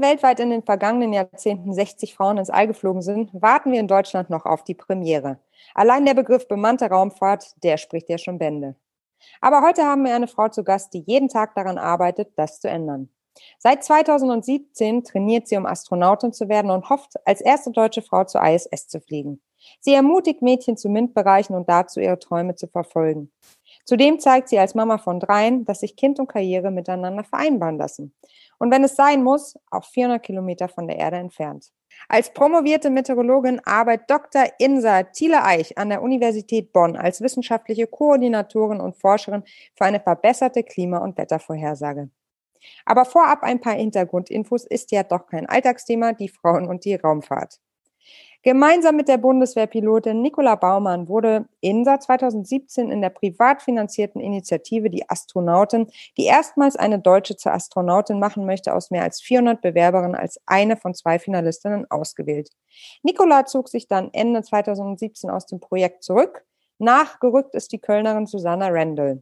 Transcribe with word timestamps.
Weltweit 0.00 0.40
in 0.40 0.50
den 0.50 0.62
vergangenen 0.62 1.12
Jahrzehnten 1.12 1.72
60 1.72 2.14
Frauen 2.14 2.38
ins 2.38 2.50
All 2.50 2.66
geflogen 2.66 3.02
sind, 3.02 3.30
warten 3.32 3.72
wir 3.72 3.80
in 3.80 3.88
Deutschland 3.88 4.30
noch 4.30 4.46
auf 4.46 4.64
die 4.64 4.74
Premiere. 4.74 5.38
Allein 5.74 6.06
der 6.06 6.14
Begriff 6.14 6.48
bemannte 6.48 6.86
Raumfahrt, 6.86 7.54
der 7.62 7.76
spricht 7.76 8.08
ja 8.08 8.18
schon 8.18 8.38
Bände. 8.38 8.76
Aber 9.40 9.62
heute 9.62 9.82
haben 9.82 10.04
wir 10.04 10.14
eine 10.14 10.28
Frau 10.28 10.48
zu 10.48 10.64
Gast, 10.64 10.94
die 10.94 11.04
jeden 11.06 11.28
Tag 11.28 11.54
daran 11.54 11.78
arbeitet, 11.78 12.32
das 12.36 12.60
zu 12.60 12.68
ändern. 12.68 13.08
Seit 13.58 13.84
2017 13.84 15.04
trainiert 15.04 15.48
sie, 15.48 15.56
um 15.56 15.66
Astronautin 15.66 16.32
zu 16.32 16.48
werden 16.48 16.70
und 16.70 16.88
hofft, 16.90 17.14
als 17.24 17.40
erste 17.40 17.70
deutsche 17.70 18.02
Frau 18.02 18.24
zur 18.24 18.42
ISS 18.42 18.88
zu 18.88 19.00
fliegen. 19.00 19.40
Sie 19.80 19.94
ermutigt 19.94 20.42
Mädchen 20.42 20.76
zu 20.76 20.88
MINT-Bereichen 20.88 21.54
und 21.54 21.68
dazu, 21.68 22.00
ihre 22.00 22.18
Träume 22.18 22.54
zu 22.54 22.68
verfolgen. 22.68 23.30
Zudem 23.88 24.20
zeigt 24.20 24.50
sie 24.50 24.58
als 24.58 24.74
Mama 24.74 24.98
von 24.98 25.18
dreien, 25.18 25.64
dass 25.64 25.80
sich 25.80 25.96
Kind 25.96 26.20
und 26.20 26.26
Karriere 26.26 26.70
miteinander 26.70 27.24
vereinbaren 27.24 27.78
lassen 27.78 28.12
und 28.58 28.70
wenn 28.70 28.84
es 28.84 28.96
sein 28.96 29.24
muss, 29.24 29.58
auch 29.70 29.84
400 29.86 30.22
Kilometer 30.22 30.68
von 30.68 30.86
der 30.86 30.98
Erde 30.98 31.16
entfernt. 31.16 31.72
Als 32.06 32.34
promovierte 32.34 32.90
Meteorologin 32.90 33.62
arbeitet 33.64 34.10
Dr. 34.10 34.44
Insa 34.58 35.04
Thiele-Eich 35.04 35.78
an 35.78 35.88
der 35.88 36.02
Universität 36.02 36.70
Bonn 36.70 36.96
als 36.96 37.22
wissenschaftliche 37.22 37.86
Koordinatorin 37.86 38.80
und 38.80 38.98
Forscherin 38.98 39.42
für 39.74 39.86
eine 39.86 40.00
verbesserte 40.00 40.64
Klima- 40.64 40.98
und 40.98 41.16
Wettervorhersage. 41.16 42.10
Aber 42.84 43.06
vorab 43.06 43.42
ein 43.42 43.62
paar 43.62 43.72
Hintergrundinfos 43.72 44.66
ist 44.66 44.92
ja 44.92 45.02
doch 45.02 45.28
kein 45.28 45.46
Alltagsthema, 45.46 46.12
die 46.12 46.28
Frauen 46.28 46.68
und 46.68 46.84
die 46.84 46.94
Raumfahrt. 46.94 47.58
Gemeinsam 48.44 48.94
mit 48.94 49.08
der 49.08 49.18
Bundeswehrpilotin 49.18 50.22
Nicola 50.22 50.54
Baumann 50.54 51.08
wurde 51.08 51.48
INSA 51.60 51.98
2017 51.98 52.88
in 52.88 53.00
der 53.00 53.10
privat 53.10 53.62
finanzierten 53.62 54.20
Initiative 54.20 54.90
Die 54.90 55.10
Astronautin, 55.10 55.88
die 56.16 56.26
erstmals 56.26 56.76
eine 56.76 57.00
Deutsche 57.00 57.36
zur 57.36 57.52
Astronautin 57.52 58.20
machen 58.20 58.46
möchte, 58.46 58.74
aus 58.74 58.92
mehr 58.92 59.02
als 59.02 59.20
400 59.20 59.60
Bewerberinnen 59.60 60.14
als 60.14 60.40
eine 60.46 60.76
von 60.76 60.94
zwei 60.94 61.18
Finalistinnen 61.18 61.90
ausgewählt. 61.90 62.50
Nicola 63.02 63.44
zog 63.44 63.68
sich 63.68 63.88
dann 63.88 64.10
Ende 64.12 64.42
2017 64.42 65.30
aus 65.30 65.46
dem 65.46 65.58
Projekt 65.58 66.04
zurück. 66.04 66.44
Nachgerückt 66.78 67.56
ist 67.56 67.72
die 67.72 67.80
Kölnerin 67.80 68.26
Susanna 68.26 68.68
Randall. 68.68 69.20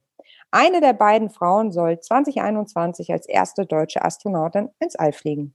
Eine 0.50 0.82
der 0.82 0.92
beiden 0.92 1.30
Frauen 1.30 1.72
soll 1.72 2.00
2021 2.00 3.10
als 3.10 3.26
erste 3.26 3.64
deutsche 3.64 4.04
Astronautin 4.04 4.68
ins 4.78 4.94
All 4.96 5.12
fliegen. 5.12 5.54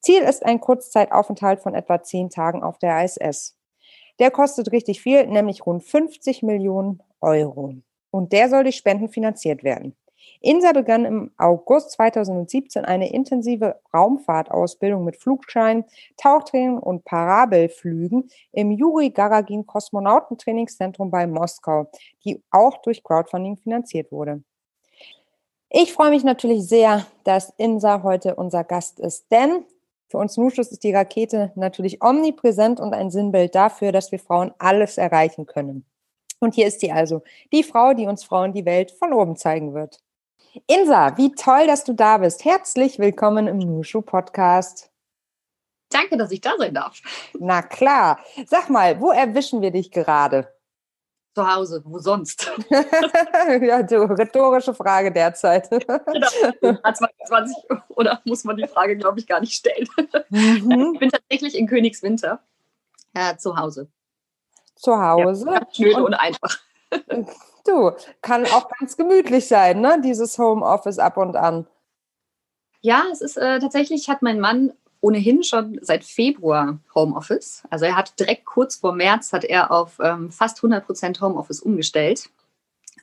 Ziel 0.00 0.22
ist 0.22 0.44
ein 0.44 0.60
Kurzzeitaufenthalt 0.60 1.60
von 1.60 1.74
etwa 1.74 2.02
zehn 2.02 2.30
Tagen 2.30 2.62
auf 2.62 2.78
der 2.78 3.04
ISS. 3.04 3.56
Der 4.18 4.30
kostet 4.30 4.72
richtig 4.72 5.00
viel, 5.00 5.26
nämlich 5.26 5.66
rund 5.66 5.82
50 5.82 6.42
Millionen 6.42 7.02
Euro. 7.20 7.74
Und 8.10 8.32
der 8.32 8.48
soll 8.48 8.62
durch 8.62 8.76
Spenden 8.76 9.08
finanziert 9.08 9.64
werden. 9.64 9.96
INSA 10.40 10.72
begann 10.72 11.04
im 11.04 11.30
August 11.38 11.92
2017 11.92 12.84
eine 12.84 13.12
intensive 13.12 13.80
Raumfahrtausbildung 13.92 15.04
mit 15.04 15.16
Flugschein, 15.16 15.84
Tauchtraining 16.16 16.78
und 16.78 17.04
Parabelflügen 17.04 18.28
im 18.52 18.70
Juri 18.70 19.10
Garagin 19.10 19.66
Kosmonautentrainingszentrum 19.66 21.10
bei 21.10 21.26
Moskau, 21.26 21.90
die 22.24 22.42
auch 22.50 22.76
durch 22.82 23.02
Crowdfunding 23.02 23.56
finanziert 23.56 24.12
wurde. 24.12 24.42
Ich 25.76 25.92
freue 25.92 26.10
mich 26.10 26.22
natürlich 26.22 26.68
sehr, 26.68 27.04
dass 27.24 27.52
Insa 27.56 28.04
heute 28.04 28.36
unser 28.36 28.62
Gast 28.62 29.00
ist, 29.00 29.26
denn 29.32 29.64
für 30.06 30.18
uns 30.18 30.36
Nuschus 30.36 30.68
ist 30.68 30.84
die 30.84 30.94
Rakete 30.94 31.50
natürlich 31.56 32.00
omnipräsent 32.00 32.78
und 32.78 32.94
ein 32.94 33.10
Sinnbild 33.10 33.56
dafür, 33.56 33.90
dass 33.90 34.12
wir 34.12 34.20
Frauen 34.20 34.54
alles 34.60 34.98
erreichen 34.98 35.46
können. 35.46 35.84
Und 36.38 36.54
hier 36.54 36.68
ist 36.68 36.78
sie 36.78 36.92
also, 36.92 37.24
die 37.52 37.64
Frau, 37.64 37.92
die 37.92 38.06
uns 38.06 38.22
Frauen 38.22 38.52
die 38.52 38.64
Welt 38.64 38.92
von 38.92 39.12
oben 39.12 39.34
zeigen 39.34 39.74
wird. 39.74 39.98
Insa, 40.68 41.16
wie 41.16 41.32
toll, 41.32 41.66
dass 41.66 41.82
du 41.82 41.92
da 41.92 42.18
bist. 42.18 42.44
Herzlich 42.44 43.00
willkommen 43.00 43.48
im 43.48 43.58
Nushu 43.58 44.00
Podcast. 44.00 44.92
Danke, 45.90 46.16
dass 46.16 46.30
ich 46.30 46.40
da 46.40 46.52
sein 46.56 46.74
darf. 46.74 47.00
Na 47.36 47.62
klar. 47.62 48.20
Sag 48.46 48.70
mal, 48.70 49.00
wo 49.00 49.10
erwischen 49.10 49.60
wir 49.60 49.72
dich 49.72 49.90
gerade? 49.90 50.53
Zu 51.34 51.54
Hause, 51.54 51.82
wo 51.84 51.98
sonst? 51.98 52.50
ja, 53.60 53.82
du, 53.82 54.04
rhetorische 54.04 54.74
Frage 54.74 55.10
derzeit. 55.12 55.68
genau, 55.70 56.28
2020 56.60 57.56
oder 57.88 58.20
muss 58.24 58.44
man 58.44 58.56
die 58.56 58.66
Frage, 58.68 58.96
glaube 58.96 59.18
ich, 59.18 59.26
gar 59.26 59.40
nicht 59.40 59.54
stellen. 59.54 59.88
Mhm. 60.30 60.92
Ich 60.94 61.00
bin 61.00 61.10
tatsächlich 61.10 61.58
in 61.58 61.66
Königswinter 61.66 62.40
äh, 63.14 63.36
zu 63.36 63.56
Hause. 63.56 63.88
Zu 64.76 65.00
Hause? 65.00 65.46
Ja, 65.50 65.66
schön 65.72 65.96
und, 65.96 66.04
und 66.04 66.14
einfach. 66.14 66.58
Du, 67.66 67.92
kann 68.20 68.44
auch 68.44 68.68
ganz 68.78 68.94
gemütlich 68.94 69.48
sein, 69.48 69.80
ne? 69.80 69.98
Dieses 70.04 70.38
Homeoffice 70.38 70.98
ab 70.98 71.16
und 71.16 71.34
an. 71.34 71.66
Ja, 72.82 73.04
es 73.10 73.22
ist 73.22 73.38
äh, 73.38 73.58
tatsächlich, 73.58 74.10
hat 74.10 74.20
mein 74.20 74.38
Mann 74.38 74.74
ohnehin 75.04 75.42
schon 75.42 75.78
seit 75.82 76.02
Februar 76.02 76.78
Homeoffice. 76.94 77.62
Also 77.68 77.84
er 77.84 77.94
hat 77.94 78.18
direkt 78.18 78.46
kurz 78.46 78.76
vor 78.76 78.94
März 78.94 79.34
hat 79.34 79.44
er 79.44 79.70
auf 79.70 79.98
ähm, 80.02 80.30
fast 80.30 80.58
100 80.58 80.86
Prozent 80.86 81.20
Homeoffice 81.20 81.60
umgestellt. 81.60 82.30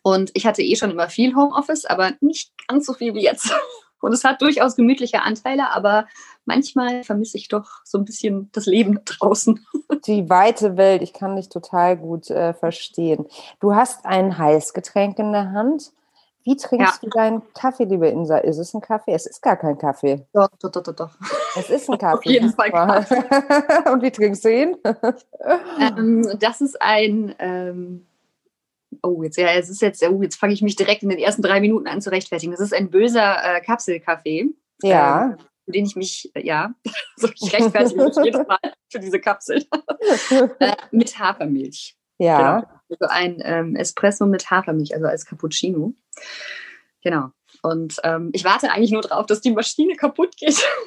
Und 0.02 0.32
ich 0.34 0.48
hatte 0.48 0.64
eh 0.64 0.76
schon 0.76 0.90
immer 0.90 1.10
viel 1.10 1.36
Homeoffice, 1.36 1.86
aber 1.86 2.14
nicht 2.20 2.54
ganz 2.68 2.88
so 2.88 2.94
viel 2.94 3.14
wie 3.14 3.22
jetzt. 3.22 3.54
Und 4.02 4.14
es 4.14 4.24
hat 4.24 4.42
durchaus 4.42 4.76
gemütliche 4.76 5.22
Anteile, 5.22 5.70
aber 5.70 6.08
manchmal 6.46 7.04
vermisse 7.04 7.38
ich 7.38 7.50
doch 7.50 7.82
so 7.84 8.00
ein 8.00 8.06
bisschen 8.06 8.50
das 8.52 8.66
Leben 8.66 9.02
draußen. 9.06 9.64
Die 10.08 10.28
weite 10.28 10.78
Welt, 10.78 11.04
ich 11.04 11.14
kann 11.14 11.36
dich 11.36 11.50
total 11.50 11.98
gut 11.98 12.32
äh, 12.32 12.56
verstehen. 12.56 13.28
Du 13.60 13.76
hast 13.76 14.08
ein 14.08 14.40
Heißgetränk 14.40 15.20
in 15.20 15.34
der 15.34 15.52
Hand. 15.52 15.92
Wie 16.44 16.56
trinkst 16.56 17.04
ja. 17.04 17.10
du 17.10 17.10
deinen 17.10 17.54
Kaffee, 17.54 17.84
liebe 17.84 18.08
Insa? 18.08 18.38
Ist 18.38 18.58
es 18.58 18.74
ein 18.74 18.82
Kaffee? 18.82 19.14
Es 19.14 19.26
ist 19.26 19.42
gar 19.42 19.58
kein 19.58 19.78
Kaffee. 19.78 20.26
Doch, 20.34 20.50
doch, 20.60 20.72
doch, 20.72 20.96
doch. 20.96 21.12
Es 21.56 21.70
ist 21.70 21.90
ein 21.90 21.98
Kaffee. 21.98 22.18
Auf 22.18 22.26
jeden 22.26 22.54
Fall 22.54 22.72
Kaffee. 22.72 23.16
Und 23.92 24.02
wie 24.02 24.12
trinkst 24.12 24.44
du 24.46 24.50
ihn? 24.50 24.78
Ähm, 25.80 26.28
das 26.40 26.62
ist 26.62 26.82
ein, 26.82 27.36
ähm, 27.40 28.08
oh, 29.04 29.22
jetzt, 29.24 29.38
ja, 29.38 29.50
es 29.50 29.70
ist 29.70 29.82
jetzt, 29.82 30.04
oh, 30.04 30.22
jetzt 30.22 30.36
fange 30.36 30.54
ich 30.54 30.62
mich 30.62 30.76
direkt 30.76 31.04
in 31.04 31.10
den 31.10 31.20
ersten 31.20 31.42
drei 31.42 31.60
Minuten 31.62 31.88
an 31.88 32.02
zu 32.02 32.12
rechtfertigen. 32.12 32.52
Das 32.52 32.62
ist 32.62 32.74
ein 32.74 32.90
böser 32.90 33.58
äh, 33.58 33.62
Kapselkaffee. 33.62 34.50
Ja. 34.82 35.26
Ähm, 35.26 35.38
für 35.66 35.72
den 35.72 35.86
ich 35.86 35.96
mich, 35.96 36.32
äh, 36.34 36.46
ja, 36.46 36.74
so 37.18 37.28
ich 37.28 37.54
rechtfertige 37.54 38.04
mich 38.04 38.16
jedes 38.24 38.48
Mal 38.48 38.60
für 38.90 39.00
diese 39.00 39.20
Kapsel. 39.20 39.66
äh, 40.60 40.76
mit 40.92 41.18
Hafermilch. 41.20 41.96
Ja. 42.18 42.62
Genau. 42.62 42.72
Also 42.92 43.06
ein 43.10 43.42
ähm, 43.44 43.76
Espresso 43.76 44.26
mit 44.26 44.52
Hafermilch, 44.52 44.94
also 44.94 45.08
als 45.08 45.26
Cappuccino. 45.26 45.94
Genau. 47.04 47.30
Und 47.64 47.96
ähm, 48.04 48.30
ich 48.34 48.44
warte 48.44 48.72
eigentlich 48.72 48.92
nur 48.92 49.02
darauf, 49.02 49.26
dass 49.26 49.42
die 49.42 49.52
Maschine 49.52 49.96
kaputt 49.96 50.36
geht. 50.38 50.64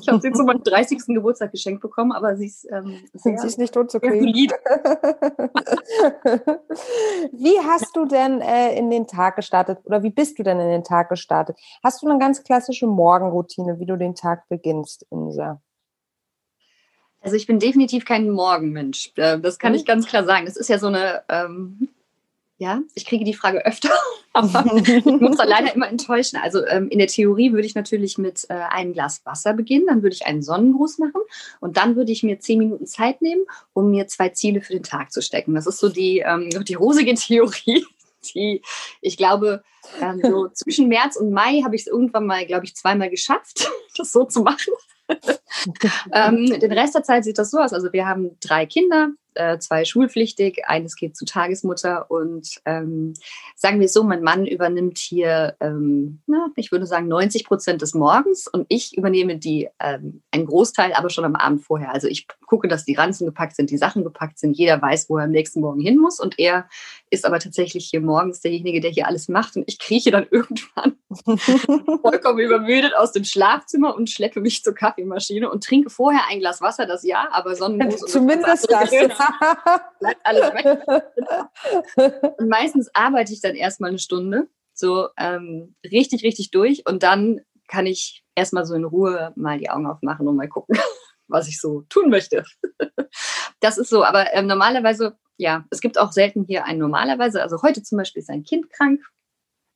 Ich 0.00 0.08
habe 0.08 0.20
sie 0.20 0.32
zu 0.32 0.42
meinem 0.42 0.64
30. 0.64 1.06
Geburtstag 1.06 1.52
geschenkt 1.52 1.80
bekommen, 1.80 2.10
aber 2.10 2.36
sie 2.36 2.46
ist, 2.46 2.66
ähm, 2.72 2.98
sehr, 3.12 3.38
sie 3.38 3.46
ist 3.46 3.58
nicht 3.58 3.74
totzukriegen. 3.74 4.26
wie 7.32 7.60
hast 7.60 7.94
du 7.94 8.04
denn 8.04 8.40
äh, 8.40 8.76
in 8.76 8.90
den 8.90 9.06
Tag 9.06 9.36
gestartet 9.36 9.78
oder 9.84 10.02
wie 10.02 10.10
bist 10.10 10.36
du 10.36 10.42
denn 10.42 10.58
in 10.58 10.68
den 10.68 10.82
Tag 10.82 11.10
gestartet? 11.10 11.56
Hast 11.84 12.02
du 12.02 12.08
eine 12.08 12.18
ganz 12.18 12.42
klassische 12.42 12.88
Morgenroutine, 12.88 13.78
wie 13.78 13.86
du 13.86 13.96
den 13.96 14.16
Tag 14.16 14.48
beginnst, 14.48 15.06
Insa? 15.10 15.62
Also 17.24 17.36
ich 17.36 17.46
bin 17.46 17.58
definitiv 17.58 18.04
kein 18.04 18.30
Morgenmensch. 18.30 19.10
Äh, 19.16 19.40
das 19.40 19.58
kann 19.58 19.72
mhm. 19.72 19.78
ich 19.78 19.86
ganz 19.86 20.06
klar 20.06 20.24
sagen. 20.24 20.44
Das 20.44 20.56
ist 20.56 20.68
ja 20.68 20.78
so 20.78 20.88
eine, 20.88 21.22
ähm, 21.30 21.88
ja, 22.58 22.82
ich 22.94 23.06
kriege 23.06 23.24
die 23.24 23.34
Frage 23.34 23.64
öfter, 23.64 23.90
aber 24.34 24.64
ich 24.76 25.04
muss 25.06 25.38
da 25.38 25.44
leider 25.44 25.74
immer 25.74 25.88
enttäuschen. 25.88 26.38
Also 26.42 26.64
ähm, 26.66 26.88
in 26.88 26.98
der 26.98 27.08
Theorie 27.08 27.52
würde 27.52 27.66
ich 27.66 27.74
natürlich 27.74 28.18
mit 28.18 28.44
äh, 28.50 28.54
einem 28.54 28.92
Glas 28.92 29.22
Wasser 29.24 29.54
beginnen, 29.54 29.86
dann 29.86 30.02
würde 30.02 30.14
ich 30.14 30.26
einen 30.26 30.42
Sonnengruß 30.42 30.98
machen 30.98 31.22
und 31.60 31.78
dann 31.78 31.96
würde 31.96 32.12
ich 32.12 32.22
mir 32.22 32.38
zehn 32.40 32.58
Minuten 32.58 32.86
Zeit 32.86 33.22
nehmen, 33.22 33.44
um 33.72 33.90
mir 33.90 34.06
zwei 34.06 34.28
Ziele 34.28 34.60
für 34.60 34.74
den 34.74 34.82
Tag 34.82 35.10
zu 35.10 35.22
stecken. 35.22 35.54
Das 35.54 35.66
ist 35.66 35.78
so 35.78 35.88
die, 35.88 36.18
ähm, 36.18 36.50
die 36.64 36.74
rosige 36.74 37.14
Theorie. 37.14 37.84
Die, 38.32 38.62
ich 39.02 39.18
glaube, 39.18 39.62
ähm, 40.00 40.18
so 40.22 40.48
zwischen 40.48 40.88
März 40.88 41.16
und 41.16 41.30
Mai 41.30 41.60
habe 41.62 41.76
ich 41.76 41.82
es 41.82 41.88
irgendwann 41.88 42.24
mal, 42.24 42.46
glaube 42.46 42.64
ich, 42.64 42.74
zweimal 42.74 43.10
geschafft, 43.10 43.70
das 43.98 44.12
so 44.12 44.24
zu 44.24 44.40
machen. 44.40 44.72
ähm, 46.12 46.58
den 46.60 46.72
Rest 46.72 46.94
der 46.94 47.02
Zeit 47.02 47.24
sieht 47.24 47.38
das 47.38 47.50
so 47.50 47.58
aus. 47.58 47.72
Also 47.72 47.92
wir 47.92 48.06
haben 48.06 48.36
drei 48.40 48.66
Kinder, 48.66 49.10
äh, 49.34 49.58
zwei 49.58 49.84
schulpflichtig, 49.84 50.66
eines 50.66 50.96
geht 50.96 51.16
zu 51.16 51.24
Tagesmutter 51.24 52.10
und 52.10 52.60
ähm, 52.64 53.14
sagen 53.56 53.80
wir 53.80 53.88
so, 53.88 54.04
mein 54.04 54.22
Mann 54.22 54.46
übernimmt 54.46 54.98
hier, 54.98 55.56
ähm, 55.60 56.20
na, 56.26 56.48
ich 56.56 56.72
würde 56.72 56.86
sagen 56.86 57.08
90 57.08 57.44
Prozent 57.44 57.82
des 57.82 57.94
Morgens 57.94 58.48
und 58.48 58.66
ich 58.68 58.96
übernehme 58.96 59.38
die 59.38 59.68
ähm, 59.80 60.22
einen 60.30 60.46
Großteil, 60.46 60.92
aber 60.92 61.10
schon 61.10 61.24
am 61.24 61.36
Abend 61.36 61.62
vorher. 61.62 61.92
Also 61.92 62.08
ich 62.08 62.26
gucke, 62.46 62.68
dass 62.68 62.84
die 62.84 62.94
Ranzen 62.94 63.26
gepackt 63.26 63.56
sind, 63.56 63.70
die 63.70 63.78
Sachen 63.78 64.04
gepackt 64.04 64.38
sind, 64.38 64.56
jeder 64.56 64.80
weiß, 64.80 65.08
wo 65.08 65.18
er 65.18 65.24
am 65.24 65.30
nächsten 65.30 65.60
Morgen 65.60 65.80
hin 65.80 65.98
muss 65.98 66.20
und 66.20 66.38
er 66.38 66.68
ist 67.10 67.24
aber 67.24 67.38
tatsächlich 67.38 67.86
hier 67.86 68.00
morgens 68.00 68.40
derjenige, 68.40 68.80
der 68.80 68.90
hier 68.90 69.06
alles 69.06 69.28
macht 69.28 69.56
und 69.56 69.64
ich 69.66 69.78
krieche 69.78 70.10
dann 70.10 70.26
irgendwann 70.30 70.96
vollkommen 72.02 72.38
übermüdet 72.40 72.94
aus 72.96 73.12
dem 73.12 73.24
Schlafzimmer 73.24 73.94
und 73.94 74.10
schleppe 74.10 74.40
mich 74.40 74.62
zur 74.62 74.74
Kaffeemaschine 74.74 75.50
und 75.50 75.64
trinke 75.64 75.90
vorher 75.90 76.22
ein 76.28 76.40
Glas 76.40 76.60
Wasser, 76.60 76.86
das 76.86 77.04
ja, 77.04 77.28
aber 77.30 77.54
Sonnenblues 77.54 78.02
und 78.02 78.10
Zumindest 78.10 78.70
das. 78.70 78.90
Bleibt 80.00 80.20
alles 80.24 80.54
weg. 80.54 82.36
Und 82.38 82.48
meistens 82.48 82.90
arbeite 82.94 83.32
ich 83.32 83.40
dann 83.40 83.54
erstmal 83.54 83.90
eine 83.90 83.98
Stunde, 83.98 84.48
so 84.74 85.08
ähm, 85.16 85.74
richtig, 85.84 86.24
richtig 86.24 86.50
durch 86.50 86.86
und 86.86 87.02
dann 87.02 87.40
kann 87.68 87.86
ich 87.86 88.24
erstmal 88.34 88.66
so 88.66 88.74
in 88.74 88.84
Ruhe 88.84 89.32
mal 89.36 89.58
die 89.58 89.70
Augen 89.70 89.86
aufmachen 89.86 90.28
und 90.28 90.36
mal 90.36 90.48
gucken, 90.48 90.76
was 91.28 91.48
ich 91.48 91.60
so 91.60 91.82
tun 91.88 92.10
möchte. 92.10 92.44
das 93.60 93.78
ist 93.78 93.88
so, 93.88 94.04
aber 94.04 94.34
ähm, 94.34 94.46
normalerweise, 94.46 95.16
ja, 95.36 95.64
es 95.70 95.80
gibt 95.80 95.98
auch 95.98 96.12
selten 96.12 96.44
hier 96.44 96.64
ein 96.64 96.78
normalerweise. 96.78 97.42
Also 97.42 97.62
heute 97.62 97.82
zum 97.82 97.98
Beispiel 97.98 98.20
ist 98.20 98.30
ein 98.30 98.44
Kind 98.44 98.70
krank. 98.70 99.00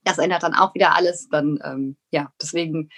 Das 0.05 0.19
ändert 0.19 0.43
dann 0.43 0.55
auch 0.55 0.75
wieder 0.75 0.94
alles. 0.94 1.29
Dann, 1.29 1.59
ähm, 1.65 1.97
ja, 2.11 2.33
deswegen 2.41 2.91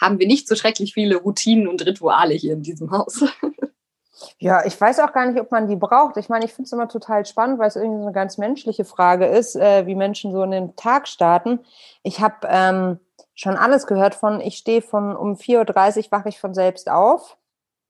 haben 0.00 0.18
wir 0.18 0.26
nicht 0.26 0.48
so 0.48 0.54
schrecklich 0.54 0.94
viele 0.94 1.16
Routinen 1.16 1.68
und 1.68 1.84
Rituale 1.84 2.34
hier 2.34 2.54
in 2.54 2.62
diesem 2.62 2.90
Haus. 2.90 3.24
Ja, 4.38 4.66
ich 4.66 4.78
weiß 4.78 5.00
auch 5.00 5.12
gar 5.12 5.26
nicht, 5.26 5.40
ob 5.40 5.50
man 5.50 5.66
die 5.66 5.76
braucht. 5.76 6.18
Ich 6.18 6.28
meine, 6.28 6.44
ich 6.44 6.52
finde 6.52 6.66
es 6.66 6.72
immer 6.72 6.88
total 6.88 7.24
spannend, 7.24 7.58
weil 7.58 7.68
es 7.68 7.76
irgendwie 7.76 8.00
so 8.00 8.04
eine 8.04 8.12
ganz 8.12 8.36
menschliche 8.36 8.84
Frage 8.84 9.24
ist, 9.26 9.56
äh, 9.56 9.86
wie 9.86 9.94
Menschen 9.94 10.30
so 10.32 10.42
in 10.42 10.50
den 10.50 10.76
Tag 10.76 11.08
starten. 11.08 11.60
Ich 12.02 12.20
habe 12.20 12.34
ähm, 12.44 13.00
schon 13.34 13.56
alles 13.56 13.86
gehört 13.86 14.14
von, 14.14 14.40
ich 14.40 14.58
stehe 14.58 14.82
von 14.82 15.16
um 15.16 15.34
4.30 15.36 16.06
Uhr, 16.06 16.12
wache 16.12 16.28
ich 16.28 16.38
von 16.38 16.52
selbst 16.52 16.90
auf. 16.90 17.38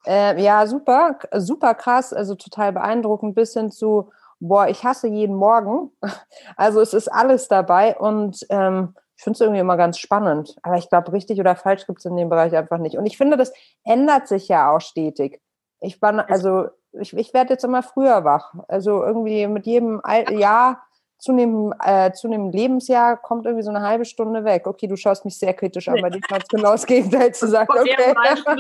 Äh, 0.07 0.41
ja, 0.41 0.67
super, 0.69 1.19
super 1.35 1.75
krass, 1.75 2.13
also 2.13 2.37
total 2.37 2.73
beeindruckend, 2.73 3.35
bis 3.35 3.55
hin 3.55 3.73
zu, 3.73 4.11
boah, 4.39 4.69
ich 4.69 4.85
hasse 4.85 5.09
jeden 5.09 5.37
Morgen. 5.37 5.91
Also 6.57 6.81
es 6.81 6.95
ist 6.95 7.09
alles 7.09 7.49
dabei 7.49 7.97
und 7.97 8.47
ähm, 8.51 8.95
ich 9.17 9.25
finde 9.25 9.37
es 9.37 9.41
irgendwie 9.41 9.61
immer 9.61 9.77
ganz 9.77 9.99
spannend. 9.99 10.57
Aber 10.63 10.77
ich 10.77 10.89
glaube, 10.89 11.13
richtig 11.13 11.41
oder 11.41 11.57
falsch 11.57 11.87
gibt 11.87 11.99
es 11.99 12.05
in 12.05 12.17
dem 12.17 12.29
Bereich 12.29 12.55
einfach 12.55 12.79
nicht. 12.79 12.97
Und 12.97 13.07
ich 13.07 13.17
finde, 13.17 13.37
das 13.37 13.53
ändert 13.85 14.29
sich 14.29 14.49
ja 14.49 14.71
auch 14.71 14.81
stetig. 14.81 15.41
Ich 15.81 16.01
war, 16.01 16.29
also 16.31 16.67
ich, 16.93 17.17
ich 17.17 17.35
werde 17.35 17.55
jetzt 17.55 17.65
immer 17.65 17.83
früher 17.83 18.25
wach. 18.25 18.55
Also 18.69 19.05
irgendwie 19.05 19.47
mit 19.47 19.67
jedem 19.67 20.01
Jahr 20.31 20.87
zunehmend, 21.19 21.75
äh, 21.85 22.13
zunehmend 22.13 22.55
Lebensjahr 22.55 23.17
kommt 23.17 23.47
irgendwie 23.47 23.63
so 23.63 23.71
eine 23.71 23.83
halbe 23.83 24.05
Stunde 24.05 24.45
weg. 24.45 24.67
Okay, 24.67 24.87
du 24.87 24.97
schaust 24.97 25.25
mich 25.25 25.39
sehr 25.39 25.55
kritisch 25.55 25.89
an, 25.89 26.03
weil 26.03 26.11
die 26.11 26.21
ganz 26.21 26.47
genau 26.49 26.73
das 26.73 26.87
Gegenteil 26.87 27.35
zu 27.35 27.49
sagen. 27.49 27.69
Okay. 27.71 28.15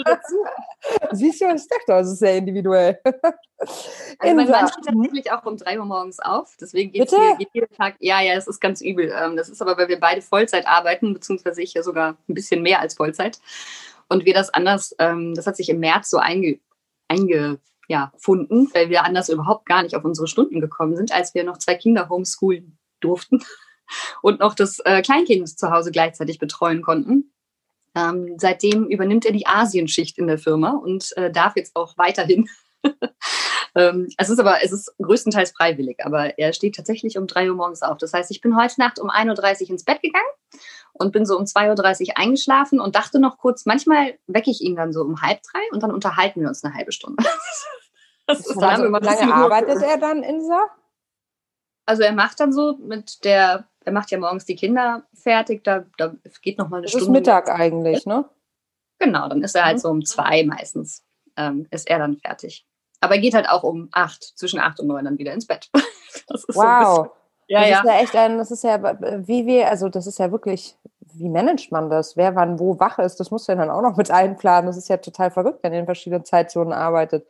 Siehst 1.13 1.41
du, 1.41 1.47
ich 1.47 1.69
dachte, 1.69 1.85
das 1.87 2.09
ist 2.09 2.19
sehr 2.19 2.37
individuell. 2.37 3.01
Also 4.19 4.35
mein 4.37 4.51
Mann 4.51 4.69
steht 4.69 4.85
tatsächlich 4.85 5.33
auch 5.33 5.47
um 5.47 5.57
drei 5.57 5.79
Uhr 5.79 5.87
morgens 5.87 6.21
auf. 6.21 6.57
Deswegen 6.61 6.93
geht 6.93 7.11
es 7.11 7.19
jeden 7.55 7.75
Tag. 7.75 7.95
Ja, 8.01 8.21
ja, 8.21 8.35
das 8.35 8.47
ist 8.47 8.61
ganz 8.61 8.83
übel. 8.83 9.11
Ähm, 9.19 9.35
das 9.35 9.49
ist 9.49 9.63
aber, 9.63 9.79
weil 9.79 9.89
wir 9.89 9.99
beide 9.99 10.21
Vollzeit 10.21 10.67
arbeiten, 10.67 11.15
beziehungsweise 11.15 11.63
ich 11.63 11.73
ja 11.73 11.83
sogar 11.83 12.17
ein 12.29 12.35
bisschen 12.35 12.61
mehr 12.61 12.81
als 12.81 12.95
Vollzeit. 12.95 13.41
Und 14.11 14.27
wir 14.27 14.35
das 14.35 14.53
anders, 14.53 14.95
ähm, 14.99 15.35
das 15.35 15.47
hat 15.47 15.57
sich 15.57 15.71
im 15.71 15.81
März 15.81 16.11
so 16.11 16.19
einge, 16.19 16.59
einge 17.09 17.61
ja, 17.89 18.13
weil 18.25 18.91
wir 18.91 19.05
anders 19.05 19.29
überhaupt 19.29 19.67
gar 19.67 19.83
nicht 19.83 19.95
auf 19.95 20.05
unsere 20.05 20.27
Stunden 20.27 20.61
gekommen 20.61 20.97
sind, 20.97 21.13
als 21.13 21.35
wir 21.35 21.45
noch 21.45 21.59
zwei 21.59 21.75
Kinder 21.77 22.09
homeschoolen 22.09 22.79
durften 23.01 23.45
und 24.23 24.41
noch 24.41 24.55
das 24.55 24.81
äh, 24.81 25.03
Kleinkind 25.03 25.49
zu 25.59 25.71
Hause 25.71 25.91
gleichzeitig 25.91 26.39
betreuen 26.39 26.83
konnten. 26.83 27.33
Ähm, 27.95 28.35
seitdem 28.39 28.89
übernimmt 28.89 29.25
er 29.25 29.33
die 29.33 29.47
Asienschicht 29.47 30.19
in 30.19 30.27
der 30.27 30.39
Firma 30.39 30.73
und 30.73 31.17
äh, 31.17 31.31
darf 31.31 31.57
jetzt 31.57 31.77
auch 31.77 31.97
weiterhin. 31.97 32.49
ähm, 33.75 34.09
es 34.19 34.29
ist 34.29 34.39
aber, 34.39 34.63
es 34.63 34.73
ist 34.73 34.95
größtenteils 35.01 35.53
freiwillig, 35.53 36.05
aber 36.05 36.39
er 36.39 36.53
steht 36.53 36.75
tatsächlich 36.75 37.17
um 37.17 37.27
drei 37.27 37.49
Uhr 37.49 37.57
morgens 37.57 37.83
auf. 37.83 37.97
Das 37.97 38.13
heißt, 38.13 38.31
ich 38.31 38.43
bin 38.43 38.57
heute 38.57 38.79
Nacht 38.79 38.99
um 38.99 39.09
1.30 39.09 39.63
Uhr 39.63 39.71
ins 39.71 39.85
Bett 39.85 40.03
gegangen 40.03 40.27
und 40.93 41.13
bin 41.13 41.27
so 41.27 41.37
um 41.37 41.45
2.30 41.45 42.09
Uhr 42.09 42.19
eingeschlafen 42.19 42.81
und 42.81 42.97
dachte 42.97 43.19
noch 43.19 43.39
kurz, 43.39 43.67
manchmal 43.67 44.19
wecke 44.27 44.51
ich 44.51 44.61
ihn 44.61 44.77
dann 44.77 44.93
so 44.93 45.03
um 45.03 45.21
halb 45.23 45.41
drei 45.43 45.61
und 45.73 45.83
dann 45.83 45.93
unterhalten 45.93 46.41
wir 46.41 46.49
uns 46.49 46.65
eine 46.65 46.75
halbe 46.75 46.93
Stunde. 46.93 47.25
Das 48.29 48.41
ist 48.41 48.61
also, 48.61 48.83
wie 48.83 49.05
lange 49.05 49.33
arbeitet 49.33 49.81
er 49.83 49.99
dann, 49.99 50.25
Insa? 50.25 50.67
Also 51.87 52.03
er 52.03 52.13
macht 52.13 52.41
dann 52.41 52.53
so 52.53 52.77
mit 52.79 53.25
der, 53.25 53.69
er 53.85 53.93
macht 53.93 54.11
ja 54.11 54.19
morgens 54.19 54.45
die 54.45 54.57
Kinder 54.57 55.05
fertig, 55.15 55.63
da, 55.63 55.85
da 55.97 56.13
geht 56.43 56.59
noch 56.59 56.69
mal 56.69 56.79
eine 56.79 56.87
das 56.87 56.91
Stunde. 56.91 57.07
Das 57.07 57.37
ist 57.37 57.45
Mittag 57.45 57.49
eigentlich, 57.49 58.05
ne? 58.05 58.29
Genau, 58.99 59.29
dann 59.29 59.45
ist 59.45 59.55
er 59.55 59.65
halt 59.65 59.77
mhm. 59.77 59.81
so 59.81 59.89
um 59.91 60.05
zwei 60.05 60.43
meistens, 60.45 61.05
ähm, 61.37 61.69
ist 61.71 61.89
er 61.89 62.01
dann 62.01 62.17
fertig. 62.17 62.67
Aber 63.01 63.15
er 63.15 63.21
geht 63.21 63.35
halt 63.35 63.49
auch 63.49 63.63
um 63.63 63.89
acht, 63.93 64.25
zwischen 64.37 64.59
acht 64.59 64.81
und 64.81 64.89
neun 64.89 65.05
dann 65.05 65.19
wieder 65.19 65.33
ins 65.33 65.47
Bett. 65.47 65.71
wow. 66.49 66.97
So 66.97 67.13
ja, 67.49 67.61
das 67.61 67.69
ja. 67.69 67.79
ist 67.79 67.85
ja 67.85 68.01
echt 68.01 68.17
ein, 68.17 68.39
das 68.39 68.51
ist 68.51 68.65
ja, 68.65 68.83
wie 69.27 69.47
wir, 69.47 69.69
also 69.69 69.89
das 69.89 70.07
ist 70.07 70.19
ja 70.19 70.33
wirklich, 70.33 70.77
wie 71.15 71.29
managt 71.29 71.73
man 71.73 71.91
das? 71.91 72.17
Wer 72.17 72.35
wann 72.35 72.59
wo 72.59 72.79
wach 72.79 72.99
ist, 72.99 73.21
das 73.21 73.31
muss 73.31 73.47
ja 73.47 73.55
dann 73.55 73.71
auch 73.71 73.83
noch 73.83 73.97
mit 73.97 74.11
einplanen. 74.11 74.67
Das 74.67 74.77
ist 74.77 74.89
ja 74.89 74.97
total 74.97 75.31
verrückt, 75.31 75.61
wenn 75.63 75.73
ihr 75.73 75.81
in 75.81 75.87
verschiedenen 75.87 76.25
Zeitzonen 76.25 76.73
arbeitet. 76.73 77.27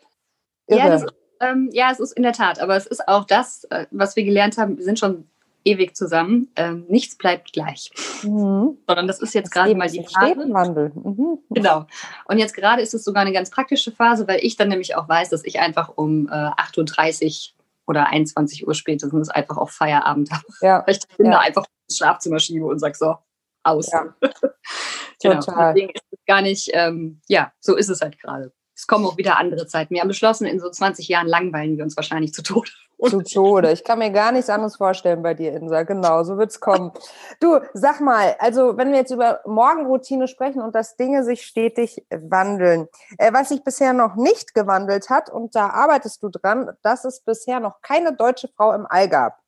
Ja, 0.68 0.88
das, 0.88 1.06
ähm, 1.40 1.68
ja, 1.72 1.90
es 1.92 2.00
ist 2.00 2.12
in 2.12 2.22
der 2.22 2.32
Tat, 2.32 2.60
aber 2.60 2.76
es 2.76 2.86
ist 2.86 3.06
auch 3.06 3.24
das, 3.24 3.64
äh, 3.64 3.86
was 3.90 4.16
wir 4.16 4.24
gelernt 4.24 4.58
haben, 4.58 4.78
wir 4.78 4.84
sind 4.84 4.98
schon 4.98 5.28
ewig 5.66 5.96
zusammen. 5.96 6.48
Ähm, 6.56 6.86
nichts 6.88 7.16
bleibt 7.16 7.52
gleich. 7.52 7.90
Mhm. 8.22 8.78
Sondern 8.86 9.06
das 9.06 9.20
ist 9.20 9.34
jetzt 9.34 9.50
gerade 9.50 9.74
mal 9.74 9.88
die 9.88 10.04
Phase. 10.04 10.52
Wandel. 10.52 10.92
Mhm. 10.94 11.38
Genau. 11.50 11.86
Und 12.26 12.38
jetzt 12.38 12.54
gerade 12.54 12.80
ist 12.80 12.94
es 12.94 13.04
sogar 13.04 13.22
eine 13.22 13.32
ganz 13.32 13.50
praktische 13.50 13.90
Phase, 13.90 14.26
weil 14.28 14.38
ich 14.42 14.56
dann 14.56 14.68
nämlich 14.68 14.96
auch 14.96 15.08
weiß, 15.08 15.30
dass 15.30 15.44
ich 15.44 15.58
einfach 15.58 15.92
um 15.96 16.28
äh, 16.28 16.30
8.30 16.30 17.50
Uhr 17.50 17.55
oder 17.86 18.08
21 18.08 18.66
Uhr 18.66 18.74
spätestens 18.74 19.28
einfach 19.28 19.56
auch 19.56 19.70
Feierabend 19.70 20.30
habe. 20.30 20.44
Ja. 20.60 20.82
Weil 20.86 20.94
ich 20.94 21.00
die 21.00 21.14
Kinder 21.16 21.32
ja. 21.32 21.40
einfach 21.40 21.66
ins 21.86 21.98
Schlafzimmer 21.98 22.38
schiebe 22.38 22.66
und 22.66 22.78
sage 22.78 22.96
so, 22.96 23.16
aus. 23.62 23.90
Ja. 23.90 24.14
genau. 25.22 25.40
Total. 25.40 25.74
Deswegen 25.74 25.92
ist 25.92 26.04
es 26.10 26.18
gar 26.26 26.42
nicht, 26.42 26.70
ähm, 26.72 27.20
ja, 27.28 27.52
so 27.60 27.76
ist 27.76 27.88
es 27.88 28.00
halt 28.00 28.18
gerade 28.20 28.52
es 28.76 28.86
kommen 28.86 29.06
auch 29.06 29.16
wieder 29.16 29.38
andere 29.38 29.66
Zeiten. 29.66 29.94
Wir 29.94 30.02
haben 30.02 30.08
beschlossen, 30.08 30.46
in 30.46 30.60
so 30.60 30.68
20 30.68 31.08
Jahren 31.08 31.26
langweilen 31.26 31.78
wir 31.78 31.84
uns 31.84 31.96
wahrscheinlich 31.96 32.34
zu 32.34 32.42
Tode. 32.42 32.70
Zu 33.08 33.22
Tode. 33.22 33.72
Ich 33.72 33.84
kann 33.84 33.98
mir 33.98 34.10
gar 34.10 34.32
nichts 34.32 34.50
anderes 34.50 34.76
vorstellen 34.76 35.22
bei 35.22 35.32
dir, 35.32 35.54
Insa. 35.54 35.82
Genau, 35.82 36.22
so 36.24 36.36
wird 36.36 36.50
es 36.50 36.60
kommen. 36.60 36.92
Du, 37.40 37.58
sag 37.72 38.00
mal, 38.00 38.36
also 38.38 38.76
wenn 38.76 38.90
wir 38.92 38.98
jetzt 38.98 39.10
über 39.10 39.40
Morgenroutine 39.46 40.28
sprechen 40.28 40.62
und 40.62 40.74
dass 40.74 40.96
Dinge 40.96 41.24
sich 41.24 41.42
stetig 41.42 42.06
wandeln. 42.10 42.88
Äh, 43.18 43.32
was 43.32 43.48
sich 43.48 43.64
bisher 43.64 43.92
noch 43.92 44.14
nicht 44.14 44.54
gewandelt 44.54 45.10
hat, 45.10 45.30
und 45.30 45.54
da 45.54 45.70
arbeitest 45.70 46.22
du 46.22 46.28
dran, 46.28 46.70
dass 46.82 47.04
es 47.04 47.20
bisher 47.20 47.60
noch 47.60 47.80
keine 47.80 48.14
deutsche 48.14 48.48
Frau 48.48 48.72
im 48.72 48.86
All 48.86 49.08
gab. 49.08 49.40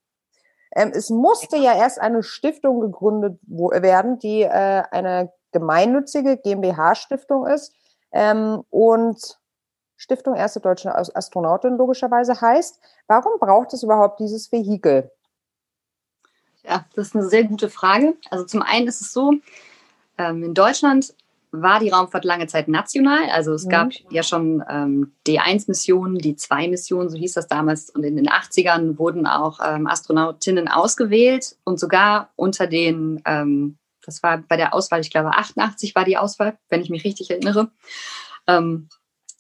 Ähm, 0.75 0.93
es 0.95 1.11
musste 1.11 1.57
ja 1.57 1.75
erst 1.75 2.01
eine 2.01 2.23
Stiftung 2.23 2.81
gegründet 2.81 3.38
werden, 3.47 4.19
die 4.19 4.43
äh, 4.43 4.83
eine 4.91 5.33
gemeinnützige 5.52 6.37
GmbH-Stiftung 6.38 7.47
ist 7.47 7.75
ähm, 8.12 8.62
und 8.71 9.38
Stiftung 9.97 10.37
Erste 10.37 10.61
Deutsche 10.61 10.95
Astronautin 10.95 11.77
logischerweise 11.77 12.41
heißt. 12.41 12.81
Warum 13.09 13.38
braucht 13.41 13.73
es 13.75 13.83
überhaupt 13.83 14.21
dieses 14.21 14.53
Vehikel? 14.53 15.11
Ja, 16.62 16.85
das 16.95 17.09
ist 17.09 17.17
eine 17.17 17.29
sehr 17.29 17.45
gute 17.45 17.69
Frage. 17.69 18.17
Also 18.31 18.45
zum 18.45 18.62
einen 18.62 18.87
ist 18.87 19.00
es 19.00 19.12
so, 19.12 19.35
ähm, 20.19 20.45
in 20.45 20.55
Deutschland 20.55 21.15
war 21.50 21.81
die 21.81 21.88
Raumfahrt 21.88 22.25
lange 22.25 22.47
Zeit 22.47 22.69
national. 22.69 23.31
Also 23.31 23.55
es 23.55 23.65
mhm. 23.65 23.71
gab 23.71 23.88
ja 24.11 24.23
schon 24.23 24.62
ähm, 24.69 25.12
D1-Missionen, 25.27 26.19
D2-Missionen, 26.19 27.09
so 27.09 27.17
hieß 27.17 27.35
das 27.35 27.49
damals. 27.49 27.91
Und 27.91 28.05
in 28.05 28.17
den 28.17 28.29
80ern 28.29 28.99
wurden 28.99 29.27
auch 29.27 29.59
ähm, 29.65 29.87
Astronautinnen 29.87 30.69
ausgewählt 30.69 31.57
und 31.65 31.81
sogar 31.81 32.31
unter 32.37 32.67
den 32.67 33.23
ähm, 33.25 33.77
das 34.09 34.23
war 34.23 34.38
bei 34.38 34.57
der 34.57 34.73
Auswahl, 34.73 35.00
ich 35.00 35.11
glaube 35.11 35.37
88 35.37 35.95
war 35.95 36.07
die 36.07 36.17
Auswahl, 36.17 36.59
wenn 36.71 36.81
ich 36.81 36.88
mich 36.88 37.05
richtig 37.05 37.31
erinnere. 37.31 37.71
Ähm, 38.47 38.88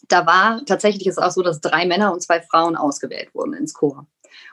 da 0.08 0.26
war 0.26 0.62
tatsächlich 0.66 1.06
ist 1.06 1.16
es 1.16 1.24
auch 1.24 1.30
so, 1.30 1.42
dass 1.42 1.62
drei 1.62 1.86
Männer 1.86 2.12
und 2.12 2.22
zwei 2.22 2.42
Frauen 2.42 2.76
ausgewählt 2.76 3.34
wurden 3.34 3.54
ins 3.54 3.72
Chor. 3.72 4.06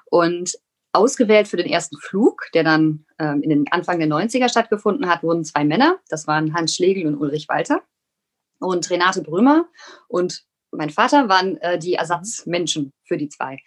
Und 0.06 0.58
ausgewählt 0.94 1.50
für 1.50 1.58
den 1.58 1.70
ersten 1.70 1.98
Flug, 1.98 2.44
der 2.54 2.64
dann 2.64 3.06
ähm, 3.20 3.44
in 3.44 3.50
den 3.50 3.72
Anfang 3.72 4.00
der 4.00 4.08
90er 4.08 4.50
stattgefunden 4.50 5.10
hat, 5.10 5.22
wurden 5.22 5.44
zwei 5.44 5.66
Männer. 5.66 6.00
Das 6.08 6.28
waren 6.28 6.54
Hans 6.54 6.76
Schlegel 6.76 7.06
und 7.08 7.18
Ulrich 7.18 7.50
Walter. 7.50 7.82
Und 8.60 8.90
Renate 8.90 9.22
Brömer 9.22 9.68
und 10.08 10.46
mein 10.72 10.90
Vater 10.90 11.28
waren 11.28 11.58
äh, 11.58 11.78
die 11.78 11.96
Ersatzmenschen 11.96 12.94
für 13.04 13.18
die 13.18 13.28
zwei. 13.28 13.60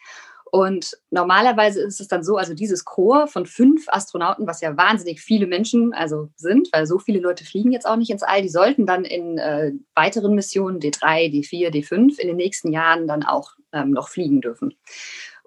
Und 0.51 0.97
normalerweise 1.11 1.83
ist 1.83 2.01
es 2.01 2.09
dann 2.09 2.23
so, 2.23 2.37
also 2.37 2.55
dieses 2.55 2.85
Chor 2.85 3.27
von 3.27 3.47
fünf 3.47 3.87
Astronauten, 3.89 4.47
was 4.47 4.61
ja 4.61 4.77
wahnsinnig 4.77 5.21
viele 5.21 5.47
Menschen 5.47 5.93
also 5.93 6.31
sind, 6.37 6.69
weil 6.73 6.87
so 6.87 6.99
viele 6.99 7.21
Leute 7.21 7.45
fliegen 7.45 7.73
jetzt 7.73 7.87
auch 7.87 7.97
nicht 7.97 8.11
ins 8.11 8.23
All, 8.23 8.43
die 8.43 8.49
sollten 8.49 8.87
dann 8.87 9.05
in 9.05 9.39
äh, 9.39 9.73
weiteren 9.95 10.35
Missionen 10.35 10.81
D3, 10.81 11.31
D4, 11.31 11.71
D5 11.71 12.19
in 12.19 12.29
den 12.29 12.37
nächsten 12.37 12.73
Jahren 12.73 13.07
dann 13.07 13.25
auch 13.25 13.53
ähm, 13.73 13.91
noch 13.91 14.09
fliegen 14.09 14.41
dürfen. 14.41 14.75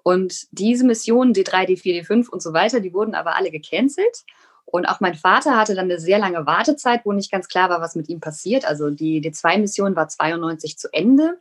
Und 0.02 0.46
diese 0.50 0.84
Missionen 0.84 1.32
D3, 1.32 1.66
D4, 1.68 2.02
D5 2.02 2.28
und 2.28 2.42
so 2.42 2.52
weiter, 2.52 2.80
die 2.80 2.92
wurden 2.92 3.14
aber 3.14 3.36
alle 3.36 3.50
gecancelt. 3.50 4.24
Und 4.64 4.86
auch 4.86 5.00
mein 5.00 5.14
Vater 5.14 5.56
hatte 5.56 5.74
dann 5.74 5.84
eine 5.84 6.00
sehr 6.00 6.18
lange 6.18 6.46
Wartezeit, 6.46 7.02
wo 7.04 7.12
nicht 7.12 7.30
ganz 7.30 7.48
klar 7.48 7.68
war, 7.68 7.80
was 7.80 7.94
mit 7.94 8.08
ihm 8.08 8.20
passiert. 8.20 8.64
Also 8.64 8.90
die 8.90 9.20
D2-Mission 9.20 9.96
war 9.96 10.08
92 10.08 10.78
zu 10.78 10.88
Ende. 10.92 11.38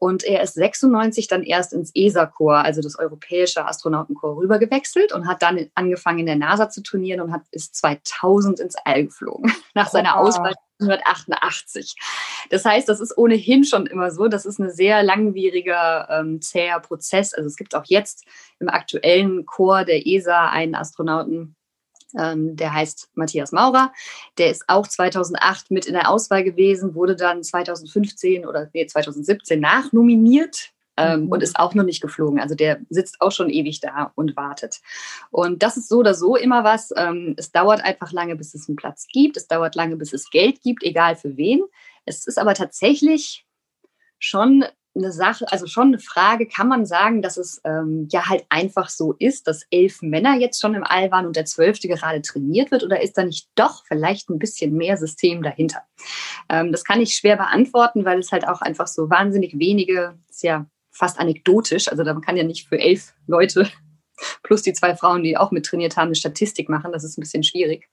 Und 0.00 0.24
er 0.24 0.42
ist 0.42 0.54
96 0.54 1.28
dann 1.28 1.42
erst 1.42 1.74
ins 1.74 1.92
ESA-Korps, 1.94 2.64
also 2.64 2.80
das 2.80 2.98
Europäische 2.98 3.66
Astronautenkorps, 3.66 4.40
rübergewechselt 4.40 5.12
und 5.12 5.28
hat 5.28 5.42
dann 5.42 5.66
angefangen 5.74 6.20
in 6.20 6.26
der 6.26 6.36
NASA 6.36 6.70
zu 6.70 6.82
turnieren 6.82 7.20
und 7.20 7.32
hat 7.32 7.42
bis 7.50 7.70
2000 7.70 8.60
ins 8.60 8.76
All 8.84 9.04
geflogen, 9.04 9.52
nach 9.74 9.88
seiner 9.88 10.14
oh. 10.16 10.20
Auswahl 10.20 10.54
1988. 10.80 11.94
Das 12.48 12.64
heißt, 12.64 12.88
das 12.88 13.00
ist 13.00 13.18
ohnehin 13.18 13.64
schon 13.64 13.86
immer 13.86 14.10
so. 14.10 14.28
Das 14.28 14.46
ist 14.46 14.58
ein 14.58 14.70
sehr 14.70 15.02
langwieriger, 15.02 16.08
ähm, 16.10 16.40
zäher 16.40 16.80
Prozess. 16.80 17.34
Also 17.34 17.46
es 17.46 17.56
gibt 17.56 17.74
auch 17.74 17.84
jetzt 17.84 18.24
im 18.58 18.70
aktuellen 18.70 19.44
Chor 19.44 19.84
der 19.84 20.06
ESA 20.06 20.48
einen 20.48 20.74
Astronauten, 20.74 21.56
Ähm, 22.18 22.56
der 22.56 22.72
heißt 22.72 23.10
Matthias 23.14 23.52
Maurer. 23.52 23.92
Der 24.38 24.50
ist 24.50 24.64
auch 24.68 24.86
2008 24.86 25.70
mit 25.70 25.86
in 25.86 25.94
der 25.94 26.10
Auswahl 26.10 26.44
gewesen, 26.44 26.94
wurde 26.94 27.16
dann 27.16 27.42
2015 27.42 28.46
oder 28.46 28.68
nee, 28.72 28.86
2017 28.86 29.60
nachnominiert 29.60 30.72
ähm, 30.96 31.24
mhm. 31.24 31.28
und 31.28 31.42
ist 31.42 31.58
auch 31.58 31.74
noch 31.74 31.84
nicht 31.84 32.00
geflogen. 32.00 32.40
Also 32.40 32.54
der 32.54 32.80
sitzt 32.90 33.20
auch 33.20 33.32
schon 33.32 33.50
ewig 33.50 33.80
da 33.80 34.12
und 34.14 34.36
wartet. 34.36 34.80
Und 35.30 35.62
das 35.62 35.76
ist 35.76 35.88
so 35.88 35.98
oder 35.98 36.14
so 36.14 36.36
immer 36.36 36.64
was. 36.64 36.92
Ähm, 36.96 37.34
es 37.36 37.52
dauert 37.52 37.82
einfach 37.82 38.12
lange, 38.12 38.36
bis 38.36 38.54
es 38.54 38.68
einen 38.68 38.76
Platz 38.76 39.06
gibt. 39.06 39.36
Es 39.36 39.48
dauert 39.48 39.74
lange, 39.74 39.96
bis 39.96 40.12
es 40.12 40.30
Geld 40.30 40.60
gibt, 40.62 40.82
egal 40.82 41.16
für 41.16 41.36
wen. 41.36 41.62
Es 42.04 42.26
ist 42.26 42.38
aber 42.38 42.54
tatsächlich 42.54 43.46
schon 44.18 44.64
eine 44.94 45.12
Sache, 45.12 45.50
also 45.50 45.66
schon 45.66 45.88
eine 45.88 45.98
Frage, 45.98 46.46
kann 46.46 46.68
man 46.68 46.84
sagen, 46.84 47.22
dass 47.22 47.36
es 47.36 47.60
ähm, 47.64 48.08
ja 48.10 48.28
halt 48.28 48.44
einfach 48.48 48.88
so 48.88 49.14
ist, 49.18 49.46
dass 49.46 49.64
elf 49.70 50.02
Männer 50.02 50.36
jetzt 50.36 50.60
schon 50.60 50.74
im 50.74 50.82
All 50.82 51.10
waren 51.10 51.26
und 51.26 51.36
der 51.36 51.44
zwölfte 51.44 51.86
gerade 51.86 52.22
trainiert 52.22 52.70
wird 52.70 52.82
oder 52.82 53.00
ist 53.00 53.16
da 53.16 53.24
nicht 53.24 53.48
doch 53.54 53.84
vielleicht 53.86 54.30
ein 54.30 54.38
bisschen 54.38 54.74
mehr 54.74 54.96
System 54.96 55.42
dahinter? 55.42 55.82
Ähm, 56.48 56.72
das 56.72 56.84
kann 56.84 57.00
ich 57.00 57.14
schwer 57.14 57.36
beantworten, 57.36 58.04
weil 58.04 58.18
es 58.18 58.32
halt 58.32 58.46
auch 58.46 58.60
einfach 58.60 58.88
so 58.88 59.10
wahnsinnig 59.10 59.58
wenige, 59.58 60.18
ist 60.28 60.42
ja 60.42 60.66
fast 60.90 61.18
anekdotisch, 61.18 61.88
also 61.88 62.02
da 62.02 62.14
kann 62.14 62.36
ja 62.36 62.44
nicht 62.44 62.68
für 62.68 62.78
elf 62.78 63.14
Leute 63.28 63.70
plus 64.42 64.62
die 64.62 64.72
zwei 64.72 64.96
Frauen, 64.96 65.22
die 65.22 65.36
auch 65.36 65.52
mit 65.52 65.66
trainiert 65.66 65.96
haben, 65.96 66.06
eine 66.06 66.16
Statistik 66.16 66.68
machen, 66.68 66.92
das 66.92 67.04
ist 67.04 67.16
ein 67.16 67.22
bisschen 67.22 67.44
schwierig. 67.44 67.88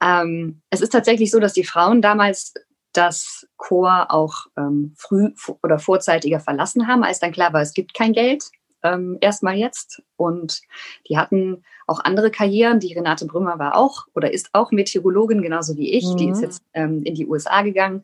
Ähm, 0.00 0.62
es 0.70 0.80
ist 0.80 0.90
tatsächlich 0.90 1.30
so, 1.30 1.40
dass 1.40 1.52
die 1.52 1.64
Frauen 1.64 2.00
damals 2.00 2.54
das 2.92 3.46
Chor 3.56 4.06
auch 4.10 4.46
ähm, 4.56 4.94
früh 4.96 5.30
oder 5.62 5.78
vorzeitiger 5.78 6.40
verlassen 6.40 6.86
haben, 6.86 7.04
als 7.04 7.20
dann 7.20 7.32
klar 7.32 7.52
war, 7.52 7.62
es 7.62 7.74
gibt 7.74 7.94
kein 7.94 8.12
Geld, 8.12 8.50
ähm, 8.82 9.18
erstmal 9.20 9.56
jetzt. 9.56 10.02
Und 10.16 10.60
die 11.08 11.16
hatten 11.16 11.62
auch 11.86 12.00
andere 12.00 12.30
Karrieren. 12.30 12.80
Die 12.80 12.92
Renate 12.92 13.26
Brümmer 13.26 13.58
war 13.58 13.76
auch 13.76 14.06
oder 14.14 14.32
ist 14.32 14.50
auch 14.52 14.72
Meteorologin, 14.72 15.42
genauso 15.42 15.76
wie 15.76 15.92
ich. 15.92 16.04
Mhm. 16.04 16.16
Die 16.16 16.28
ist 16.28 16.38
mhm. 16.38 16.44
jetzt 16.44 16.62
ähm, 16.74 17.02
in 17.04 17.14
die 17.14 17.26
USA 17.26 17.62
gegangen. 17.62 18.02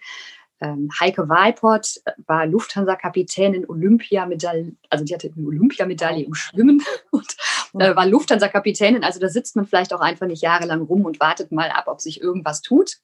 Ähm, 0.61 0.89
Heike 0.99 1.29
Weiport 1.29 2.03
war 2.27 2.45
Lufthansa-Kapitänin, 2.45 3.69
Olympiamedaille, 3.69 4.73
also 4.91 5.05
die 5.05 5.15
hatte 5.15 5.31
eine 5.37 5.47
Olympiamedaille 5.47 6.25
im 6.25 6.35
Schwimmen 6.35 6.83
und 7.13 7.37
äh, 7.75 7.95
war 7.95 8.07
Lufthansa-Kapitänin. 8.07 9.05
Also 9.05 9.21
da 9.21 9.29
sitzt 9.29 9.55
man 9.55 9.67
vielleicht 9.67 9.95
auch 9.95 10.01
einfach 10.01 10.27
nicht 10.27 10.43
jahrelang 10.43 10.83
rum 10.83 11.05
und 11.05 11.21
wartet 11.21 11.53
mal 11.53 11.71
ab, 11.71 11.85
ob 11.87 12.01
sich 12.01 12.21
irgendwas 12.21 12.61
tut. 12.61 12.99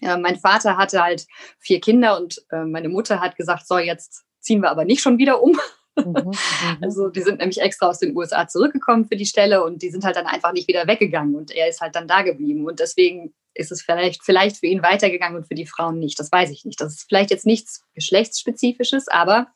Mein 0.00 0.36
Vater 0.36 0.76
hatte 0.76 1.02
halt 1.02 1.26
vier 1.58 1.80
Kinder 1.80 2.20
und 2.20 2.42
äh, 2.50 2.64
meine 2.64 2.88
Mutter 2.88 3.20
hat 3.20 3.36
gesagt, 3.36 3.66
so 3.66 3.78
jetzt 3.78 4.24
ziehen 4.40 4.62
wir 4.62 4.70
aber 4.70 4.84
nicht 4.84 5.02
schon 5.02 5.18
wieder 5.18 5.42
um. 5.42 5.58
Mhm, 5.96 6.04
mhm. 6.14 6.34
also 6.80 7.08
die 7.08 7.22
sind 7.22 7.38
nämlich 7.38 7.60
extra 7.60 7.88
aus 7.88 7.98
den 7.98 8.16
USA 8.16 8.46
zurückgekommen 8.46 9.06
für 9.06 9.16
die 9.16 9.26
Stelle 9.26 9.64
und 9.64 9.82
die 9.82 9.90
sind 9.90 10.04
halt 10.04 10.16
dann 10.16 10.26
einfach 10.26 10.52
nicht 10.52 10.68
wieder 10.68 10.86
weggegangen 10.86 11.34
und 11.34 11.50
er 11.50 11.68
ist 11.68 11.80
halt 11.80 11.96
dann 11.96 12.08
da 12.08 12.22
geblieben 12.22 12.66
und 12.66 12.80
deswegen 12.80 13.34
ist 13.54 13.72
es 13.72 13.82
vielleicht, 13.82 14.24
vielleicht 14.24 14.58
für 14.58 14.66
ihn 14.66 14.82
weitergegangen 14.82 15.36
und 15.36 15.48
für 15.48 15.56
die 15.56 15.66
Frauen 15.66 15.98
nicht. 15.98 16.18
Das 16.20 16.30
weiß 16.30 16.50
ich 16.50 16.64
nicht. 16.64 16.80
Das 16.80 16.92
ist 16.94 17.06
vielleicht 17.08 17.30
jetzt 17.30 17.44
nichts 17.44 17.82
Geschlechtsspezifisches, 17.94 19.08
aber 19.08 19.48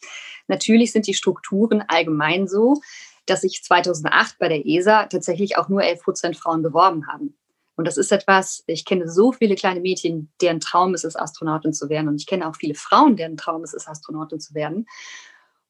natürlich 0.49 0.93
sind 0.93 1.07
die 1.07 1.15
Strukturen 1.15 1.85
allgemein 1.87 2.49
so, 2.49 2.81
dass 3.27 3.43
sich 3.43 3.63
2008 3.63 4.39
bei 4.39 4.49
der 4.49 4.67
ESA 4.67 5.07
tatsächlich 5.07 5.57
auch 5.57 5.69
nur 5.69 5.85
11 5.85 6.03
Prozent 6.03 6.37
Frauen 6.37 6.63
beworben 6.63 7.07
haben. 7.07 7.39
Und 7.83 7.89
das 7.89 7.97
ist 7.97 8.13
etwas, 8.13 8.63
ich 8.69 8.85
kenne 8.85 9.11
so 9.11 9.33
viele 9.33 9.57
kleine 9.57 9.81
Mädchen, 9.81 10.31
deren 10.41 10.61
Traum 10.61 10.95
ist 10.95 11.05
es, 11.05 11.17
Astronautin 11.17 11.73
zu 11.73 11.89
werden. 11.89 12.07
Und 12.07 12.15
ich 12.15 12.29
kenne 12.29 12.49
auch 12.49 12.55
viele 12.55 12.77
Frauen, 12.77 13.17
deren 13.17 13.37
Traum 13.37 13.65
ist 13.65 13.75
es, 13.75 13.89
Astronautin 13.89 14.39
zu 14.39 14.55
werden. 14.55 14.87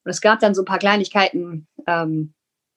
Und 0.04 0.10
es 0.10 0.20
gab 0.20 0.38
dann 0.38 0.54
so 0.54 0.60
ein 0.60 0.66
paar 0.66 0.78
Kleinigkeiten. 0.78 1.68
Ähm, 1.86 2.34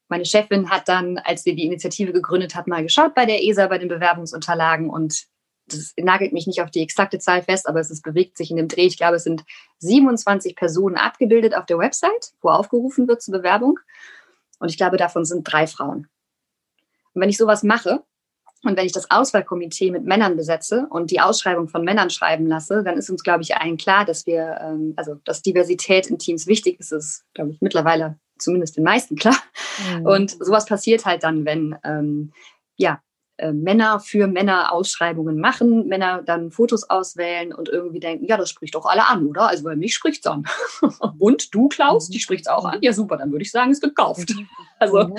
meine 0.07 0.23
Chefin 0.23 0.69
hat 0.69 0.87
dann, 0.87 1.17
als 1.17 1.45
wir 1.45 1.53
die 1.53 1.65
Initiative 1.65 2.13
gegründet 2.13 2.55
hat, 2.55 2.67
mal 2.67 2.81
geschaut 2.81 3.13
bei 3.13 3.25
der 3.25 3.43
ESA, 3.43 3.67
bei 3.67 3.77
den 3.77 3.89
Bewerbungsunterlagen. 3.89 4.89
Und 4.89 5.25
das 5.67 5.93
nagelt 5.97 6.31
mich 6.31 6.47
nicht 6.47 6.61
auf 6.61 6.71
die 6.71 6.81
exakte 6.81 7.19
Zahl 7.19 7.43
fest, 7.43 7.67
aber 7.67 7.81
es 7.81 7.91
ist, 7.91 8.03
bewegt 8.03 8.37
sich 8.37 8.51
in 8.51 8.55
dem 8.55 8.69
Dreh. 8.69 8.85
Ich 8.85 8.95
glaube, 8.95 9.17
es 9.17 9.25
sind 9.25 9.43
27 9.79 10.55
Personen 10.55 10.95
abgebildet 10.95 11.57
auf 11.57 11.65
der 11.65 11.77
Website, 11.77 12.31
wo 12.39 12.51
aufgerufen 12.51 13.09
wird 13.09 13.21
zur 13.21 13.33
Bewerbung. 13.33 13.81
Und 14.59 14.69
ich 14.69 14.77
glaube, 14.77 14.95
davon 14.95 15.25
sind 15.25 15.43
drei 15.43 15.67
Frauen. 15.67 16.07
Und 17.13 17.21
wenn 17.21 17.27
ich 17.27 17.35
sowas 17.35 17.63
mache, 17.63 18.01
und 18.65 18.77
wenn 18.77 18.85
ich 18.85 18.91
das 18.91 19.09
Auswahlkomitee 19.11 19.91
mit 19.91 20.05
Männern 20.05 20.35
besetze 20.35 20.87
und 20.89 21.11
die 21.11 21.21
Ausschreibung 21.21 21.67
von 21.67 21.83
Männern 21.83 22.09
schreiben 22.09 22.47
lasse, 22.47 22.83
dann 22.83 22.97
ist 22.97 23.09
uns, 23.09 23.23
glaube 23.23 23.43
ich, 23.43 23.55
allen 23.55 23.77
klar, 23.77 24.05
dass 24.05 24.25
wir, 24.25 24.59
ähm, 24.61 24.93
also 24.95 25.15
dass 25.25 25.41
Diversität 25.41 26.07
in 26.07 26.17
Teams 26.17 26.47
wichtig 26.47 26.79
ist, 26.79 26.91
ist, 26.91 27.25
glaube 27.33 27.51
ich, 27.51 27.61
mittlerweile 27.61 28.19
zumindest 28.37 28.77
den 28.77 28.83
meisten 28.83 29.15
klar. 29.15 29.37
Mhm. 29.97 30.05
Und 30.05 30.31
sowas 30.31 30.65
passiert 30.65 31.05
halt 31.05 31.23
dann, 31.23 31.45
wenn 31.45 31.77
ähm, 31.83 32.31
ja, 32.77 33.01
äh, 33.37 33.51
Männer 33.51 33.99
für 33.99 34.27
Männer 34.27 34.71
Ausschreibungen 34.71 35.39
machen, 35.39 35.87
Männer 35.87 36.23
dann 36.23 36.51
Fotos 36.51 36.89
auswählen 36.89 37.53
und 37.53 37.67
irgendwie 37.67 37.99
denken, 37.99 38.25
ja, 38.25 38.37
das 38.37 38.49
spricht 38.49 38.75
doch 38.75 38.85
alle 38.85 39.07
an, 39.07 39.27
oder? 39.27 39.49
Also 39.49 39.63
bei 39.65 39.75
mich 39.75 39.93
spricht 39.93 40.25
es 40.25 40.31
an. 40.31 40.45
und 41.19 41.53
du, 41.53 41.67
Klaus, 41.67 42.07
die 42.07 42.19
spricht 42.19 42.45
es 42.45 42.51
auch 42.51 42.63
an. 42.63 42.79
Ja, 42.81 42.93
super, 42.93 43.17
dann 43.17 43.31
würde 43.31 43.43
ich 43.43 43.51
sagen, 43.51 43.71
ist 43.71 43.81
gekauft. 43.81 44.35
Mhm. 44.35 44.47
Also 44.77 45.07
mhm. 45.07 45.15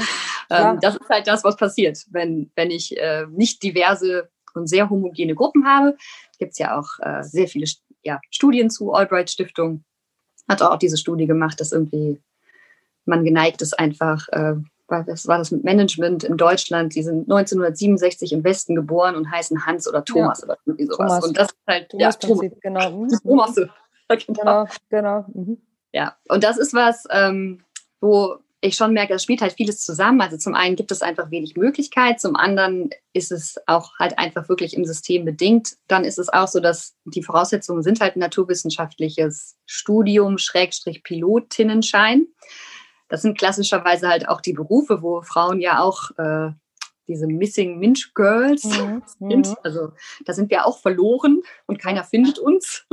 ähm, 0.50 0.78
das 0.82 0.96
ist 0.96 1.08
halt 1.08 1.26
das, 1.26 1.42
was 1.42 1.56
passiert, 1.56 2.04
wenn, 2.10 2.50
wenn 2.56 2.70
ich 2.70 2.94
äh, 2.98 3.24
nicht 3.30 3.62
diverse 3.62 4.28
und 4.52 4.66
sehr 4.66 4.90
homogene 4.90 5.34
Gruppen 5.34 5.66
habe. 5.66 5.96
Gibt 6.38 6.52
es 6.52 6.58
ja 6.58 6.78
auch 6.78 6.98
äh, 7.00 7.22
sehr 7.22 7.48
viele 7.48 7.66
ja, 8.02 8.20
Studien 8.30 8.68
zu. 8.68 8.92
Albright 8.92 9.30
Stiftung 9.30 9.82
hat 10.46 10.60
auch 10.60 10.76
diese 10.76 10.98
Studie 10.98 11.26
gemacht, 11.26 11.58
dass 11.58 11.72
irgendwie 11.72 12.20
man 13.06 13.24
geneigt 13.24 13.62
ist, 13.62 13.78
einfach 13.78 14.26
was 14.88 15.26
war 15.26 15.38
das 15.38 15.50
mit 15.50 15.64
Management 15.64 16.24
in 16.24 16.36
Deutschland? 16.36 16.94
Die 16.94 17.02
sind 17.02 17.30
1967 17.30 18.32
im 18.32 18.44
Westen 18.44 18.74
geboren 18.74 19.16
und 19.16 19.30
heißen 19.30 19.66
Hans 19.66 19.88
oder 19.88 20.04
Thomas 20.04 20.40
ja. 20.40 20.44
oder 20.46 20.58
irgendwie 20.64 20.86
sowas. 20.86 20.96
Thomas. 20.98 21.24
Und 21.24 21.36
das 21.36 21.48
ist 21.48 21.58
halt 21.66 21.88
Thomas 21.90 22.18
ja, 22.22 22.28
Thomas. 22.28 22.50
genau. 22.60 22.90
Mhm. 22.90 23.08
Thomas. 23.22 23.54
genau. 23.54 23.74
genau, 24.26 24.66
genau. 24.88 25.24
Mhm. 25.32 25.58
Ja, 25.92 26.16
und 26.28 26.44
das 26.44 26.58
ist 26.58 26.74
was, 26.74 27.04
ähm, 27.10 27.62
wo 28.00 28.38
ich 28.60 28.76
schon 28.76 28.92
merke, 28.92 29.14
es 29.14 29.22
spielt 29.22 29.40
halt 29.40 29.52
vieles 29.52 29.84
zusammen. 29.84 30.20
Also 30.20 30.36
zum 30.36 30.54
einen 30.54 30.76
gibt 30.76 30.90
es 30.90 31.02
einfach 31.02 31.30
wenig 31.30 31.56
Möglichkeit, 31.56 32.20
zum 32.20 32.36
anderen 32.36 32.90
ist 33.12 33.32
es 33.32 33.56
auch 33.66 33.92
halt 33.98 34.18
einfach 34.18 34.48
wirklich 34.48 34.76
im 34.76 34.84
System 34.84 35.24
bedingt. 35.24 35.76
Dann 35.88 36.04
ist 36.04 36.18
es 36.18 36.28
auch 36.28 36.48
so, 36.48 36.60
dass 36.60 36.96
die 37.04 37.22
Voraussetzungen 37.22 37.82
sind 37.82 38.00
halt 38.00 38.16
naturwissenschaftliches 38.16 39.56
Studium, 39.66 40.38
Schrägstrich 40.38 41.02
Pilotinnenschein. 41.02 42.26
Das 43.08 43.22
sind 43.22 43.38
klassischerweise 43.38 44.08
halt 44.08 44.28
auch 44.28 44.40
die 44.40 44.52
Berufe, 44.52 45.02
wo 45.02 45.22
Frauen 45.22 45.60
ja 45.60 45.80
auch 45.80 46.10
äh, 46.18 46.50
diese 47.08 47.26
Missing 47.26 47.78
Minch 47.78 48.12
Girls 48.14 48.64
mhm. 48.64 49.02
sind. 49.18 49.48
Mhm. 49.48 49.56
Also 49.62 49.92
da 50.24 50.32
sind 50.32 50.50
wir 50.50 50.66
auch 50.66 50.78
verloren 50.78 51.42
und 51.66 51.78
keiner 51.78 52.04
findet 52.04 52.38
uns. 52.38 52.86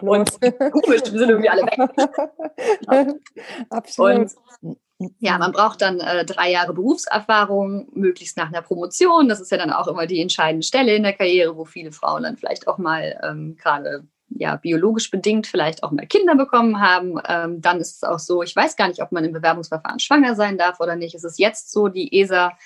und 0.00 0.30
komisch, 0.40 1.02
wir 1.10 1.18
sind 1.18 1.30
irgendwie 1.30 1.50
alle 1.50 1.62
weg. 1.62 3.16
Absolut. 3.70 4.32
Und 4.62 4.78
ja, 5.18 5.38
man 5.38 5.52
braucht 5.52 5.80
dann 5.80 6.00
äh, 6.00 6.26
drei 6.26 6.50
Jahre 6.50 6.74
Berufserfahrung, 6.74 7.88
möglichst 7.94 8.36
nach 8.36 8.48
einer 8.48 8.60
Promotion. 8.60 9.28
Das 9.28 9.40
ist 9.40 9.50
ja 9.50 9.56
dann 9.56 9.72
auch 9.72 9.88
immer 9.88 10.06
die 10.06 10.20
entscheidende 10.20 10.66
Stelle 10.66 10.94
in 10.94 11.02
der 11.02 11.14
Karriere, 11.14 11.56
wo 11.56 11.64
viele 11.64 11.90
Frauen 11.90 12.24
dann 12.24 12.36
vielleicht 12.36 12.68
auch 12.68 12.76
mal 12.76 13.18
ähm, 13.22 13.56
gerade 13.56 14.06
ja, 14.40 14.56
biologisch 14.56 15.10
bedingt 15.10 15.46
vielleicht 15.46 15.82
auch 15.82 15.90
mal 15.90 16.06
Kinder 16.06 16.34
bekommen 16.34 16.80
haben, 16.80 17.20
ähm, 17.28 17.60
dann 17.60 17.78
ist 17.78 17.96
es 17.96 18.02
auch 18.02 18.18
so, 18.18 18.42
ich 18.42 18.56
weiß 18.56 18.74
gar 18.74 18.88
nicht, 18.88 19.02
ob 19.02 19.12
man 19.12 19.22
im 19.22 19.34
Bewerbungsverfahren 19.34 20.00
schwanger 20.00 20.34
sein 20.34 20.56
darf 20.56 20.80
oder 20.80 20.96
nicht. 20.96 21.14
Es 21.14 21.24
ist 21.24 21.38
jetzt 21.38 21.70
so, 21.70 21.88
die 21.88 22.18
ESA 22.18 22.56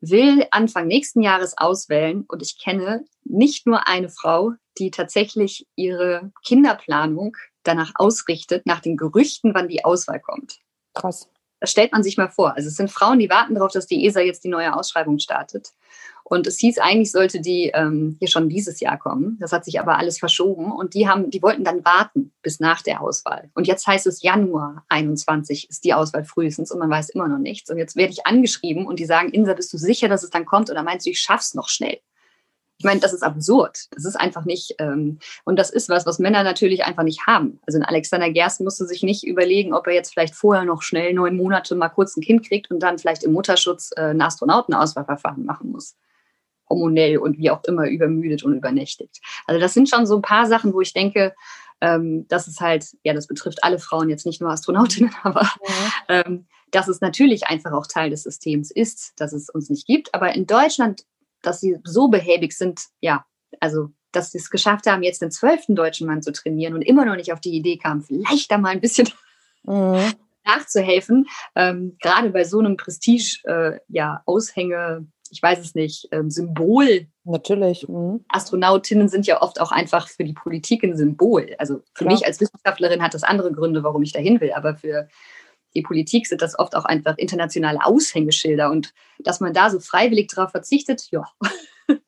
will 0.00 0.44
Anfang 0.50 0.88
nächsten 0.88 1.22
Jahres 1.22 1.56
auswählen 1.56 2.24
und 2.26 2.42
ich 2.42 2.58
kenne 2.60 3.04
nicht 3.22 3.68
nur 3.68 3.86
eine 3.86 4.08
Frau, 4.08 4.54
die 4.78 4.90
tatsächlich 4.90 5.68
ihre 5.76 6.32
Kinderplanung 6.44 7.36
danach 7.62 7.92
ausrichtet, 7.94 8.66
nach 8.66 8.80
den 8.80 8.96
Gerüchten, 8.96 9.54
wann 9.54 9.68
die 9.68 9.84
Auswahl 9.84 10.18
kommt. 10.18 10.58
Krass. 10.92 11.30
Das 11.60 11.70
stellt 11.70 11.92
man 11.92 12.02
sich 12.02 12.16
mal 12.16 12.28
vor. 12.28 12.56
Also 12.56 12.68
es 12.68 12.74
sind 12.74 12.90
Frauen, 12.90 13.20
die 13.20 13.30
warten 13.30 13.54
darauf, 13.54 13.70
dass 13.70 13.86
die 13.86 14.04
ESA 14.04 14.20
jetzt 14.20 14.42
die 14.42 14.48
neue 14.48 14.74
Ausschreibung 14.74 15.20
startet. 15.20 15.70
Und 16.28 16.48
es 16.48 16.58
hieß, 16.58 16.78
eigentlich 16.78 17.12
sollte 17.12 17.40
die 17.40 17.70
ähm, 17.72 18.16
hier 18.18 18.26
schon 18.26 18.48
dieses 18.48 18.80
Jahr 18.80 18.98
kommen. 18.98 19.36
Das 19.38 19.52
hat 19.52 19.64
sich 19.64 19.78
aber 19.78 19.96
alles 19.96 20.18
verschoben. 20.18 20.72
Und 20.72 20.94
die 20.94 21.08
haben, 21.08 21.30
die 21.30 21.40
wollten 21.40 21.62
dann 21.62 21.84
warten 21.84 22.32
bis 22.42 22.58
nach 22.58 22.82
der 22.82 23.00
Auswahl. 23.00 23.48
Und 23.54 23.68
jetzt 23.68 23.86
heißt 23.86 24.08
es 24.08 24.22
Januar 24.22 24.84
21 24.88 25.70
ist 25.70 25.84
die 25.84 25.94
Auswahl 25.94 26.24
frühestens 26.24 26.72
und 26.72 26.80
man 26.80 26.90
weiß 26.90 27.10
immer 27.10 27.28
noch 27.28 27.38
nichts. 27.38 27.70
Und 27.70 27.78
jetzt 27.78 27.94
werde 27.94 28.12
ich 28.12 28.26
angeschrieben 28.26 28.88
und 28.88 28.98
die 28.98 29.04
sagen, 29.04 29.28
Insa, 29.28 29.54
bist 29.54 29.72
du 29.72 29.78
sicher, 29.78 30.08
dass 30.08 30.24
es 30.24 30.30
dann 30.30 30.46
kommt? 30.46 30.68
Oder 30.68 30.82
meinst 30.82 31.06
du, 31.06 31.10
ich 31.10 31.20
schaff's 31.20 31.54
noch 31.54 31.68
schnell? 31.68 32.00
Ich 32.78 32.84
meine, 32.84 32.98
das 32.98 33.12
ist 33.12 33.22
absurd. 33.22 33.84
Das 33.92 34.04
ist 34.04 34.16
einfach 34.16 34.44
nicht, 34.44 34.74
ähm, 34.80 35.20
und 35.44 35.56
das 35.56 35.70
ist 35.70 35.88
was, 35.88 36.06
was 36.06 36.18
Männer 36.18 36.42
natürlich 36.42 36.84
einfach 36.86 37.04
nicht 37.04 37.28
haben. 37.28 37.60
Also 37.68 37.78
Alexander 37.78 38.30
Gerst 38.30 38.60
musste 38.60 38.84
sich 38.84 39.04
nicht 39.04 39.24
überlegen, 39.24 39.74
ob 39.74 39.86
er 39.86 39.94
jetzt 39.94 40.12
vielleicht 40.12 40.34
vorher 40.34 40.64
noch 40.64 40.82
schnell 40.82 41.14
neun 41.14 41.36
Monate 41.36 41.76
mal 41.76 41.88
kurz 41.88 42.16
ein 42.16 42.22
Kind 42.22 42.44
kriegt 42.44 42.68
und 42.72 42.80
dann 42.80 42.98
vielleicht 42.98 43.22
im 43.22 43.32
Mutterschutz 43.32 43.92
äh, 43.96 44.10
ein 44.10 44.20
Astronautenauswahlverfahren 44.20 45.44
machen 45.44 45.70
muss 45.70 45.94
hormonell 46.68 47.18
und 47.18 47.38
wie 47.38 47.50
auch 47.50 47.62
immer 47.64 47.88
übermüdet 47.88 48.42
und 48.42 48.54
übernächtigt. 48.54 49.20
Also 49.46 49.60
das 49.60 49.74
sind 49.74 49.88
schon 49.88 50.06
so 50.06 50.16
ein 50.16 50.22
paar 50.22 50.46
Sachen, 50.46 50.72
wo 50.72 50.80
ich 50.80 50.92
denke, 50.92 51.34
ähm, 51.80 52.26
das 52.28 52.48
ist 52.48 52.60
halt, 52.60 52.86
ja, 53.02 53.12
das 53.12 53.26
betrifft 53.26 53.62
alle 53.62 53.78
Frauen, 53.78 54.08
jetzt 54.08 54.26
nicht 54.26 54.40
nur 54.40 54.50
Astronautinnen, 54.50 55.14
aber 55.22 55.42
ja. 55.42 56.22
ähm, 56.24 56.46
dass 56.70 56.88
es 56.88 57.00
natürlich 57.00 57.46
einfach 57.46 57.72
auch 57.72 57.86
Teil 57.86 58.10
des 58.10 58.22
Systems 58.22 58.70
ist, 58.70 59.12
dass 59.16 59.32
es 59.32 59.48
uns 59.50 59.70
nicht 59.70 59.86
gibt. 59.86 60.14
Aber 60.14 60.34
in 60.34 60.46
Deutschland 60.46 61.04
dass 61.46 61.60
sie 61.60 61.78
so 61.84 62.08
behäbig 62.08 62.52
sind, 62.52 62.86
ja, 63.00 63.24
also 63.60 63.90
dass 64.12 64.32
sie 64.32 64.38
es 64.38 64.50
geschafft 64.50 64.86
haben, 64.86 65.02
jetzt 65.02 65.22
den 65.22 65.30
zwölften 65.30 65.76
deutschen 65.76 66.06
Mann 66.06 66.22
zu 66.22 66.32
trainieren 66.32 66.74
und 66.74 66.82
immer 66.82 67.04
noch 67.04 67.16
nicht 67.16 67.32
auf 67.32 67.40
die 67.40 67.54
Idee 67.54 67.76
kamen, 67.76 68.02
vielleicht 68.02 68.50
da 68.50 68.58
mal 68.58 68.70
ein 68.70 68.80
bisschen 68.80 69.08
mhm. 69.62 70.12
nachzuhelfen, 70.44 71.26
ähm, 71.54 71.96
gerade 72.00 72.30
bei 72.30 72.44
so 72.44 72.58
einem 72.58 72.76
Prestige, 72.76 73.40
äh, 73.44 73.78
ja, 73.88 74.22
Aushänge, 74.26 75.06
ich 75.30 75.42
weiß 75.42 75.58
es 75.58 75.74
nicht, 75.74 76.08
ähm, 76.12 76.30
Symbol. 76.30 77.06
Natürlich. 77.24 77.88
Mhm. 77.88 78.24
Astronautinnen 78.28 79.08
sind 79.08 79.26
ja 79.26 79.42
oft 79.42 79.60
auch 79.60 79.72
einfach 79.72 80.08
für 80.08 80.24
die 80.24 80.32
Politik 80.32 80.82
ein 80.82 80.96
Symbol. 80.96 81.54
Also 81.58 81.82
für 81.94 82.04
Klar. 82.04 82.12
mich 82.12 82.26
als 82.26 82.40
Wissenschaftlerin 82.40 83.02
hat 83.02 83.14
das 83.14 83.22
andere 83.22 83.52
Gründe, 83.52 83.82
warum 83.82 84.02
ich 84.02 84.12
dahin 84.12 84.40
will, 84.40 84.52
aber 84.52 84.76
für 84.76 85.08
die 85.74 85.82
Politik 85.82 86.26
sind 86.26 86.42
das 86.42 86.58
oft 86.58 86.74
auch 86.74 86.86
einfach 86.86 87.18
internationale 87.18 87.84
Aushängeschilder 87.84 88.70
und 88.70 88.94
dass 89.18 89.40
man 89.40 89.52
da 89.52 89.70
so 89.70 89.78
freiwillig 89.78 90.28
darauf 90.28 90.50
verzichtet, 90.50 91.08
ja. 91.10 91.24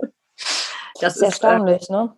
das 1.00 1.16
ist 1.16 1.22
erstaunlich, 1.22 1.88
äh, 1.90 1.92
ne? 1.92 2.16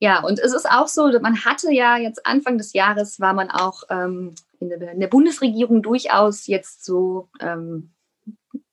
Ja, 0.00 0.22
und 0.22 0.38
es 0.38 0.52
ist 0.52 0.70
auch 0.70 0.86
so, 0.86 1.08
man 1.20 1.44
hatte 1.44 1.72
ja 1.72 1.96
jetzt 1.96 2.24
Anfang 2.24 2.56
des 2.56 2.72
Jahres 2.72 3.18
war 3.18 3.32
man 3.32 3.50
auch 3.50 3.82
ähm, 3.90 4.34
in, 4.60 4.68
der, 4.68 4.92
in, 4.92 5.00
der, 5.00 5.08
Bundesregierung 5.08 5.82
durchaus 5.82 6.46
jetzt 6.46 6.84
so 6.84 7.28
ähm, 7.40 7.94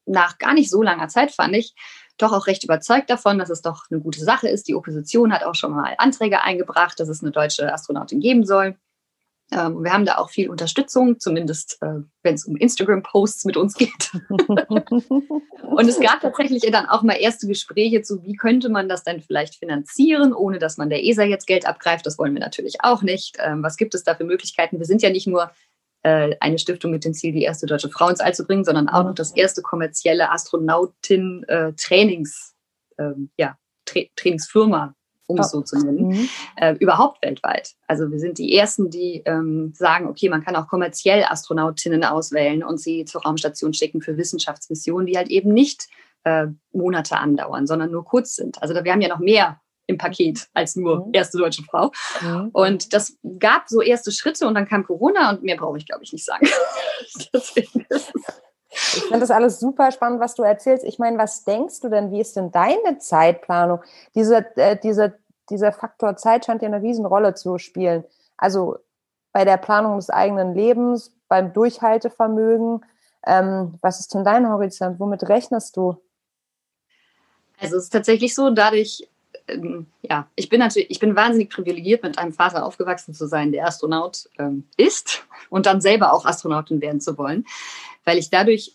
nach 0.05 0.37
gar 0.37 0.53
nicht 0.53 0.69
so 0.69 0.81
langer 0.81 1.07
Zeit, 1.07 1.31
fand 1.31 1.55
ich, 1.55 1.73
doch 2.17 2.31
auch 2.31 2.47
recht 2.47 2.63
überzeugt 2.63 3.09
davon, 3.09 3.39
dass 3.39 3.49
es 3.49 3.61
doch 3.61 3.85
eine 3.89 3.99
gute 3.99 4.19
Sache 4.23 4.47
ist. 4.47 4.67
Die 4.67 4.75
Opposition 4.75 5.33
hat 5.33 5.43
auch 5.43 5.55
schon 5.55 5.71
mal 5.71 5.95
Anträge 5.97 6.41
eingebracht, 6.41 6.99
dass 6.99 7.09
es 7.09 7.21
eine 7.21 7.31
deutsche 7.31 7.71
Astronautin 7.71 8.19
geben 8.19 8.45
soll. 8.45 8.77
Ähm, 9.51 9.83
wir 9.83 9.93
haben 9.93 10.05
da 10.05 10.17
auch 10.17 10.31
viel 10.31 10.49
Unterstützung, 10.49 11.19
zumindest 11.19 11.77
äh, 11.81 11.99
wenn 12.23 12.33
es 12.33 12.45
um 12.45 12.55
Instagram-Posts 12.55 13.45
mit 13.45 13.57
uns 13.57 13.75
geht. 13.75 14.11
und 14.29 15.87
es 15.87 15.99
gab 15.99 16.21
tatsächlich 16.21 16.63
dann 16.71 16.87
auch 16.87 17.03
mal 17.03 17.13
erste 17.13 17.45
Gespräche 17.45 18.01
zu, 18.01 18.23
wie 18.23 18.33
könnte 18.33 18.69
man 18.69 18.89
das 18.89 19.03
denn 19.03 19.21
vielleicht 19.21 19.55
finanzieren, 19.55 20.33
ohne 20.33 20.57
dass 20.57 20.77
man 20.77 20.89
der 20.89 21.03
ESA 21.03 21.23
jetzt 21.23 21.45
Geld 21.45 21.67
abgreift. 21.67 22.07
Das 22.07 22.17
wollen 22.17 22.33
wir 22.33 22.39
natürlich 22.39 22.77
auch 22.81 23.03
nicht. 23.03 23.37
Ähm, 23.39 23.61
was 23.61 23.77
gibt 23.77 23.93
es 23.93 24.03
da 24.03 24.15
für 24.15 24.23
Möglichkeiten? 24.23 24.79
Wir 24.79 24.85
sind 24.87 25.03
ja 25.03 25.11
nicht 25.11 25.27
nur 25.27 25.51
äh, 26.05 26.37
eine 26.39 26.57
Stiftung 26.59 26.91
mit 26.91 27.03
dem 27.03 27.15
Ziel, 27.15 27.33
die 27.33 27.41
erste 27.41 27.65
deutsche 27.65 27.89
Frau 27.89 28.07
ins 28.09 28.19
All 28.19 28.35
zu 28.35 28.45
bringen, 28.45 28.63
sondern 28.63 28.87
auch 28.87 29.03
noch 29.03 29.15
das 29.15 29.31
erste 29.31 29.63
kommerzielle 29.63 30.31
Astronautin-Trainings, 30.31 32.53
äh, 32.97 33.03
ähm, 33.03 33.31
ja, 33.37 33.57
Tra 33.85 34.01
Trainingsfirma 34.15 34.93
um 35.27 35.39
es 35.39 35.49
so 35.49 35.61
zu 35.61 35.79
nennen, 35.79 36.09
mhm. 36.09 36.29
äh, 36.57 36.75
überhaupt 36.75 37.25
weltweit. 37.25 37.71
Also 37.87 38.11
wir 38.11 38.19
sind 38.19 38.37
die 38.37 38.55
Ersten, 38.55 38.91
die 38.91 39.23
ähm, 39.25 39.73
sagen, 39.73 40.07
okay, 40.07 40.29
man 40.29 40.43
kann 40.43 40.55
auch 40.55 40.67
kommerziell 40.67 41.23
Astronautinnen 41.23 42.03
auswählen 42.03 42.63
und 42.63 42.79
sie 42.79 43.05
zur 43.05 43.23
Raumstation 43.23 43.73
schicken 43.73 44.01
für 44.01 44.17
Wissenschaftsmissionen, 44.17 45.07
die 45.07 45.17
halt 45.17 45.29
eben 45.29 45.51
nicht 45.51 45.87
äh, 46.25 46.45
Monate 46.73 47.17
andauern, 47.17 47.65
sondern 47.65 47.89
nur 47.89 48.05
kurz 48.05 48.35
sind. 48.35 48.61
Also 48.61 48.75
wir 48.75 48.91
haben 48.91 49.01
ja 49.01 49.09
noch 49.09 49.17
mehr 49.17 49.59
im 49.87 49.97
Paket 49.97 50.47
als 50.53 50.75
nur 50.75 51.05
mhm. 51.05 51.13
erste 51.13 51.37
deutsche 51.37 51.63
Frau. 51.63 51.91
Mhm. 52.21 52.49
Und 52.53 52.93
das 52.93 53.17
gab 53.39 53.67
so 53.67 53.81
erste 53.81 54.11
Schritte 54.11 54.47
und 54.47 54.55
dann 54.55 54.67
kam 54.67 54.83
Corona 54.83 55.29
und 55.31 55.43
mehr 55.43 55.57
brauche 55.57 55.77
ich, 55.77 55.85
glaube 55.85 56.03
ich, 56.03 56.13
nicht 56.13 56.25
sagen. 56.25 56.47
Ich 58.77 59.03
finde 59.03 59.19
das 59.21 59.31
alles 59.31 59.61
super 59.61 59.89
spannend, 59.91 60.19
was 60.19 60.35
du 60.35 60.43
erzählst. 60.43 60.83
Ich 60.83 60.99
meine, 60.99 61.17
was 61.17 61.45
denkst 61.45 61.79
du 61.79 61.87
denn, 61.87 62.11
wie 62.11 62.19
ist 62.19 62.35
denn 62.35 62.51
deine 62.51 62.97
Zeitplanung? 62.99 63.81
Diese, 64.15 64.45
äh, 64.57 64.77
diese, 64.77 65.17
dieser 65.49 65.71
Faktor 65.71 66.17
Zeit 66.17 66.45
scheint 66.45 66.61
ja 66.61 66.67
eine 66.67 66.81
Riesenrolle 66.81 67.35
zu 67.35 67.57
spielen. 67.57 68.03
Also 68.35 68.77
bei 69.31 69.45
der 69.45 69.57
Planung 69.57 69.95
des 69.95 70.09
eigenen 70.09 70.53
Lebens, 70.53 71.15
beim 71.27 71.53
Durchhaltevermögen. 71.53 72.85
Ähm, 73.25 73.77
was 73.81 73.99
ist 73.99 74.13
denn 74.13 74.23
dein 74.23 74.47
Horizont? 74.49 74.99
Womit 74.99 75.27
rechnest 75.27 75.77
du? 75.77 75.97
Also 77.59 77.77
es 77.77 77.85
ist 77.85 77.89
tatsächlich 77.89 78.35
so, 78.35 78.49
dadurch, 78.49 79.09
ähm, 79.47 79.87
ja, 80.01 80.27
ich 80.35 80.49
bin 80.49 80.59
natürlich, 80.59 80.89
ich 80.89 80.99
bin 80.99 81.15
wahnsinnig 81.15 81.49
privilegiert, 81.49 82.03
mit 82.03 82.17
einem 82.17 82.33
Vater 82.33 82.65
aufgewachsen 82.65 83.13
zu 83.13 83.27
sein, 83.27 83.51
der 83.51 83.67
Astronaut 83.67 84.29
ähm, 84.39 84.65
ist 84.77 85.25
und 85.49 85.65
dann 85.65 85.81
selber 85.81 86.13
auch 86.13 86.25
Astronautin 86.25 86.81
werden 86.81 87.01
zu 87.01 87.17
wollen 87.17 87.45
weil 88.05 88.17
ich 88.17 88.29
dadurch 88.29 88.73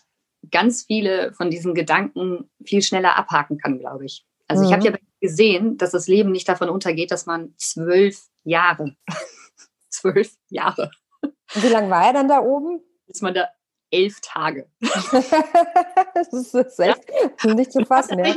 ganz 0.51 0.85
viele 0.85 1.33
von 1.33 1.51
diesen 1.51 1.75
Gedanken 1.75 2.51
viel 2.65 2.83
schneller 2.83 3.17
abhaken 3.17 3.59
kann, 3.59 3.79
glaube 3.79 4.05
ich. 4.05 4.27
Also 4.49 4.63
mhm. 4.63 4.69
ich 4.69 4.75
habe 4.75 4.89
ja 4.89 4.99
gesehen, 5.21 5.79
dass 5.79 5.93
das 5.93 6.09
Leben 6.09 6.33
nicht 6.33 6.49
davon 6.49 6.69
untergeht, 6.69 7.11
dass 7.11 7.27
man 7.27 7.55
zwölf 7.57 8.29
Jahre, 8.43 8.97
zwölf 9.89 10.35
Jahre. 10.49 10.91
Und 11.23 11.63
wie 11.63 11.69
lange 11.69 11.91
war 11.91 12.07
er 12.07 12.13
dann 12.13 12.29
da 12.29 12.41
oben? 12.41 12.81
Ist 13.07 13.23
man 13.23 13.35
da 13.35 13.49
elf 13.91 14.21
Tage. 14.21 14.67
das 14.81 16.33
ist, 16.33 16.55
echt 16.81 17.01
ja. 17.45 17.55
nicht 17.55 17.73
zu 17.73 17.85
fassen. 17.85 18.19
Ja, 18.19 18.35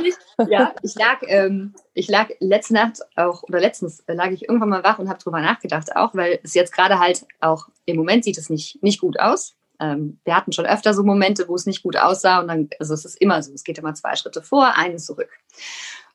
ja 0.48 0.74
ich, 0.82 0.94
lag, 0.94 1.22
ähm, 1.26 1.74
ich 1.94 2.08
lag 2.08 2.28
letzte 2.40 2.74
Nacht 2.74 3.00
auch, 3.16 3.42
oder 3.44 3.60
letztens 3.60 4.02
lag 4.06 4.30
ich 4.30 4.48
irgendwann 4.48 4.68
mal 4.68 4.84
wach 4.84 4.98
und 4.98 5.08
habe 5.08 5.18
drüber 5.18 5.40
nachgedacht, 5.40 5.94
auch 5.96 6.14
weil 6.14 6.40
es 6.42 6.54
jetzt 6.54 6.72
gerade 6.72 6.98
halt 6.98 7.26
auch 7.40 7.68
im 7.84 7.96
Moment 7.96 8.24
sieht 8.24 8.38
es 8.38 8.50
nicht, 8.50 8.82
nicht 8.82 9.00
gut 9.00 9.18
aus 9.20 9.56
ähm, 9.80 10.20
wir 10.24 10.36
hatten 10.36 10.52
schon 10.52 10.66
öfter 10.66 10.94
so 10.94 11.02
Momente, 11.02 11.48
wo 11.48 11.54
es 11.54 11.66
nicht 11.66 11.82
gut 11.82 11.96
aussah 11.96 12.40
und 12.40 12.48
dann, 12.48 12.70
also 12.78 12.94
es 12.94 13.04
ist 13.04 13.20
immer 13.20 13.42
so, 13.42 13.52
es 13.52 13.64
geht 13.64 13.78
immer 13.78 13.94
zwei 13.94 14.14
Schritte 14.16 14.42
vor, 14.42 14.76
einen 14.76 14.98
zurück. 14.98 15.30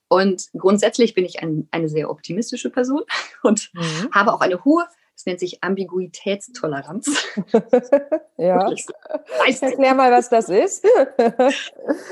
Und 0.08 0.48
grundsätzlich 0.58 1.14
bin 1.14 1.26
ich 1.26 1.42
ein, 1.42 1.68
eine 1.72 1.88
sehr 1.88 2.10
optimistische 2.10 2.70
Person 2.70 3.04
und 3.44 3.72
mhm. 3.74 4.10
habe 4.12 4.34
auch 4.34 4.42
eine 4.42 4.64
hohe, 4.64 4.86
das 5.20 5.26
nennt 5.26 5.42
sich 5.42 5.62
Ambiguitätstoleranz. 5.62 7.08
ja. 8.38 8.70
Weißt 8.70 9.64
Erklär 9.64 9.94
mal, 9.94 10.12
was 10.12 10.30
das 10.30 10.48
ist. 10.48 10.86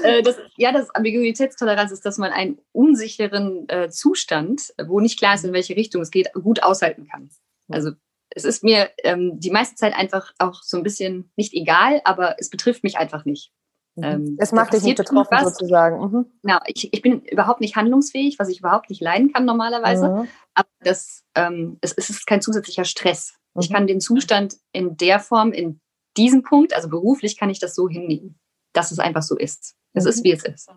Äh, 0.04 0.22
das, 0.22 0.38
ja, 0.58 0.72
das 0.72 0.94
Ambiguitätstoleranz 0.94 1.92
ist, 1.92 2.06
dass 2.06 2.18
man 2.18 2.32
einen 2.32 2.60
unsicheren 2.72 3.68
äh, 3.70 3.90
Zustand, 3.90 4.74
wo 4.86 5.00
nicht 5.00 5.18
klar 5.18 5.36
ist, 5.36 5.44
in 5.44 5.54
welche 5.54 5.76
Richtung 5.76 6.02
es 6.02 6.12
geht, 6.12 6.32
gut 6.34 6.62
aushalten 6.64 7.08
kann. 7.08 7.30
Also 7.70 7.92
es 8.30 8.46
ist 8.46 8.64
mir 8.64 8.90
ähm, 9.04 9.40
die 9.40 9.52
meiste 9.52 9.76
Zeit 9.76 9.96
einfach 9.96 10.34
auch 10.38 10.62
so 10.64 10.78
ein 10.78 10.84
bisschen 10.84 11.32
nicht 11.36 11.54
egal, 11.54 12.02
aber 12.04 12.36
es 12.40 12.50
betrifft 12.50 12.84
mich 12.84 12.98
einfach 12.98 13.26
nicht. 13.26 13.52
Mhm. 13.98 14.04
Ähm, 14.04 14.38
es 14.40 14.52
macht 14.52 14.74
dich 14.74 14.84
nicht 14.84 14.98
betroffen 14.98 15.28
was. 15.32 15.58
sozusagen. 15.58 16.00
Mhm. 16.00 16.26
Genau, 16.44 16.60
ich, 16.68 16.94
ich 16.94 17.02
bin 17.02 17.22
überhaupt 17.22 17.62
nicht 17.62 17.76
handlungsfähig, 17.76 18.38
was 18.38 18.48
ich 18.48 18.60
überhaupt 18.60 18.90
nicht 18.90 19.02
leiden 19.02 19.34
kann 19.34 19.44
normalerweise. 19.44 20.10
Mhm. 20.10 20.28
Aber 20.54 20.70
das, 20.82 21.24
ähm, 21.36 21.80
es, 21.82 21.94
es, 21.94 22.10
ist 22.10 22.28
kein 22.28 22.42
zusätzlicher 22.42 22.86
Stress. 22.86 23.34
Mhm. 23.56 23.62
Ich 23.62 23.72
kann 23.72 23.88
den 23.88 24.00
Zustand 24.00 24.56
in 24.72 24.98
der 24.98 25.20
Form, 25.20 25.52
in 25.52 25.82
diesem 26.16 26.44
Punkt, 26.44 26.76
also 26.76 26.90
beruflich 26.90 27.38
kann 27.38 27.50
ich 27.50 27.60
das 27.60 27.74
so 27.74 27.90
hinnehmen, 27.90 28.40
dass 28.74 28.92
es 28.92 29.00
einfach 29.00 29.24
so 29.24 29.36
ist. 29.36 29.76
Es 29.94 30.06
ist, 30.06 30.20
mhm. 30.20 30.24
wie 30.26 30.32
es 30.34 30.46
ist. 30.46 30.70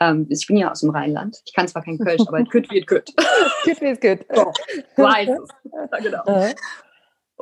Ähm, 0.00 0.26
ich 0.28 0.46
bin 0.48 0.56
ja 0.56 0.72
aus 0.72 0.80
dem 0.80 0.90
Rheinland. 0.90 1.40
Ich 1.46 1.54
kann 1.54 1.68
zwar 1.68 1.82
kein 1.82 1.98
Kölsch, 1.98 2.22
aber 2.26 2.42
kütt 2.50 2.70
wird 2.72 2.88
kütt. 2.88 3.14
Kütt 3.62 3.80
wird 3.80 4.00
kütt. 4.00 4.26
So, 4.34 4.52
weiß 4.96 5.28
genau. 6.02 6.24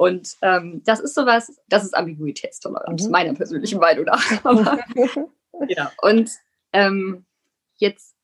Und 0.01 0.39
ähm, 0.41 0.81
das 0.87 0.99
ist 0.99 1.15
sowas, 1.15 1.61
das 1.69 1.85
ist 1.85 1.95
Ambiguitätstoleranz, 1.95 3.05
mhm. 3.05 3.11
meiner 3.11 3.35
persönlichen 3.35 3.79
Meinung 3.79 4.07
nach. 4.07 4.25
Aber, 4.47 4.79
ja. 5.69 5.93
Und 6.01 6.31
ähm, 6.73 7.27
jetzt, 7.77 8.15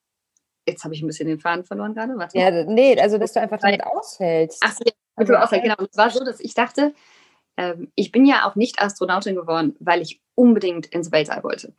jetzt 0.67 0.85
habe 0.85 0.95
ich 0.95 1.03
ein 1.03 1.07
bisschen 1.07 1.29
den 1.29 1.39
Faden 1.39 1.67
verloren 1.67 1.93
gerade. 1.93 2.17
Warte. 2.17 2.39
Ja, 2.39 2.65
nee, 2.65 2.99
also 2.99 3.19
dass 3.19 3.35
du 3.35 3.43
einfach 3.43 3.59
damit 3.61 3.85
aushältst. 3.85 4.63
Ach, 4.65 4.75
ja, 4.87 4.93
also, 5.17 5.35
aushält, 5.35 5.65
genau. 5.65 5.75
Und 5.77 5.91
es 5.91 5.99
war 5.99 6.09
so, 6.09 6.25
dass 6.25 6.41
ich 6.41 6.55
dachte, 6.55 6.95
ähm, 7.59 7.93
ich 7.95 8.11
bin 8.11 8.25
ja 8.25 8.49
auch 8.49 8.55
nicht 8.55 8.81
Astronautin 8.81 9.35
geworden, 9.35 9.77
weil 9.79 10.01
ich 10.01 10.23
unbedingt 10.35 10.87
ins 10.87 11.13
Weltall 11.13 11.45
wollte 11.45 11.75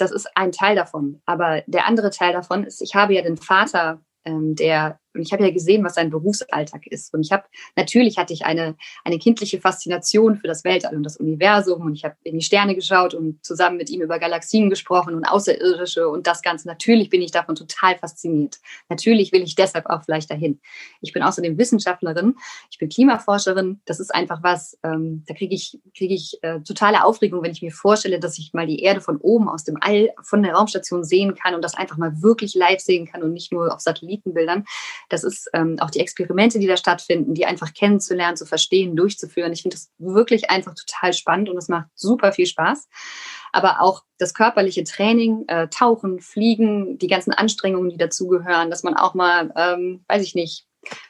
das 0.00 0.12
ist 0.12 0.28
ein 0.36 0.52
Teil 0.52 0.76
davon. 0.76 1.20
Aber 1.26 1.62
der 1.66 1.86
andere 1.86 2.10
Teil 2.10 2.32
davon 2.32 2.62
ist, 2.62 2.80
ich 2.80 2.94
habe 2.94 3.14
ja 3.14 3.22
den 3.22 3.36
Vater, 3.36 4.00
ähm, 4.24 4.54
der 4.54 5.00
und 5.14 5.22
ich 5.22 5.32
habe 5.32 5.44
ja 5.44 5.50
gesehen, 5.50 5.84
was 5.84 5.94
sein 5.94 6.10
Berufsalltag 6.10 6.86
ist. 6.86 7.12
Und 7.14 7.22
ich 7.22 7.32
habe, 7.32 7.44
natürlich 7.76 8.18
hatte 8.18 8.32
ich 8.32 8.44
eine, 8.44 8.76
eine 9.04 9.18
kindliche 9.18 9.60
Faszination 9.60 10.36
für 10.36 10.46
das 10.46 10.64
Weltall 10.64 10.94
und 10.94 11.02
das 11.02 11.16
Universum. 11.16 11.82
Und 11.82 11.94
ich 11.94 12.04
habe 12.04 12.14
in 12.24 12.38
die 12.38 12.44
Sterne 12.44 12.74
geschaut 12.74 13.14
und 13.14 13.44
zusammen 13.44 13.78
mit 13.78 13.90
ihm 13.90 14.02
über 14.02 14.18
Galaxien 14.18 14.70
gesprochen 14.70 15.14
und 15.14 15.24
Außerirdische 15.24 16.08
und 16.08 16.26
das 16.26 16.42
Ganze. 16.42 16.68
Natürlich 16.68 17.10
bin 17.10 17.22
ich 17.22 17.30
davon 17.30 17.54
total 17.54 17.96
fasziniert. 17.96 18.58
Natürlich 18.88 19.32
will 19.32 19.42
ich 19.42 19.54
deshalb 19.54 19.86
auch 19.86 20.04
vielleicht 20.04 20.30
dahin. 20.30 20.60
Ich 21.00 21.12
bin 21.12 21.22
außerdem 21.22 21.56
Wissenschaftlerin. 21.56 22.34
Ich 22.70 22.78
bin 22.78 22.88
Klimaforscherin. 22.88 23.80
Das 23.86 24.00
ist 24.00 24.14
einfach 24.14 24.42
was, 24.42 24.78
ähm, 24.82 25.24
da 25.26 25.34
kriege 25.34 25.54
ich, 25.54 25.80
kriege 25.96 26.14
ich 26.14 26.38
äh, 26.42 26.60
totale 26.60 27.04
Aufregung, 27.04 27.42
wenn 27.42 27.52
ich 27.52 27.62
mir 27.62 27.72
vorstelle, 27.72 28.20
dass 28.20 28.38
ich 28.38 28.52
mal 28.52 28.66
die 28.66 28.82
Erde 28.82 29.00
von 29.00 29.16
oben 29.16 29.48
aus 29.48 29.64
dem 29.64 29.78
All, 29.80 30.10
von 30.22 30.42
der 30.42 30.52
Raumstation 30.52 31.02
sehen 31.02 31.34
kann 31.34 31.54
und 31.54 31.62
das 31.62 31.74
einfach 31.74 31.96
mal 31.96 32.22
wirklich 32.22 32.54
live 32.54 32.80
sehen 32.80 33.06
kann 33.06 33.22
und 33.22 33.32
nicht 33.32 33.52
nur 33.52 33.74
auf 33.74 33.80
Satellitenbildern. 33.80 34.64
Das 35.08 35.24
ist 35.24 35.48
ähm, 35.54 35.76
auch 35.80 35.90
die 35.90 36.00
Experimente, 36.00 36.58
die 36.58 36.66
da 36.66 36.76
stattfinden, 36.76 37.34
die 37.34 37.46
einfach 37.46 37.72
kennenzulernen, 37.72 38.36
zu 38.36 38.46
verstehen, 38.46 38.96
durchzuführen. 38.96 39.52
Ich 39.52 39.62
finde 39.62 39.76
das 39.76 39.90
wirklich 39.98 40.50
einfach 40.50 40.74
total 40.74 41.12
spannend 41.12 41.48
und 41.48 41.56
es 41.56 41.68
macht 41.68 41.88
super 41.94 42.32
viel 42.32 42.46
Spaß. 42.46 42.88
Aber 43.52 43.80
auch 43.80 44.02
das 44.18 44.34
körperliche 44.34 44.84
Training, 44.84 45.44
äh, 45.48 45.68
Tauchen, 45.68 46.20
Fliegen, 46.20 46.98
die 46.98 47.06
ganzen 47.06 47.32
Anstrengungen, 47.32 47.90
die 47.90 47.96
dazugehören, 47.96 48.70
dass 48.70 48.82
man 48.82 48.94
auch 48.94 49.14
mal, 49.14 49.52
ähm, 49.56 50.04
weiß 50.08 50.22
ich 50.22 50.34
nicht, 50.34 50.66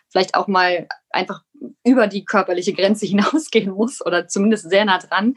vielleicht 0.08 0.34
auch 0.34 0.46
mal 0.46 0.86
einfach 1.10 1.42
über 1.84 2.06
die 2.06 2.24
körperliche 2.24 2.72
Grenze 2.72 3.06
hinausgehen 3.06 3.70
muss 3.70 4.04
oder 4.04 4.28
zumindest 4.28 4.70
sehr 4.70 4.84
nah 4.84 4.98
dran. 4.98 5.34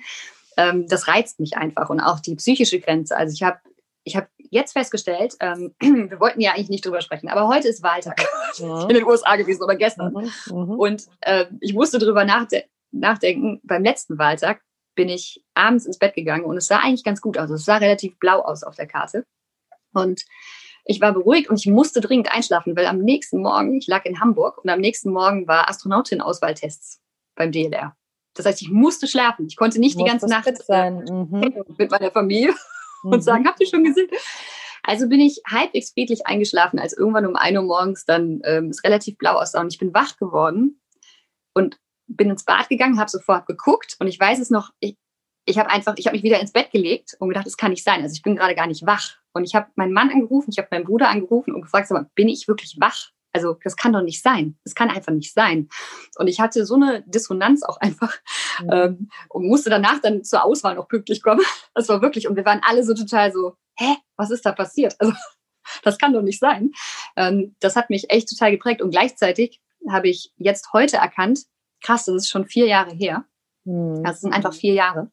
Ähm, 0.58 0.88
das 0.88 1.08
reizt 1.08 1.40
mich 1.40 1.58
einfach 1.58 1.90
und 1.90 2.00
auch 2.00 2.20
die 2.20 2.36
psychische 2.36 2.80
Grenze. 2.80 3.16
Also 3.16 3.34
ich 3.34 3.44
habe 3.44 3.60
ich 4.04 4.16
habe 4.16 4.28
jetzt 4.38 4.74
festgestellt, 4.74 5.36
ähm, 5.40 5.74
wir 5.80 6.20
wollten 6.20 6.42
ja 6.42 6.52
eigentlich 6.52 6.70
nicht 6.70 6.86
drüber 6.86 7.02
sprechen, 7.02 7.30
aber 7.30 7.48
heute 7.48 7.68
ist 7.68 7.84
Wahltag 7.84 8.22
ja. 8.58 8.84
in 8.84 8.96
den 8.96 9.06
USA 9.06 9.36
gewesen 9.36 9.64
oder 9.64 9.76
gestern. 9.76 10.14
Mhm, 10.14 10.56
mhm. 10.56 10.80
Und 10.80 11.08
äh, 11.22 11.46
ich 11.60 11.74
musste 11.74 12.00
drüber 12.00 12.26
nachde 12.26 12.66
nachdenken. 12.92 13.62
Beim 13.64 13.84
letzten 13.84 14.18
Wahltag 14.18 14.62
bin 14.96 15.08
ich 15.08 15.44
abends 15.54 15.86
ins 15.86 15.98
Bett 15.98 16.14
gegangen 16.14 16.44
und 16.44 16.58
es 16.58 16.68
sah 16.68 16.80
eigentlich 16.80 17.04
ganz 17.04 17.22
gut 17.22 17.38
aus. 17.38 17.50
Es 17.50 17.64
sah 17.64 17.78
relativ 17.78 18.18
blau 18.20 18.42
aus 18.42 18.64
auf 18.64 18.76
der 18.76 18.88
Karte. 18.88 19.26
Und 19.94 20.26
ich 20.84 21.00
war 21.00 21.14
beruhigt 21.14 21.50
und 21.50 21.60
ich 21.60 21.68
musste 21.68 22.02
dringend 22.02 22.34
einschlafen, 22.34 22.76
weil 22.76 22.88
am 22.88 22.98
nächsten 22.98 23.42
Morgen, 23.42 23.78
ich 23.78 23.88
lag 23.88 24.06
in 24.06 24.20
Hamburg 24.20 24.58
und 24.64 24.70
am 24.70 24.80
nächsten 24.80 25.12
Morgen 25.12 25.48
war 25.48 25.70
Astronautin-Auswahltests 25.70 27.00
beim 27.36 27.52
DLR. 27.52 27.96
Das 28.34 28.46
heißt, 28.46 28.62
ich 28.62 28.70
musste 28.70 29.08
schlafen. 29.08 29.46
Ich 29.48 29.56
konnte 29.56 29.80
nicht 29.80 30.00
die 30.00 30.06
ganze 30.06 30.28
Nacht 30.28 30.50
sein. 30.66 31.04
Mhm. 31.04 31.64
mit 31.78 31.92
meiner 31.92 32.12
Familie 32.12 32.54
mhm. 33.04 33.14
und 33.14 33.22
sagen, 33.22 33.48
habt 33.48 33.60
ihr 33.60 33.68
schon 33.68 33.84
gesehen? 33.84 34.10
Also 34.84 35.08
bin 35.08 35.20
ich 35.20 35.42
halbwegs 35.48 35.92
friedlich 35.92 36.26
eingeschlafen, 36.26 36.80
als 36.80 36.98
irgendwann 36.98 37.28
um 37.28 37.36
1 37.36 37.58
Uhr 37.58 37.64
morgens 37.64 38.06
dann 38.06 38.42
ähm, 38.46 38.70
es 38.70 38.84
relativ 38.84 39.18
blau 39.18 39.34
aussah 39.34 39.62
und 39.62 39.72
ich 39.72 39.80
bin 39.80 39.94
wach 39.94 40.18
geworden 40.18 40.82
und 41.54 41.80
bin 42.08 42.30
ins 42.30 42.46
Bad 42.46 42.68
gegangen, 42.70 43.00
habe 43.00 43.10
sofort 43.10 43.46
geguckt 43.46 43.96
und 44.00 44.08
ich 44.08 44.20
weiß 44.20 44.40
es 44.40 44.50
noch, 44.50 44.72
ich, 44.80 44.96
ich 45.46 45.58
habe 45.58 45.70
einfach, 45.70 45.96
ich 45.98 46.08
habe 46.08 46.16
mich 46.16 46.24
wieder 46.24 46.40
ins 46.40 46.52
Bett 46.52 46.72
gelegt 46.72 47.16
und 47.20 47.30
gedacht, 47.30 47.46
das 47.46 47.58
kann 47.58 47.72
nicht 47.72 47.84
sein. 47.84 48.02
Also 48.02 48.14
ich 48.14 48.22
bin 48.22 48.36
gerade 48.36 48.56
gar 48.56 48.68
nicht 48.68 48.86
wach. 48.86 49.18
Und 49.34 49.44
ich 49.44 49.56
habe 49.56 49.68
meinen 49.76 49.94
Mann 49.94 50.10
angerufen, 50.10 50.52
ich 50.52 50.58
habe 50.58 50.68
meinen 50.72 50.86
Bruder 50.86 51.10
angerufen 51.10 51.54
und 51.54 51.62
gefragt, 51.62 51.88
sag 51.88 51.96
mal, 51.96 52.10
bin 52.16 52.28
ich 52.28 52.48
wirklich 52.48 52.78
wach? 52.80 53.12
Also 53.34 53.58
das 53.64 53.76
kann 53.76 53.94
doch 53.94 54.02
nicht 54.02 54.22
sein. 54.22 54.58
Das 54.64 54.76
kann 54.76 54.90
einfach 54.90 55.14
nicht 55.14 55.34
sein. 55.34 55.70
Und 56.18 56.28
ich 56.28 56.40
hatte 56.40 56.66
so 56.66 56.76
eine 56.76 57.04
Dissonanz 57.04 57.64
auch 57.64 57.78
einfach 57.78 58.14
mhm. 58.62 58.70
ähm, 58.72 59.10
und 59.30 59.48
musste 59.48 59.70
danach 59.70 60.00
dann 60.02 60.24
zur 60.24 60.44
Auswahl 60.44 60.76
noch 60.76 60.88
pünktlich 60.88 61.22
kommen. 61.22 61.42
Das 61.74 61.88
war 61.88 62.02
wirklich, 62.02 62.28
und 62.28 62.36
wir 62.36 62.44
waren 62.44 62.60
alle 62.68 62.84
so 62.84 62.94
total 62.94 63.32
so, 63.32 63.56
hä, 63.78 63.96
was 64.18 64.30
ist 64.30 64.46
da 64.46 64.52
passiert? 64.52 64.96
Also 65.00 65.14
das 65.84 65.98
kann 65.98 66.12
doch 66.12 66.22
nicht 66.22 66.40
sein. 66.40 66.72
Ähm, 67.16 67.56
das 67.62 67.78
hat 67.78 67.90
mich 67.90 68.10
echt 68.10 68.28
total 68.28 68.52
geprägt. 68.52 68.82
Und 68.82 68.92
gleichzeitig 68.92 69.62
habe 69.90 70.10
ich 70.10 70.34
jetzt 70.36 70.74
heute 70.74 70.98
erkannt, 70.98 71.46
krass, 71.82 72.06
das 72.06 72.16
ist 72.16 72.30
schon 72.30 72.46
vier 72.46 72.68
Jahre 72.68 72.92
her. 72.92 73.24
Mhm. 73.64 74.04
Das 74.04 74.20
sind 74.20 74.34
einfach 74.34 74.54
vier 74.54 74.74
Jahre. 74.74 75.12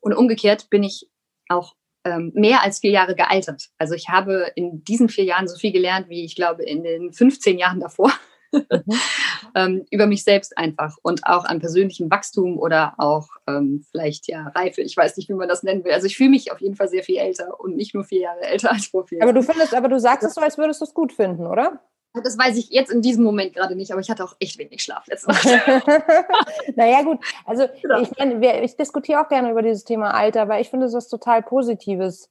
Und 0.00 0.12
umgekehrt 0.12 0.70
bin 0.70 0.82
ich 0.82 1.08
auch 1.48 1.74
ähm, 2.06 2.30
mehr 2.34 2.62
als 2.62 2.78
vier 2.78 2.92
Jahre 2.92 3.16
gealtert. 3.16 3.68
Also 3.78 3.94
ich 3.94 4.08
habe 4.08 4.52
in 4.54 4.84
diesen 4.84 5.08
vier 5.08 5.24
Jahren 5.24 5.48
so 5.48 5.56
viel 5.58 5.72
gelernt, 5.72 6.08
wie 6.08 6.24
ich 6.24 6.36
glaube 6.36 6.62
in 6.62 6.84
den 6.84 7.12
15 7.12 7.58
Jahren 7.58 7.80
davor. 7.80 8.12
Mhm. 8.52 8.64
ähm, 9.56 9.86
über 9.90 10.06
mich 10.06 10.22
selbst 10.22 10.56
einfach 10.56 10.96
und 11.02 11.26
auch 11.26 11.44
an 11.44 11.58
persönlichem 11.58 12.08
Wachstum 12.10 12.58
oder 12.58 12.94
auch 12.98 13.26
ähm, 13.48 13.84
vielleicht 13.90 14.28
ja 14.28 14.46
Reife. 14.54 14.82
Ich 14.82 14.96
weiß 14.96 15.16
nicht, 15.16 15.28
wie 15.28 15.34
man 15.34 15.48
das 15.48 15.64
nennen 15.64 15.84
will. 15.84 15.92
Also 15.92 16.06
ich 16.06 16.16
fühle 16.16 16.30
mich 16.30 16.52
auf 16.52 16.60
jeden 16.60 16.76
Fall 16.76 16.88
sehr 16.88 17.02
viel 17.02 17.18
älter 17.18 17.58
und 17.58 17.74
nicht 17.74 17.92
nur 17.92 18.04
vier 18.04 18.20
Jahre 18.20 18.42
älter 18.42 18.70
als 18.72 18.86
vor 18.86 19.04
vier 19.04 19.18
Jahren. 19.18 19.28
Aber 19.28 19.38
du 19.38 19.44
findest, 19.44 19.74
aber 19.74 19.88
du 19.88 19.98
sagst 19.98 20.24
es 20.24 20.34
so, 20.34 20.40
als 20.40 20.58
würdest 20.58 20.80
du 20.80 20.84
es 20.84 20.94
gut 20.94 21.12
finden, 21.12 21.46
oder? 21.46 21.80
Das 22.22 22.38
weiß 22.38 22.56
ich 22.56 22.70
jetzt 22.70 22.90
in 22.90 23.02
diesem 23.02 23.24
Moment 23.24 23.54
gerade 23.54 23.74
nicht, 23.74 23.92
aber 23.92 24.00
ich 24.00 24.10
hatte 24.10 24.24
auch 24.24 24.36
echt 24.40 24.58
wenig 24.58 24.82
Schlaf 24.82 25.06
letzte 25.06 25.28
Nacht. 25.28 25.44
naja, 26.76 27.02
gut. 27.02 27.18
Also 27.44 27.66
genau. 27.82 28.00
ich, 28.00 28.10
meine, 28.18 28.64
ich 28.64 28.76
diskutiere 28.76 29.20
auch 29.20 29.28
gerne 29.28 29.50
über 29.50 29.62
dieses 29.62 29.84
Thema 29.84 30.12
Alter, 30.12 30.48
weil 30.48 30.62
ich 30.62 30.70
finde, 30.70 30.86
es 30.86 30.94
ist 30.94 31.08
total 31.08 31.42
Positives. 31.42 32.30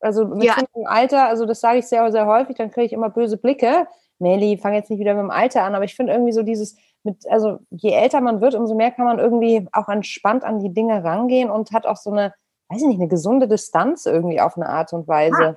Also 0.00 0.26
mit 0.26 0.44
ja. 0.44 0.56
dem 0.56 0.86
Alter, 0.86 1.26
also 1.26 1.44
das 1.44 1.60
sage 1.60 1.78
ich 1.78 1.86
sehr, 1.86 2.10
sehr 2.12 2.26
häufig, 2.26 2.56
dann 2.56 2.70
kriege 2.70 2.86
ich 2.86 2.92
immer 2.92 3.10
böse 3.10 3.36
Blicke. 3.36 3.86
Nelly, 4.20 4.58
fang 4.58 4.74
jetzt 4.74 4.90
nicht 4.90 5.00
wieder 5.00 5.14
mit 5.14 5.22
dem 5.22 5.30
Alter 5.30 5.64
an, 5.64 5.74
aber 5.74 5.84
ich 5.84 5.94
finde 5.94 6.12
irgendwie 6.12 6.32
so 6.32 6.42
dieses, 6.42 6.76
mit, 7.04 7.28
also 7.28 7.58
je 7.70 7.92
älter 7.92 8.20
man 8.20 8.40
wird, 8.40 8.54
umso 8.54 8.74
mehr 8.74 8.90
kann 8.90 9.04
man 9.04 9.18
irgendwie 9.18 9.66
auch 9.72 9.88
entspannt 9.88 10.44
an 10.44 10.60
die 10.60 10.72
Dinge 10.72 11.04
rangehen 11.04 11.50
und 11.50 11.72
hat 11.72 11.86
auch 11.86 11.96
so 11.96 12.10
eine, 12.10 12.34
weiß 12.68 12.82
ich 12.82 12.88
nicht, 12.88 13.00
eine 13.00 13.08
gesunde 13.08 13.48
Distanz 13.48 14.06
irgendwie 14.06 14.40
auf 14.40 14.56
eine 14.56 14.68
Art 14.68 14.92
und 14.92 15.06
Weise. 15.08 15.42
Ja 15.42 15.54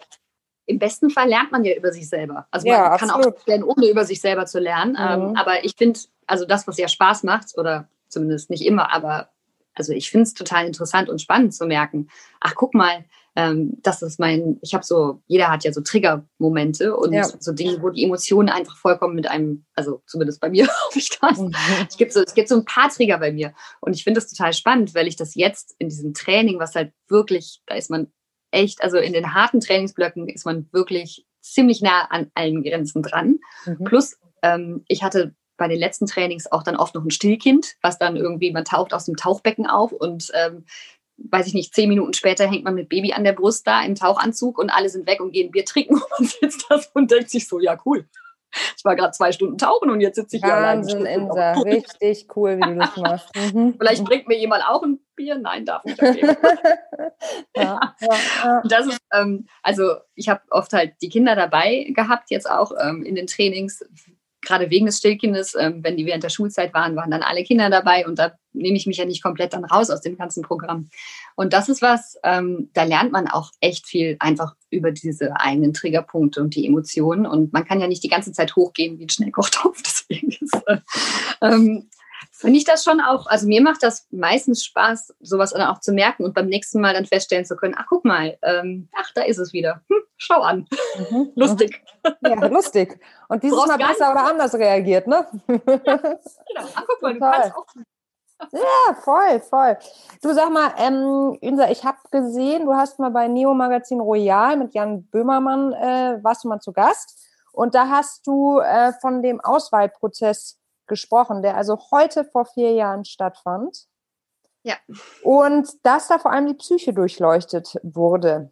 im 0.71 0.79
besten 0.79 1.09
Fall 1.09 1.29
lernt 1.29 1.51
man 1.51 1.63
ja 1.63 1.75
über 1.75 1.91
sich 1.91 2.09
selber. 2.09 2.47
Also 2.51 2.67
man 2.67 2.77
ja, 2.77 2.97
kann 2.97 3.09
absolut. 3.09 3.37
auch 3.37 3.47
lernen, 3.47 3.63
ohne 3.63 3.89
über 3.89 4.05
sich 4.05 4.21
selber 4.21 4.45
zu 4.45 4.59
lernen. 4.59 4.97
Ähm, 4.99 5.29
mhm. 5.29 5.35
aber 5.35 5.63
ich 5.63 5.75
finde, 5.77 5.99
also 6.25 6.45
das, 6.45 6.67
was 6.67 6.77
ja 6.77 6.87
Spaß 6.87 7.23
macht, 7.23 7.57
oder 7.57 7.87
zumindest 8.07 8.49
nicht 8.49 8.65
immer, 8.65 8.91
aber 8.93 9.29
also 9.73 9.93
ich 9.93 10.11
finde 10.11 10.23
es 10.23 10.33
total 10.33 10.65
interessant 10.65 11.09
und 11.09 11.21
spannend 11.21 11.53
zu 11.53 11.65
merken, 11.65 12.09
ach 12.39 12.55
guck 12.55 12.73
mal, 12.73 13.05
ähm, 13.35 13.77
das 13.81 14.01
ist 14.01 14.19
mein, 14.19 14.59
ich 14.61 14.73
habe 14.73 14.83
so, 14.83 15.21
jeder 15.27 15.49
hat 15.49 15.63
ja 15.63 15.71
so 15.71 15.79
Triggermomente 15.81 16.95
und 16.95 17.13
ja. 17.13 17.23
so 17.23 17.53
Dinge, 17.53 17.81
wo 17.81 17.89
die 17.89 18.03
Emotionen 18.03 18.49
einfach 18.49 18.75
vollkommen 18.75 19.15
mit 19.15 19.29
einem, 19.29 19.65
also 19.73 20.01
zumindest 20.05 20.41
bei 20.41 20.49
mir 20.49 20.67
habe 20.67 20.97
ich 20.97 21.09
das. 21.09 21.39
Mhm. 21.39 21.55
Es, 21.87 21.97
gibt 21.97 22.11
so, 22.11 22.21
es 22.21 22.33
gibt 22.33 22.49
so 22.49 22.55
ein 22.55 22.65
paar 22.65 22.89
Trigger 22.89 23.17
bei 23.19 23.31
mir 23.31 23.53
und 23.79 23.93
ich 23.93 24.03
finde 24.03 24.19
das 24.19 24.29
total 24.29 24.51
spannend, 24.53 24.93
weil 24.93 25.07
ich 25.07 25.15
das 25.15 25.35
jetzt 25.35 25.75
in 25.79 25.87
diesem 25.87 26.13
Training, 26.13 26.59
was 26.59 26.75
halt 26.75 26.91
wirklich, 27.07 27.61
da 27.65 27.75
ist 27.75 27.89
man 27.89 28.11
echt, 28.51 28.83
also 28.83 28.97
in 28.97 29.13
den 29.13 29.33
harten 29.33 29.59
Trainingsblöcken 29.59 30.27
ist 30.29 30.45
man 30.45 30.67
wirklich 30.71 31.25
ziemlich 31.41 31.81
nah 31.81 32.05
an 32.09 32.31
allen 32.35 32.63
Grenzen 32.63 33.01
dran. 33.01 33.39
Mhm. 33.65 33.83
Plus, 33.85 34.17
ähm, 34.43 34.83
ich 34.87 35.03
hatte 35.03 35.35
bei 35.57 35.67
den 35.67 35.79
letzten 35.79 36.07
Trainings 36.07 36.51
auch 36.51 36.63
dann 36.63 36.75
oft 36.75 36.95
noch 36.95 37.03
ein 37.03 37.11
Stillkind, 37.11 37.75
was 37.81 37.99
dann 37.99 38.15
irgendwie, 38.15 38.51
man 38.51 38.65
taucht 38.65 38.93
aus 38.93 39.05
dem 39.05 39.15
Tauchbecken 39.15 39.67
auf 39.67 39.91
und 39.91 40.31
ähm, 40.33 40.65
weiß 41.17 41.47
ich 41.47 41.53
nicht, 41.53 41.75
zehn 41.75 41.89
Minuten 41.89 42.13
später 42.13 42.47
hängt 42.47 42.63
man 42.63 42.73
mit 42.73 42.89
Baby 42.89 43.13
an 43.13 43.23
der 43.23 43.33
Brust 43.33 43.67
da 43.67 43.83
im 43.83 43.95
Tauchanzug 43.95 44.57
und 44.57 44.69
alle 44.69 44.89
sind 44.89 45.07
weg 45.07 45.21
und 45.21 45.31
gehen 45.31 45.51
Bier 45.51 45.65
trinken 45.65 45.95
und 45.95 46.09
man 46.19 46.27
sitzt 46.27 46.65
da 46.69 46.79
und 46.93 47.11
denkt 47.11 47.29
sich 47.29 47.47
so, 47.47 47.59
ja 47.59 47.77
cool. 47.85 48.07
Ich 48.77 48.85
war 48.85 48.95
gerade 48.95 49.11
zwei 49.11 49.31
Stunden 49.31 49.59
tauchen 49.59 49.91
und 49.91 50.01
jetzt 50.01 50.15
sitze 50.15 50.37
ich 50.37 50.43
hier 50.43 50.53
Wahnsinn, 50.53 51.05
allein. 51.05 51.21
Insa, 51.21 51.51
richtig 51.61 52.27
cool, 52.35 52.57
wie 52.57 52.61
du 52.61 52.75
das 52.75 52.97
machst. 52.97 53.29
Mhm. 53.53 53.75
Vielleicht 53.77 54.03
bringt 54.05 54.27
mir 54.27 54.37
jemand 54.37 54.63
auch 54.67 54.83
ein 54.83 54.99
Bier. 55.15 55.37
Nein, 55.37 55.65
darf 55.65 55.83
nicht. 55.83 56.01
Okay. 56.01 56.21
ja, 57.55 57.95
ja, 57.99 58.15
ja. 58.43 58.63
Das 58.65 58.87
ist, 58.87 58.99
ähm, 59.13 59.47
also 59.61 59.95
ich 60.15 60.29
habe 60.29 60.41
oft 60.49 60.73
halt 60.73 60.93
die 61.01 61.09
Kinder 61.09 61.35
dabei 61.35 61.87
gehabt, 61.95 62.29
jetzt 62.29 62.49
auch 62.49 62.71
ähm, 62.79 63.03
in 63.03 63.15
den 63.15 63.27
Trainings, 63.27 63.83
gerade 64.41 64.69
wegen 64.69 64.85
des 64.85 64.97
Stillkindes, 64.97 65.55
ähm, 65.57 65.83
wenn 65.83 65.97
die 65.97 66.05
während 66.05 66.23
der 66.23 66.29
Schulzeit 66.29 66.73
waren, 66.73 66.95
waren 66.95 67.11
dann 67.11 67.23
alle 67.23 67.43
Kinder 67.43 67.69
dabei 67.69 68.07
und 68.07 68.17
da 68.19 68.33
nehme 68.53 68.75
ich 68.75 68.85
mich 68.85 68.97
ja 68.97 69.05
nicht 69.05 69.23
komplett 69.23 69.53
dann 69.53 69.65
raus 69.65 69.89
aus 69.89 70.01
dem 70.01 70.17
ganzen 70.17 70.43
Programm. 70.43 70.89
Und 71.35 71.53
das 71.53 71.69
ist 71.69 71.81
was, 71.81 72.17
ähm, 72.23 72.69
da 72.73 72.83
lernt 72.83 73.11
man 73.11 73.27
auch 73.27 73.51
echt 73.61 73.87
viel 73.87 74.17
einfach 74.19 74.55
über 74.69 74.91
diese 74.91 75.39
eigenen 75.39 75.73
Triggerpunkte 75.73 76.41
und 76.41 76.55
die 76.55 76.67
Emotionen. 76.67 77.25
Und 77.25 77.53
man 77.53 77.65
kann 77.65 77.79
ja 77.79 77.87
nicht 77.87 78.03
die 78.03 78.09
ganze 78.09 78.31
Zeit 78.31 78.55
hochgehen 78.55 78.99
wie 78.99 79.05
ein 79.05 79.09
Schnellkochtopf. 79.09 79.81
Deswegen 79.85 80.31
ist, 80.31 80.61
äh, 80.67 80.77
ähm, 81.41 81.89
finde 82.41 82.57
ich 82.57 82.65
das 82.65 82.83
schon 82.83 82.99
auch, 82.99 83.27
also 83.27 83.47
mir 83.47 83.61
macht 83.61 83.83
das 83.83 84.07
meistens 84.11 84.65
Spaß, 84.65 85.13
sowas 85.19 85.51
dann 85.51 85.61
auch 85.61 85.79
zu 85.79 85.93
merken 85.93 86.25
und 86.25 86.33
beim 86.33 86.47
nächsten 86.47 86.81
Mal 86.81 86.93
dann 86.93 87.05
feststellen 87.05 87.45
zu 87.45 87.55
können, 87.55 87.75
ach 87.77 87.85
guck 87.87 88.03
mal, 88.03 88.37
ähm, 88.41 88.89
ach, 88.97 89.11
da 89.13 89.21
ist 89.21 89.37
es 89.37 89.53
wieder. 89.53 89.81
Hm, 89.89 90.01
schau 90.17 90.41
an. 90.41 90.67
Mhm, 91.09 91.31
lustig. 91.35 91.83
Ja, 92.21 92.47
lustig. 92.47 92.99
Und 93.29 93.43
dieses 93.43 93.65
Mal 93.65 93.77
besser 93.77 94.11
oder 94.11 94.27
anders 94.27 94.53
reagiert, 94.55 95.07
ne? 95.07 95.27
genau. 95.47 95.63
Ach, 96.75 96.83
guck 96.87 97.01
mal, 97.01 97.13
du 97.13 97.19
kannst 97.19 97.55
auch 97.55 97.65
ja, 98.51 98.95
voll, 99.03 99.39
voll. 99.41 99.77
Du 100.23 100.33
sag 100.33 100.51
mal, 100.51 100.73
ähm, 100.77 101.37
Insa, 101.41 101.69
ich 101.69 101.85
habe 101.85 101.99
gesehen, 102.09 102.65
du 102.65 102.73
hast 102.73 102.97
mal 102.97 103.11
bei 103.11 103.27
Neo 103.27 103.53
Magazin 103.53 103.99
Royal 103.99 104.57
mit 104.57 104.73
Jan 104.73 105.03
Böhmermann, 105.11 105.73
äh, 105.73 106.17
warst 106.23 106.43
du 106.43 106.47
mal 106.47 106.59
zu 106.59 106.73
Gast. 106.73 107.19
Und 107.51 107.75
da 107.75 107.87
hast 107.87 108.25
du 108.25 108.59
äh, 108.59 108.93
von 108.93 109.21
dem 109.21 109.41
Auswahlprozess 109.41 110.57
gesprochen, 110.91 111.41
der 111.41 111.55
also 111.55 111.79
heute 111.89 112.25
vor 112.25 112.45
vier 112.45 112.73
Jahren 112.73 113.05
stattfand. 113.05 113.87
Ja. 114.63 114.75
Und 115.23 115.67
dass 115.83 116.07
da 116.09 116.19
vor 116.19 116.31
allem 116.31 116.45
die 116.45 116.53
Psyche 116.53 116.93
durchleuchtet 116.93 117.79
wurde. 117.81 118.51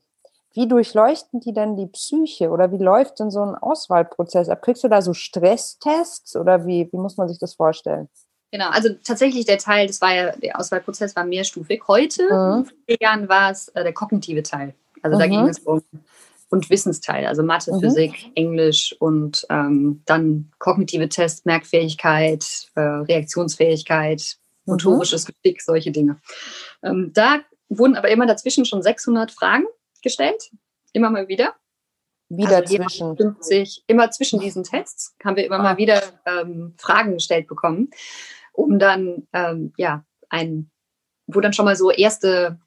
Wie 0.53 0.67
durchleuchten 0.67 1.41
die 1.41 1.53
denn 1.53 1.77
die 1.77 1.85
Psyche 1.85 2.49
oder 2.49 2.71
wie 2.71 2.81
läuft 2.81 3.19
denn 3.19 3.29
so 3.29 3.43
ein 3.43 3.53
Auswahlprozess 3.53 4.49
ab? 4.49 4.63
Kriegst 4.63 4.83
du 4.83 4.87
da 4.87 5.03
so 5.03 5.13
Stresstests 5.13 6.35
oder 6.35 6.65
wie, 6.65 6.89
wie 6.91 6.97
muss 6.97 7.17
man 7.17 7.29
sich 7.29 7.37
das 7.37 7.53
vorstellen? 7.53 8.09
Genau, 8.51 8.69
also 8.69 8.89
tatsächlich 9.03 9.45
der 9.45 9.59
Teil, 9.59 9.85
das 9.85 10.01
war 10.01 10.15
ja, 10.15 10.31
der 10.31 10.59
Auswahlprozess 10.59 11.15
war 11.15 11.23
mehrstufig. 11.23 11.83
Heute, 11.87 12.23
mhm. 12.23 12.65
vor 12.65 12.77
vier 12.87 12.97
Jahren, 12.99 13.29
war 13.29 13.51
es 13.51 13.67
äh, 13.69 13.83
der 13.83 13.93
kognitive 13.93 14.41
Teil. 14.41 14.73
Also 15.03 15.17
mhm. 15.17 15.19
da 15.19 15.27
ging 15.27 15.47
es 15.47 15.59
um 15.59 15.83
und 16.49 16.69
Wissensteil, 16.69 17.25
also 17.25 17.43
Mathe, 17.43 17.71
mhm. 17.71 17.79
Physik, 17.79 18.31
Englisch 18.35 18.95
und 18.99 19.45
ähm, 19.49 20.01
dann 20.05 20.51
kognitive 20.57 21.07
Tests, 21.09 21.45
Merkfähigkeit, 21.45 22.69
äh, 22.75 22.81
Reaktionsfähigkeit, 22.81 24.37
mhm. 24.65 24.73
motorisches 24.73 25.25
Geschick, 25.25 25.61
solche 25.61 25.91
Dinge. 25.91 26.19
Ähm, 26.83 27.11
da 27.13 27.41
wurden 27.69 27.95
aber 27.95 28.09
immer 28.09 28.25
dazwischen 28.25 28.65
schon 28.65 28.81
600 28.81 29.31
Fragen 29.31 29.65
gestellt, 30.01 30.51
immer 30.93 31.09
mal 31.09 31.27
wieder. 31.27 31.55
Wieder 32.29 32.57
also 32.57 32.75
zwischen. 32.75 33.17
50, 33.17 33.83
immer 33.87 34.11
zwischen 34.11 34.39
diesen 34.39 34.63
Tests 34.63 35.15
haben 35.23 35.35
wir 35.35 35.45
immer 35.45 35.59
ah. 35.59 35.63
mal 35.63 35.77
wieder 35.77 36.01
ähm, 36.25 36.73
Fragen 36.77 37.13
gestellt 37.13 37.47
bekommen, 37.47 37.89
um 38.53 38.77
dann, 38.77 39.27
ähm, 39.33 39.73
ja, 39.77 40.05
ein, 40.29 40.69
wo 41.25 41.39
dann 41.41 41.53
schon 41.53 41.65
mal 41.65 41.75
so 41.75 41.89
erste, 41.91 42.59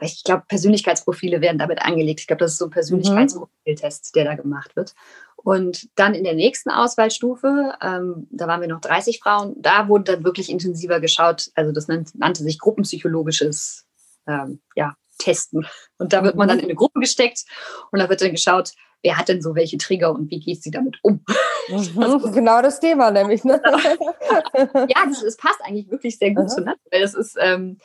ich 0.00 0.22
glaube, 0.24 0.44
Persönlichkeitsprofile 0.48 1.40
werden 1.40 1.58
damit 1.58 1.82
angelegt. 1.82 2.20
Ich 2.20 2.26
glaube, 2.26 2.40
das 2.40 2.52
ist 2.52 2.58
so 2.58 2.66
ein 2.66 2.70
Persönlichkeitsprofiltest, 2.70 4.14
der 4.14 4.24
da 4.24 4.34
gemacht 4.34 4.76
wird. 4.76 4.94
Und 5.36 5.88
dann 5.96 6.14
in 6.14 6.24
der 6.24 6.34
nächsten 6.34 6.70
Auswahlstufe, 6.70 7.74
ähm, 7.82 8.26
da 8.30 8.46
waren 8.46 8.60
wir 8.60 8.68
noch 8.68 8.80
30 8.80 9.20
Frauen, 9.20 9.54
da 9.56 9.88
wurde 9.88 10.12
dann 10.12 10.24
wirklich 10.24 10.50
intensiver 10.50 11.00
geschaut. 11.00 11.50
Also 11.54 11.72
das 11.72 11.88
nannte, 11.88 12.42
sich 12.42 12.58
gruppenpsychologisches 12.58 13.86
ähm, 14.26 14.60
ja, 14.74 14.94
testen. 15.18 15.66
Und 15.98 16.12
da 16.12 16.22
wird 16.22 16.36
man 16.36 16.48
dann 16.48 16.58
in 16.58 16.64
eine 16.64 16.74
Gruppe 16.74 17.00
gesteckt 17.00 17.44
und 17.90 17.98
da 17.98 18.08
wird 18.08 18.20
dann 18.20 18.32
geschaut, 18.32 18.72
wer 19.02 19.16
hat 19.16 19.28
denn 19.28 19.42
so 19.42 19.54
welche 19.54 19.78
Trigger 19.78 20.12
und 20.12 20.30
wie 20.30 20.40
geht 20.40 20.62
sie 20.62 20.70
damit 20.70 20.98
um? 21.02 21.24
Mhm, 21.68 22.32
genau 22.32 22.62
das 22.62 22.80
Thema 22.80 23.10
nämlich. 23.10 23.44
Ne? 23.44 23.60
ja, 23.64 25.06
das, 25.06 25.22
das, 25.22 25.36
passt 25.36 25.60
eigentlich 25.62 25.90
wirklich 25.90 26.18
sehr 26.18 26.30
gut 26.30 26.46
Aha. 26.46 26.48
zu 26.48 26.60
Natt, 26.62 26.78
weil 26.90 27.00
das 27.00 27.14
ist, 27.14 27.36
ähm, 27.40 27.78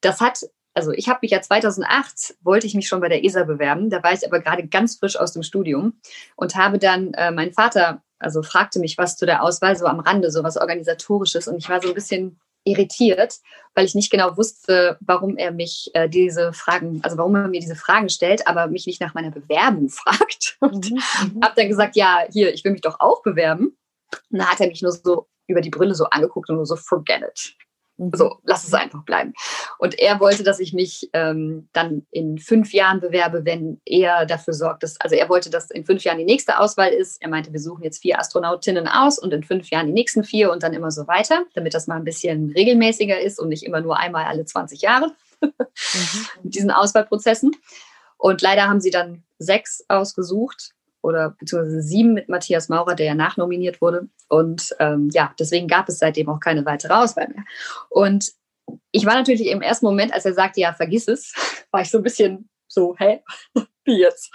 das 0.00 0.20
hat, 0.20 0.40
also 0.74 0.92
ich 0.92 1.08
habe 1.08 1.20
mich 1.22 1.32
ja 1.32 1.40
2008, 1.40 2.36
wollte 2.42 2.66
ich 2.66 2.74
mich 2.74 2.88
schon 2.88 3.00
bei 3.00 3.08
der 3.08 3.24
ESA 3.24 3.44
bewerben, 3.44 3.90
da 3.90 4.02
war 4.02 4.12
ich 4.12 4.24
aber 4.24 4.40
gerade 4.40 4.66
ganz 4.66 4.96
frisch 4.96 5.18
aus 5.18 5.32
dem 5.32 5.42
Studium 5.42 6.00
und 6.36 6.54
habe 6.54 6.78
dann, 6.78 7.12
äh, 7.14 7.30
mein 7.30 7.52
Vater, 7.52 8.02
also 8.18 8.42
fragte 8.42 8.78
mich 8.80 8.98
was 8.98 9.16
zu 9.16 9.26
der 9.26 9.42
Auswahl, 9.42 9.76
so 9.76 9.86
am 9.86 10.00
Rande, 10.00 10.30
so 10.30 10.42
was 10.42 10.56
Organisatorisches 10.56 11.48
und 11.48 11.56
ich 11.56 11.68
war 11.68 11.80
so 11.80 11.88
ein 11.88 11.94
bisschen 11.94 12.38
irritiert, 12.64 13.36
weil 13.74 13.86
ich 13.86 13.94
nicht 13.94 14.10
genau 14.10 14.36
wusste, 14.36 14.98
warum 15.00 15.36
er 15.36 15.50
mich 15.50 15.90
äh, 15.94 16.08
diese 16.08 16.52
Fragen, 16.52 17.00
also 17.02 17.16
warum 17.16 17.34
er 17.34 17.48
mir 17.48 17.60
diese 17.60 17.76
Fragen 17.76 18.08
stellt, 18.08 18.46
aber 18.46 18.66
mich 18.66 18.86
nicht 18.86 19.00
nach 19.00 19.14
meiner 19.14 19.30
Bewerbung 19.30 19.88
fragt. 19.88 20.56
Und 20.60 20.90
mhm, 20.90 20.96
mhm. 20.96 21.40
habe 21.42 21.54
dann 21.56 21.68
gesagt, 21.68 21.96
ja, 21.96 22.24
hier, 22.30 22.52
ich 22.52 22.64
will 22.64 22.72
mich 22.72 22.82
doch 22.82 23.00
auch 23.00 23.22
bewerben. 23.22 23.76
Und 24.30 24.38
dann 24.38 24.50
hat 24.50 24.60
er 24.60 24.68
mich 24.68 24.82
nur 24.82 24.92
so 24.92 25.26
über 25.46 25.60
die 25.60 25.70
Brille 25.70 25.94
so 25.94 26.04
angeguckt 26.04 26.50
und 26.50 26.56
nur 26.56 26.66
so, 26.66 26.76
forget 26.76 27.22
it. 27.22 27.54
Mhm. 28.00 28.12
So, 28.14 28.38
lass 28.44 28.66
es 28.66 28.72
einfach 28.72 29.04
bleiben. 29.04 29.34
Und 29.78 29.98
er 29.98 30.20
wollte, 30.20 30.42
dass 30.42 30.58
ich 30.58 30.72
mich 30.72 31.10
ähm, 31.12 31.68
dann 31.72 32.06
in 32.10 32.38
fünf 32.38 32.72
Jahren 32.72 33.00
bewerbe, 33.00 33.44
wenn 33.44 33.80
er 33.84 34.24
dafür 34.24 34.54
sorgt, 34.54 34.82
dass, 34.82 34.98
also 35.00 35.14
er 35.14 35.28
wollte, 35.28 35.50
dass 35.50 35.70
in 35.70 35.84
fünf 35.84 36.02
Jahren 36.02 36.18
die 36.18 36.24
nächste 36.24 36.58
Auswahl 36.58 36.92
ist. 36.92 37.20
Er 37.22 37.28
meinte, 37.28 37.52
wir 37.52 37.60
suchen 37.60 37.84
jetzt 37.84 38.00
vier 38.00 38.18
Astronautinnen 38.18 38.88
aus 38.88 39.18
und 39.18 39.32
in 39.34 39.44
fünf 39.44 39.68
Jahren 39.68 39.86
die 39.86 39.92
nächsten 39.92 40.24
vier 40.24 40.50
und 40.50 40.62
dann 40.62 40.72
immer 40.72 40.90
so 40.90 41.06
weiter, 41.06 41.44
damit 41.54 41.74
das 41.74 41.86
mal 41.86 41.96
ein 41.96 42.04
bisschen 42.04 42.50
regelmäßiger 42.50 43.20
ist 43.20 43.38
und 43.38 43.50
nicht 43.50 43.64
immer 43.64 43.82
nur 43.82 43.98
einmal 43.98 44.24
alle 44.24 44.46
20 44.46 44.80
Jahre 44.80 45.12
mhm. 45.42 45.52
mit 46.42 46.54
diesen 46.54 46.70
Auswahlprozessen. 46.70 47.54
Und 48.16 48.40
leider 48.40 48.68
haben 48.68 48.80
sie 48.80 48.90
dann 48.90 49.24
sechs 49.38 49.84
ausgesucht 49.88 50.72
oder 51.02 51.30
beziehungsweise 51.38 51.82
sieben 51.82 52.14
mit 52.14 52.28
Matthias 52.28 52.68
Maurer, 52.68 52.94
der 52.94 53.06
ja 53.06 53.14
nachnominiert 53.14 53.80
wurde. 53.80 54.08
Und 54.28 54.74
ähm, 54.78 55.08
ja, 55.12 55.34
deswegen 55.38 55.68
gab 55.68 55.88
es 55.88 55.98
seitdem 55.98 56.28
auch 56.28 56.40
keine 56.40 56.64
weitere 56.64 56.92
Auswahl 56.92 57.28
mehr. 57.28 57.44
Und 57.88 58.32
ich 58.92 59.06
war 59.06 59.14
natürlich 59.14 59.46
im 59.46 59.62
ersten 59.62 59.86
Moment, 59.86 60.12
als 60.12 60.24
er 60.24 60.34
sagte, 60.34 60.60
ja, 60.60 60.72
vergiss 60.72 61.08
es, 61.08 61.34
war 61.70 61.80
ich 61.80 61.90
so 61.90 61.98
ein 61.98 62.04
bisschen 62.04 62.48
so, 62.68 62.94
hä? 62.98 63.22
Wie 63.84 63.98
jetzt? 63.98 64.30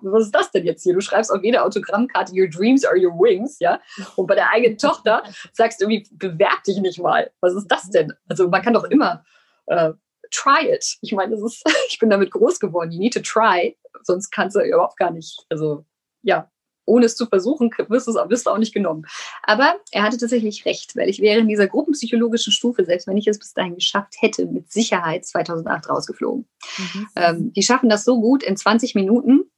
Was 0.00 0.24
ist 0.24 0.34
das 0.34 0.50
denn 0.50 0.64
jetzt 0.64 0.82
hier? 0.82 0.94
Du 0.94 1.00
schreibst 1.00 1.30
auf 1.30 1.44
jeder 1.44 1.64
Autogrammkarte, 1.64 2.32
your 2.34 2.48
dreams 2.48 2.84
are 2.84 2.96
your 2.96 3.12
wings, 3.12 3.58
ja? 3.60 3.78
Und 4.16 4.26
bei 4.26 4.34
der 4.34 4.50
eigenen 4.50 4.78
Tochter 4.78 5.22
sagst 5.52 5.80
du 5.80 5.84
irgendwie, 5.84 6.08
bewerb 6.16 6.64
dich 6.64 6.78
nicht 6.78 6.98
mal. 6.98 7.30
Was 7.40 7.54
ist 7.54 7.68
das 7.68 7.90
denn? 7.90 8.12
Also 8.28 8.48
man 8.48 8.62
kann 8.62 8.72
doch 8.72 8.84
immer 8.84 9.22
äh, 9.66 9.92
try 10.30 10.72
it. 10.72 10.96
Ich 11.02 11.12
meine, 11.12 11.34
ist, 11.34 11.62
ich 11.88 11.98
bin 11.98 12.10
damit 12.10 12.30
groß 12.30 12.58
geworden. 12.58 12.90
You 12.90 12.98
need 12.98 13.14
to 13.14 13.20
try, 13.20 13.76
sonst 14.02 14.30
kannst 14.30 14.56
du 14.56 14.60
überhaupt 14.60 14.96
gar 14.96 15.10
nicht, 15.10 15.44
also 15.50 15.84
ja, 16.22 16.50
ohne 16.90 17.06
es 17.06 17.16
zu 17.16 17.26
versuchen, 17.26 17.70
wirst 17.88 18.08
du, 18.08 18.14
wirst 18.14 18.46
du 18.46 18.50
auch 18.50 18.58
nicht 18.58 18.74
genommen. 18.74 19.06
Aber 19.42 19.76
er 19.92 20.02
hatte 20.02 20.18
tatsächlich 20.18 20.64
recht, 20.64 20.96
weil 20.96 21.08
ich 21.08 21.20
wäre 21.20 21.40
in 21.40 21.48
dieser 21.48 21.68
gruppenpsychologischen 21.68 22.52
Stufe, 22.52 22.84
selbst 22.84 23.06
wenn 23.06 23.16
ich 23.16 23.28
es 23.28 23.38
bis 23.38 23.54
dahin 23.54 23.76
geschafft 23.76 24.14
hätte, 24.18 24.46
mit 24.46 24.72
Sicherheit 24.72 25.24
2008 25.24 25.88
rausgeflogen. 25.88 26.48
Mhm. 26.78 27.08
Ähm, 27.16 27.52
die 27.52 27.62
schaffen 27.62 27.88
das 27.88 28.04
so 28.04 28.20
gut 28.20 28.42
in 28.42 28.56
20 28.56 28.94
Minuten. 28.94 29.50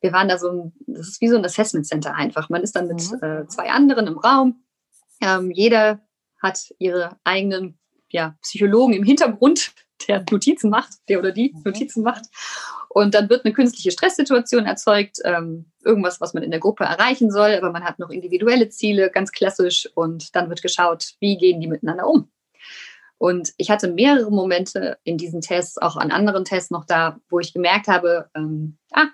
Wir 0.00 0.12
waren 0.12 0.28
da 0.28 0.38
so, 0.38 0.50
ein, 0.50 0.72
das 0.86 1.08
ist 1.08 1.20
wie 1.20 1.28
so 1.28 1.36
ein 1.36 1.44
Assessment 1.44 1.86
Center 1.86 2.14
einfach. 2.14 2.48
Man 2.48 2.62
ist 2.62 2.74
dann 2.74 2.88
mit 2.88 3.02
mhm. 3.10 3.22
äh, 3.22 3.46
zwei 3.48 3.70
anderen 3.70 4.06
im 4.06 4.18
Raum. 4.18 4.64
Ähm, 5.20 5.50
jeder 5.50 6.00
hat 6.42 6.72
ihre 6.78 7.16
eigenen 7.22 7.78
ja, 8.08 8.36
Psychologen 8.42 8.94
im 8.94 9.04
Hintergrund, 9.04 9.72
der 10.08 10.24
Notizen 10.30 10.70
macht, 10.70 10.94
der 11.08 11.18
oder 11.18 11.32
die 11.32 11.52
mhm. 11.54 11.62
Notizen 11.64 12.02
macht. 12.02 12.24
Und 12.94 13.14
dann 13.14 13.30
wird 13.30 13.46
eine 13.46 13.54
künstliche 13.54 13.90
Stresssituation 13.90 14.66
erzeugt, 14.66 15.16
ähm, 15.24 15.64
irgendwas, 15.82 16.20
was 16.20 16.34
man 16.34 16.42
in 16.42 16.50
der 16.50 16.60
Gruppe 16.60 16.84
erreichen 16.84 17.30
soll, 17.30 17.54
aber 17.54 17.72
man 17.72 17.84
hat 17.84 17.98
noch 17.98 18.10
individuelle 18.10 18.68
Ziele, 18.68 19.10
ganz 19.10 19.32
klassisch. 19.32 19.88
Und 19.94 20.36
dann 20.36 20.50
wird 20.50 20.60
geschaut, 20.60 21.14
wie 21.18 21.38
gehen 21.38 21.58
die 21.60 21.68
miteinander 21.68 22.06
um. 22.06 22.30
Und 23.16 23.54
ich 23.56 23.70
hatte 23.70 23.88
mehrere 23.88 24.30
Momente 24.30 24.98
in 25.04 25.16
diesen 25.16 25.40
Tests, 25.40 25.78
auch 25.78 25.96
an 25.96 26.10
anderen 26.10 26.44
Tests 26.44 26.70
noch 26.70 26.84
da, 26.84 27.18
wo 27.30 27.40
ich 27.40 27.54
gemerkt 27.54 27.88
habe, 27.88 28.28
ähm, 28.34 28.76
ah, 28.92 29.08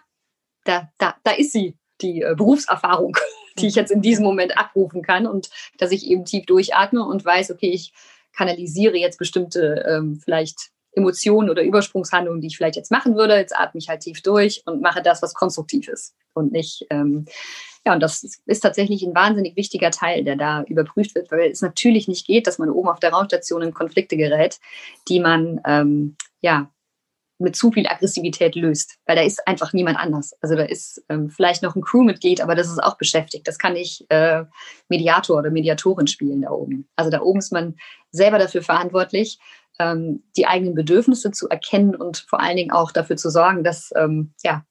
da, 0.65 0.91
da, 0.99 1.15
da 1.23 1.31
ist 1.33 1.53
sie, 1.53 1.77
die 2.01 2.23
äh, 2.23 2.35
Berufserfahrung, 2.37 3.17
die 3.59 3.69
ich 3.69 3.77
jetzt 3.77 3.93
in 3.93 4.03
diesem 4.03 4.25
Moment 4.25 4.59
abrufen 4.59 5.03
kann 5.03 5.27
und 5.29 5.51
dass 5.79 5.93
ich 5.93 6.05
eben 6.05 6.25
tief 6.25 6.47
durchatme 6.47 7.05
und 7.05 7.25
weiß, 7.25 7.53
okay, 7.53 7.71
ich 7.71 7.93
kanalisiere 8.33 8.97
jetzt 8.97 9.19
bestimmte 9.19 9.85
ähm, 9.89 10.21
vielleicht 10.25 10.71
Emotionen 10.93 11.51
oder 11.51 11.63
Übersprungshandlungen, 11.63 12.41
die 12.41 12.49
ich 12.49 12.57
vielleicht 12.57 12.77
jetzt 12.77 12.91
machen 12.91 13.17
würde. 13.17 13.37
Jetzt 13.37 13.57
atme 13.57 13.79
ich 13.79 13.89
halt 13.89 14.01
tief 14.01 14.23
durch 14.23 14.63
und 14.67 14.81
mache 14.81 15.03
das, 15.03 15.23
was 15.23 15.35
konstruktiv 15.35 15.89
ist 15.89 16.15
und 16.35 16.53
nicht. 16.53 16.87
Ähm, 16.91 17.27
ja, 17.87 17.95
und 17.95 18.03
das 18.03 18.41
ist 18.47 18.61
tatsächlich 18.61 19.03
ein 19.03 19.15
wahnsinnig 19.15 19.57
wichtiger 19.57 19.91
Teil, 19.91 20.25
der 20.25 20.37
da 20.37 20.63
überprüft 20.65 21.15
wird, 21.15 21.31
weil 21.31 21.51
es 21.51 21.63
natürlich 21.63 22.09
nicht 22.09 22.27
geht, 22.27 22.47
dass 22.47 22.59
man 22.59 22.71
oben 22.71 22.89
auf 22.89 23.01
der 23.01 23.13
Raumstation 23.13 23.63
in 23.63 23.75
Konflikte 23.75 24.17
gerät, 24.17 24.59
die 25.09 25.21
man 25.21 25.61
ähm, 25.65 26.17
ja 26.41 26.71
mit 27.39 27.55
zu 27.55 27.71
viel 27.71 27.87
Aggressivität 27.87 28.57
löst, 28.57 28.99
weil 29.07 29.17
da 29.17 29.23
ist 29.23 29.47
einfach 29.47 29.73
niemand 29.73 29.99
anders. 29.99 30.35
Also 30.41 30.57
da 30.57 30.65
ist 30.65 31.05
ähm, 31.09 31.31
vielleicht 31.31 31.63
noch 31.63 31.77
ein 31.77 31.83
Crewmitglied, 31.83 32.41
aber 32.41 32.57
das 32.57 32.69
ist 32.69 32.83
auch 32.83 32.99
beschäftigt. 32.99 33.47
Das 33.47 33.59
kann 33.59 33.75
nicht 33.75 34.05
äh, 34.09 34.45
Mediator 34.89 35.39
oder 35.39 35.51
Mediatorin 35.51 36.09
spielen 36.09 36.43
da 36.43 36.51
oben. 36.51 36.89
Also 36.97 37.11
da 37.11 37.21
oben 37.21 37.39
ist 37.39 37.53
man 37.53 37.77
selber 38.11 38.39
dafür 38.39 38.63
verantwortlich, 38.63 39.39
ähm, 39.79 40.25
die 40.37 40.47
eigenen 40.47 40.75
Bedürfnisse 40.75 41.31
zu 41.31 41.49
erkennen 41.49 41.95
und 41.95 42.19
vor 42.29 42.41
allen 42.41 42.57
Dingen 42.57 42.73
auch 42.73 42.93
dafür 42.93 43.17
zu 43.17 43.31
sorgen, 43.31 43.65
dass, 43.65 43.91
ähm, 43.97 44.35
ja, 44.43 44.65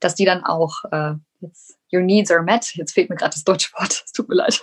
dass 0.00 0.14
die 0.14 0.24
dann 0.24 0.44
auch, 0.44 0.84
äh, 0.90 1.14
jetzt, 1.40 1.76
your 1.92 2.02
needs 2.02 2.30
are 2.30 2.42
met, 2.42 2.74
jetzt 2.74 2.92
fehlt 2.92 3.10
mir 3.10 3.16
gerade 3.16 3.32
das 3.32 3.44
deutsche 3.44 3.72
Wort, 3.74 4.02
es 4.04 4.12
tut 4.12 4.28
mir 4.28 4.34
leid, 4.34 4.60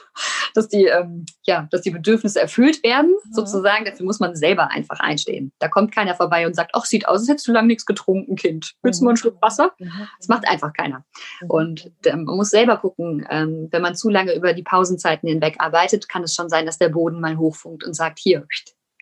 dass 0.54 0.68
die, 0.68 0.86
ähm, 0.86 1.26
ja, 1.44 1.68
dass 1.72 1.82
die 1.82 1.92
Bedürfnisse 1.92 2.40
erfüllt 2.40 2.84
werden, 2.84 3.12
mhm. 3.12 3.34
sozusagen. 3.34 3.86
Dafür 3.86 4.06
muss 4.06 4.20
man 4.20 4.36
selber 4.36 4.72
einfach 4.72 5.00
einstehen. 5.00 5.52
Da 5.60 5.68
kommt 5.68 5.94
keiner 5.94 6.16
vorbei 6.16 6.46
und 6.46 6.56
sagt, 6.56 6.72
ach, 6.74 6.86
sieht 6.86 7.08
aus, 7.08 7.22
als 7.22 7.30
hättest 7.30 7.48
du 7.48 7.52
lange 7.52 7.68
nichts 7.68 7.86
getrunken, 7.86 8.36
Kind. 8.36 8.74
Willst 8.82 9.02
du 9.02 9.06
mal 9.06 9.12
einen 9.12 9.18
Schluck 9.18 9.42
Wasser? 9.42 9.74
Mhm. 9.80 10.08
Das 10.18 10.28
macht 10.28 10.48
einfach 10.48 10.74
keiner. 10.74 11.06
Mhm. 11.42 11.50
Und 11.50 11.92
äh, 12.06 12.16
man 12.16 12.36
muss 12.36 12.50
selber 12.50 12.78
gucken, 12.78 13.26
ähm, 13.30 13.68
wenn 13.72 13.82
man 13.82 13.96
zu 13.96 14.10
lange 14.10 14.36
über 14.36 14.54
die 14.54 14.64
Pausenzeiten 14.64 15.28
hinweg 15.28 15.56
arbeitet, 15.60 16.10
kann 16.10 16.24
es 16.24 16.36
schon 16.36 16.50
sein, 16.50 16.66
dass 16.66 16.78
der 16.78 16.90
Boden 16.90 17.20
mal 17.20 17.38
hochfunkt 17.38 17.84
und 17.84 17.94
sagt, 17.94 18.20
hier, 18.20 18.46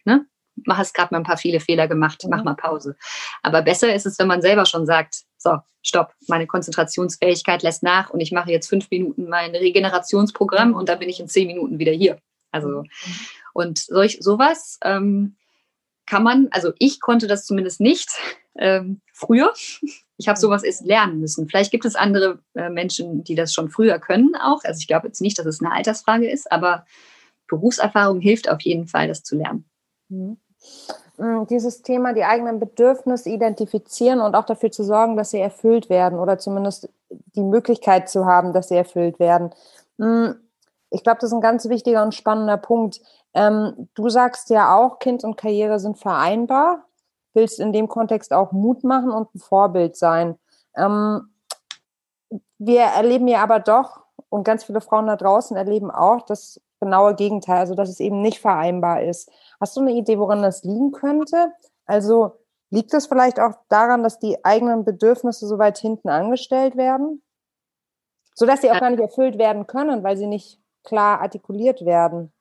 ne? 0.06 0.26
Mach 0.66 0.80
es 0.80 0.94
gerade 0.94 1.14
mal 1.14 1.20
ein 1.20 1.26
paar 1.26 1.38
viele 1.38 1.60
Fehler 1.60 1.88
gemacht, 1.88 2.24
mach 2.30 2.40
mhm. 2.40 2.46
mal 2.46 2.56
Pause. 2.56 2.96
Aber 3.42 3.62
besser 3.62 3.94
ist 3.94 4.06
es, 4.06 4.20
wenn 4.20 4.28
man 4.28 4.42
selber 4.42 4.66
schon 4.66 4.86
sagt, 4.86 5.24
so, 5.38 5.58
stopp, 5.82 6.14
meine 6.28 6.48
Konzentrationsfähigkeit 6.48 7.64
lässt 7.64 7.84
nach 7.84 8.10
und 8.10 8.20
ich 8.20 8.32
mache 8.32 8.52
jetzt 8.52 8.70
fünf 8.70 8.90
Minuten 8.92 9.28
mein 9.28 9.56
Regenerationsprogramm 9.56 10.74
und 10.74 10.90
dann 10.90 11.00
bin 11.00 11.10
ich 11.10 11.20
in 11.20 11.28
zehn 11.28 11.48
Minuten 11.48 11.80
wieder 11.80 11.92
hier. 11.92 12.20
Also, 12.52 12.84
mhm. 12.84 12.90
und 13.54 13.80
solch, 13.80 14.18
sowas 14.22 14.78
ähm, 14.84 15.36
kann 16.06 16.24
man, 16.24 16.50
also 16.52 16.74
ich 16.78 17.00
konnte 17.00 17.28
das 17.28 17.46
zumindest 17.46 17.80
nicht 17.80 18.10
ähm, 18.58 19.02
früher. 19.14 19.54
Ich 20.18 20.28
habe 20.28 20.38
sowas 20.38 20.64
erst 20.64 20.86
lernen 20.86 21.20
müssen. 21.20 21.48
Vielleicht 21.48 21.72
gibt 21.72 21.86
es 21.86 21.96
andere 21.96 22.40
äh, 22.54 22.70
Menschen, 22.70 23.24
die 23.24 23.34
das 23.34 23.54
schon 23.54 23.70
früher 23.70 23.98
können 23.98 24.36
auch. 24.36 24.64
Also 24.64 24.80
ich 24.80 24.88
glaube 24.88 25.08
jetzt 25.08 25.22
nicht, 25.22 25.40
dass 25.40 25.46
es 25.46 25.62
eine 25.62 25.72
Altersfrage 25.74 26.30
ist, 26.30 26.52
aber 26.52 26.86
Berufserfahrung 27.48 28.20
hilft 28.20 28.50
auf 28.50 28.62
jeden 28.62 28.88
Fall, 28.88 29.08
das 29.08 29.24
zu 29.24 29.36
lernen. 29.36 29.71
Mhm. 30.12 30.38
Mm, 31.18 31.46
dieses 31.48 31.82
Thema, 31.82 32.14
die 32.14 32.24
eigenen 32.24 32.60
Bedürfnisse 32.60 33.30
identifizieren 33.30 34.22
und 34.22 34.36
auch 34.36 34.46
dafür 34.46 34.72
zu 34.72 34.84
sorgen, 34.84 35.18
dass 35.18 35.32
sie 35.32 35.40
erfüllt 35.40 35.90
werden 35.90 36.20
oder 36.20 36.38
zumindest 36.38 36.90
die 37.10 37.44
Möglichkeit 37.44 38.10
zu 38.10 38.26
haben, 38.26 38.54
dass 38.54 38.68
sie 38.70 38.76
erfüllt 38.76 39.20
werden. 39.20 39.52
Mm, 39.98 40.32
ich 40.90 41.04
glaube, 41.04 41.20
das 41.22 41.30
ist 41.30 41.34
ein 41.34 41.42
ganz 41.42 41.68
wichtiger 41.70 42.04
und 42.04 42.14
spannender 42.14 42.58
Punkt. 42.58 43.02
Ähm, 43.34 43.90
du 43.96 44.10
sagst 44.10 44.50
ja 44.50 44.76
auch, 44.76 45.00
Kind 45.00 45.24
und 45.24 45.38
Karriere 45.38 45.80
sind 45.80 45.98
vereinbar, 45.98 46.86
willst 47.34 47.60
in 47.60 47.72
dem 47.74 47.88
Kontext 47.88 48.34
auch 48.34 48.52
Mut 48.52 48.84
machen 48.84 49.12
und 49.12 49.34
ein 49.34 49.40
Vorbild 49.40 49.96
sein. 49.96 50.38
Ähm, 50.76 51.30
wir 52.58 52.82
erleben 52.82 53.28
ja 53.28 53.42
aber 53.42 53.60
doch, 53.60 54.02
und 54.30 54.44
ganz 54.44 54.64
viele 54.66 54.82
Frauen 54.82 55.08
da 55.08 55.16
draußen 55.16 55.58
erleben 55.58 55.92
auch 55.92 56.22
das 56.24 56.62
genaue 56.82 57.16
Gegenteil, 57.16 57.60
also 57.60 57.76
dass 57.76 57.90
es 57.90 58.00
eben 58.00 58.22
nicht 58.22 58.40
vereinbar 58.40 59.02
ist. 59.04 59.32
Hast 59.62 59.78
du 59.78 59.82
eine 59.82 59.92
Idee, 59.92 60.18
woran 60.18 60.42
das 60.42 60.64
liegen 60.64 60.92
könnte? 60.92 61.54
Also 61.86 62.40
liegt 62.72 62.94
es 62.96 63.06
vielleicht 63.06 63.40
auch 63.40 63.54
daran, 63.70 64.02
dass 64.02 64.18
die 64.18 64.44
eigenen 64.44 64.84
Bedürfnisse 64.84 65.48
so 65.48 65.60
weit 65.60 65.78
hinten 65.78 66.10
angestellt 66.10 66.76
werden? 66.76 67.22
Sodass 68.34 68.62
sie 68.62 68.72
auch 68.72 68.80
gar 68.80 68.90
nicht 68.90 69.02
erfüllt 69.02 69.38
werden 69.38 69.68
können, 69.68 70.04
weil 70.04 70.18
sie 70.18 70.26
nicht 70.26 70.60
klar 70.84 71.22
artikuliert 71.22 71.86
werden. 71.86 72.34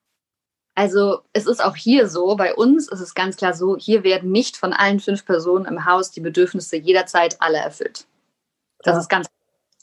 Also 0.74 1.18
es 1.34 1.46
ist 1.46 1.62
auch 1.62 1.76
hier 1.76 2.08
so, 2.08 2.36
bei 2.36 2.54
uns 2.54 2.88
ist 2.90 3.00
es 3.00 3.14
ganz 3.14 3.36
klar 3.36 3.52
so, 3.52 3.76
hier 3.76 4.02
werden 4.02 4.32
nicht 4.32 4.56
von 4.56 4.72
allen 4.72 4.98
fünf 4.98 5.26
Personen 5.26 5.66
im 5.66 5.84
Haus 5.84 6.12
die 6.12 6.20
Bedürfnisse 6.20 6.76
jederzeit 6.76 7.36
alle 7.40 7.58
erfüllt. 7.58 8.06
Das 8.78 8.94
ja. 8.94 9.00
ist 9.00 9.08
ganz, 9.10 9.28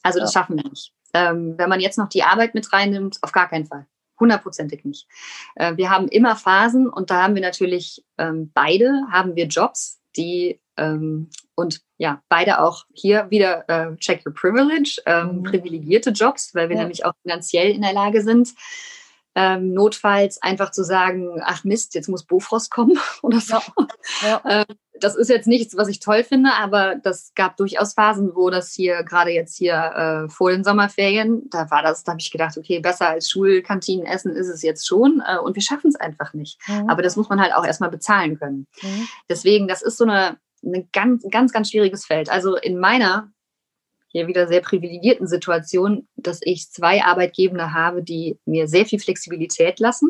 also 0.01 0.19
das 0.19 0.33
ja. 0.33 0.39
schaffen 0.39 0.55
wir 0.55 0.67
nicht. 0.67 0.91
Ähm, 1.13 1.55
wenn 1.57 1.69
man 1.69 1.81
jetzt 1.81 1.99
noch 1.99 2.09
die 2.09 2.23
Arbeit 2.23 2.55
mit 2.55 2.73
reinnimmt, 2.73 3.19
auf 3.21 3.31
gar 3.31 3.47
keinen 3.47 3.67
Fall 3.67 3.85
hundertprozentig 4.19 4.85
nicht. 4.85 5.07
Äh, 5.55 5.77
wir 5.77 5.89
haben 5.89 6.07
immer 6.07 6.35
Phasen 6.35 6.87
und 6.87 7.09
da 7.09 7.23
haben 7.23 7.35
wir 7.35 7.41
natürlich 7.41 8.03
ähm, 8.17 8.51
beide, 8.53 9.03
haben 9.11 9.35
wir 9.35 9.47
Jobs, 9.47 9.99
die 10.15 10.59
ähm, 10.77 11.29
und 11.55 11.81
ja, 11.97 12.21
beide 12.29 12.61
auch 12.61 12.85
hier 12.93 13.27
wieder 13.29 13.67
äh, 13.67 13.95
check 13.97 14.25
your 14.25 14.33
privilege, 14.33 15.01
ähm, 15.05 15.37
mhm. 15.37 15.43
privilegierte 15.43 16.11
Jobs, 16.11 16.53
weil 16.53 16.69
wir 16.69 16.75
ja. 16.75 16.83
nämlich 16.83 17.05
auch 17.05 17.13
finanziell 17.23 17.71
in 17.71 17.81
der 17.81 17.93
Lage 17.93 18.21
sind, 18.21 18.53
ähm, 19.37 19.71
notfalls 19.71 20.41
einfach 20.41 20.71
zu 20.71 20.83
sagen, 20.83 21.39
ach 21.43 21.63
Mist, 21.63 21.93
jetzt 21.93 22.09
muss 22.09 22.25
Bofrost 22.25 22.71
kommen 22.71 22.97
oder 23.21 23.39
so. 23.39 23.57
Ja. 23.57 23.87
Ja. 24.23 24.41
Ähm, 24.45 24.65
das 24.99 25.15
ist 25.15 25.29
jetzt 25.29 25.47
nichts, 25.47 25.77
was 25.77 25.89
ich 25.89 25.99
toll 25.99 26.23
finde, 26.23 26.53
aber 26.53 26.95
das 26.95 27.33
gab 27.35 27.55
durchaus 27.55 27.93
Phasen, 27.93 28.31
wo 28.33 28.49
das 28.49 28.73
hier, 28.73 29.03
gerade 29.03 29.29
jetzt 29.29 29.55
hier 29.55 29.75
äh, 30.25 30.27
vor 30.27 30.49
den 30.49 30.63
Sommerferien, 30.63 31.47
da 31.51 31.69
war 31.69 31.83
das, 31.83 32.03
da 32.03 32.13
habe 32.13 32.19
ich 32.19 32.31
gedacht, 32.31 32.57
okay, 32.57 32.79
besser 32.79 33.09
als 33.09 33.29
Schulkantinen 33.29 34.07
essen 34.07 34.35
ist 34.35 34.47
es 34.47 34.63
jetzt 34.63 34.87
schon 34.87 35.21
äh, 35.23 35.37
und 35.37 35.53
wir 35.53 35.61
schaffen 35.61 35.89
es 35.89 35.95
einfach 35.95 36.33
nicht. 36.33 36.59
Mhm. 36.67 36.89
Aber 36.89 37.03
das 37.03 37.15
muss 37.15 37.29
man 37.29 37.39
halt 37.39 37.53
auch 37.53 37.63
erstmal 37.63 37.91
bezahlen 37.91 38.39
können. 38.39 38.65
Mhm. 38.81 39.07
Deswegen, 39.29 39.67
das 39.67 39.83
ist 39.83 39.97
so 39.97 40.05
eine, 40.05 40.37
eine 40.65 40.87
ganz, 40.91 41.23
ganz, 41.29 41.51
ganz 41.51 41.69
schwieriges 41.69 42.05
Feld. 42.05 42.31
Also 42.31 42.55
in 42.55 42.79
meiner 42.79 43.31
hier 44.17 44.27
wieder 44.27 44.47
sehr 44.47 44.61
privilegierten 44.61 45.27
Situation, 45.27 46.07
dass 46.15 46.39
ich 46.41 46.71
zwei 46.71 47.03
Arbeitgeber 47.03 47.73
habe, 47.73 48.01
die 48.01 48.39
mir 48.45 48.67
sehr 48.67 48.85
viel 48.85 48.99
Flexibilität 48.99 49.79
lassen, 49.79 50.09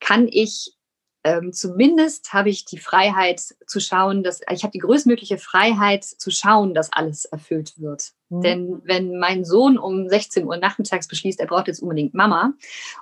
kann 0.00 0.28
ich 0.30 0.78
ähm, 1.24 1.52
zumindest 1.52 2.32
habe 2.32 2.48
ich 2.48 2.64
die 2.64 2.78
Freiheit 2.78 3.40
zu 3.66 3.80
schauen, 3.80 4.22
dass 4.22 4.40
ich 4.52 4.62
habe 4.62 4.70
die 4.70 4.78
größtmögliche 4.78 5.36
Freiheit 5.36 6.04
zu 6.04 6.30
schauen, 6.30 6.74
dass 6.74 6.92
alles 6.92 7.24
erfüllt 7.24 7.74
wird. 7.80 8.12
Mhm. 8.28 8.42
Denn 8.42 8.80
wenn 8.84 9.18
mein 9.18 9.44
Sohn 9.44 9.78
um 9.78 10.08
16 10.08 10.46
Uhr 10.46 10.56
nachmittags 10.56 11.08
beschließt, 11.08 11.40
er 11.40 11.48
braucht 11.48 11.66
jetzt 11.66 11.82
unbedingt 11.82 12.14
Mama 12.14 12.54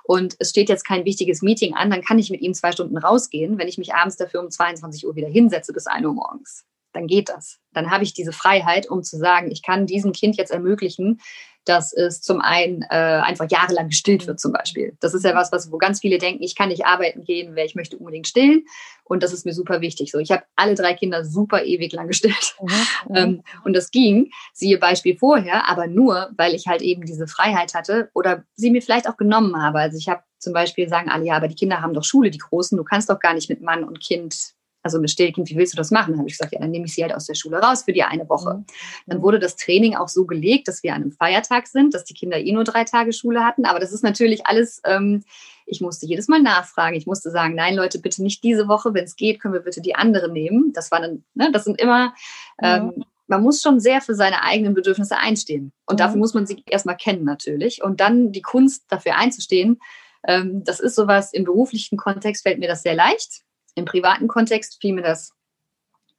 und 0.03 0.35
es 0.39 0.49
steht 0.49 0.67
jetzt 0.67 0.83
kein 0.83 1.05
wichtiges 1.05 1.43
Meeting 1.43 1.75
an, 1.75 1.91
dann 1.91 2.01
kann 2.01 2.17
ich 2.17 2.31
mit 2.31 2.41
ihm 2.41 2.55
zwei 2.55 2.71
Stunden 2.71 2.97
rausgehen, 2.97 3.59
wenn 3.59 3.67
ich 3.67 3.77
mich 3.77 3.93
abends 3.93 4.17
dafür 4.17 4.41
um 4.41 4.49
22 4.49 5.05
Uhr 5.05 5.15
wieder 5.15 5.29
hinsetze 5.29 5.71
bis 5.71 5.85
1 5.85 6.03
Uhr 6.05 6.13
morgens 6.13 6.65
dann 6.97 7.07
geht 7.07 7.29
das. 7.29 7.59
Dann 7.73 7.91
habe 7.91 8.03
ich 8.03 8.13
diese 8.13 8.31
Freiheit, 8.31 8.89
um 8.89 9.03
zu 9.03 9.17
sagen, 9.17 9.51
ich 9.51 9.61
kann 9.61 9.85
diesem 9.85 10.11
Kind 10.11 10.35
jetzt 10.35 10.51
ermöglichen, 10.51 11.21
dass 11.63 11.93
es 11.93 12.21
zum 12.21 12.39
einen 12.39 12.81
äh, 12.83 12.95
einfach 12.95 13.45
jahrelang 13.49 13.89
gestillt 13.89 14.25
wird 14.25 14.39
zum 14.39 14.53
Beispiel. 14.53 14.95
Das 15.01 15.13
ist 15.13 15.25
ja 15.25 15.35
was, 15.35 15.51
was 15.51 15.71
wo 15.71 15.77
ganz 15.77 15.99
viele 15.99 16.17
denken, 16.17 16.41
ich 16.41 16.55
kann 16.55 16.69
nicht 16.69 16.85
arbeiten 16.85 17.23
gehen, 17.23 17.55
wer 17.55 17.65
ich 17.65 17.75
möchte 17.75 17.97
unbedingt 17.97 18.27
stillen. 18.27 18.65
Und 19.03 19.21
das 19.21 19.33
ist 19.33 19.45
mir 19.45 19.53
super 19.53 19.81
wichtig. 19.81 20.11
So, 20.11 20.17
ich 20.17 20.31
habe 20.31 20.43
alle 20.55 20.75
drei 20.75 20.93
Kinder 20.93 21.25
super 21.25 21.63
ewig 21.63 21.91
lang 21.91 22.07
gestillt. 22.07 22.55
Mhm, 22.61 22.67
mhm. 23.09 23.15
ähm, 23.15 23.43
und 23.63 23.75
das 23.75 23.91
ging, 23.91 24.31
siehe 24.53 24.77
Beispiel 24.77 25.17
vorher, 25.17 25.69
aber 25.69 25.87
nur, 25.87 26.31
weil 26.37 26.55
ich 26.55 26.67
halt 26.67 26.81
eben 26.81 27.05
diese 27.05 27.27
Freiheit 27.27 27.73
hatte 27.73 28.09
oder 28.13 28.43
sie 28.55 28.71
mir 28.71 28.81
vielleicht 28.81 29.07
auch 29.07 29.17
genommen 29.17 29.61
habe. 29.61 29.79
Also 29.79 29.97
ich 29.97 30.07
habe 30.07 30.23
zum 30.39 30.53
Beispiel 30.53 30.87
sagen 30.87 31.09
alle, 31.09 31.25
ja, 31.25 31.35
aber 31.35 31.47
die 31.47 31.55
Kinder 31.55 31.81
haben 31.81 31.93
doch 31.93 32.03
Schule, 32.03 32.31
die 32.31 32.37
Großen, 32.37 32.77
du 32.77 32.83
kannst 32.83 33.09
doch 33.09 33.19
gar 33.19 33.33
nicht 33.33 33.49
mit 33.49 33.61
Mann 33.61 33.83
und 33.83 33.99
Kind 33.99 34.56
also 34.87 35.01
mit 35.01 35.11
Stillkind, 35.11 35.49
wie 35.49 35.57
willst 35.57 35.73
du 35.73 35.77
das 35.77 35.91
machen? 35.91 36.11
Dann 36.11 36.19
habe 36.19 36.29
ich 36.29 36.37
gesagt, 36.37 36.53
ja, 36.53 36.59
dann 36.59 36.71
nehme 36.71 36.85
ich 36.85 36.93
sie 36.93 37.03
halt 37.03 37.13
aus 37.13 37.25
der 37.25 37.35
Schule 37.35 37.57
raus 37.57 37.83
für 37.83 37.91
die 37.91 38.03
eine 38.03 38.29
Woche. 38.29 38.53
Mhm. 38.53 38.65
Dann 39.05 39.21
wurde 39.21 39.37
das 39.37 39.57
Training 39.57 39.95
auch 39.95 40.07
so 40.07 40.25
gelegt, 40.25 40.69
dass 40.69 40.81
wir 40.81 40.93
an 40.93 41.01
einem 41.01 41.11
Feiertag 41.11 41.67
sind, 41.67 41.93
dass 41.93 42.05
die 42.05 42.13
Kinder 42.13 42.39
eh 42.39 42.51
nur 42.53 42.63
drei 42.63 42.85
Tage 42.85 43.11
Schule 43.11 43.43
hatten. 43.43 43.65
Aber 43.65 43.79
das 43.79 43.91
ist 43.91 44.03
natürlich 44.03 44.47
alles, 44.47 44.81
ähm, 44.85 45.25
ich 45.65 45.81
musste 45.81 46.05
jedes 46.05 46.29
Mal 46.29 46.41
nachfragen. 46.41 46.95
Ich 46.95 47.05
musste 47.05 47.31
sagen, 47.31 47.53
nein, 47.53 47.75
Leute, 47.75 47.99
bitte 47.99 48.23
nicht 48.23 48.43
diese 48.43 48.69
Woche. 48.69 48.93
Wenn 48.93 49.03
es 49.03 49.17
geht, 49.17 49.41
können 49.41 49.53
wir 49.53 49.61
bitte 49.61 49.81
die 49.81 49.95
andere 49.95 50.31
nehmen. 50.31 50.71
Das 50.71 50.89
war 50.89 51.01
dann, 51.01 51.25
ne, 51.33 51.51
das 51.51 51.65
sind 51.65 51.81
immer, 51.81 52.13
ähm, 52.61 52.93
mhm. 52.95 53.03
man 53.27 53.43
muss 53.43 53.61
schon 53.61 53.81
sehr 53.81 53.99
für 53.99 54.15
seine 54.15 54.41
eigenen 54.43 54.73
Bedürfnisse 54.73 55.17
einstehen. 55.17 55.73
Und 55.85 55.95
mhm. 55.95 55.97
dafür 55.97 56.17
muss 56.17 56.33
man 56.33 56.47
sie 56.47 56.63
erstmal 56.65 56.95
kennen 56.95 57.25
natürlich. 57.25 57.83
Und 57.83 57.99
dann 57.99 58.31
die 58.31 58.41
Kunst 58.41 58.85
dafür 58.87 59.17
einzustehen, 59.17 59.81
ähm, 60.25 60.63
das 60.63 60.79
ist 60.79 60.95
sowas, 60.95 61.33
im 61.33 61.43
beruflichen 61.43 61.97
Kontext 61.97 62.43
fällt 62.43 62.59
mir 62.59 62.69
das 62.69 62.83
sehr 62.83 62.95
leicht 62.95 63.43
im 63.77 63.85
privaten 63.85 64.27
Kontext 64.27 64.79
fiel 64.81 64.93
mir 64.93 65.03
das 65.03 65.33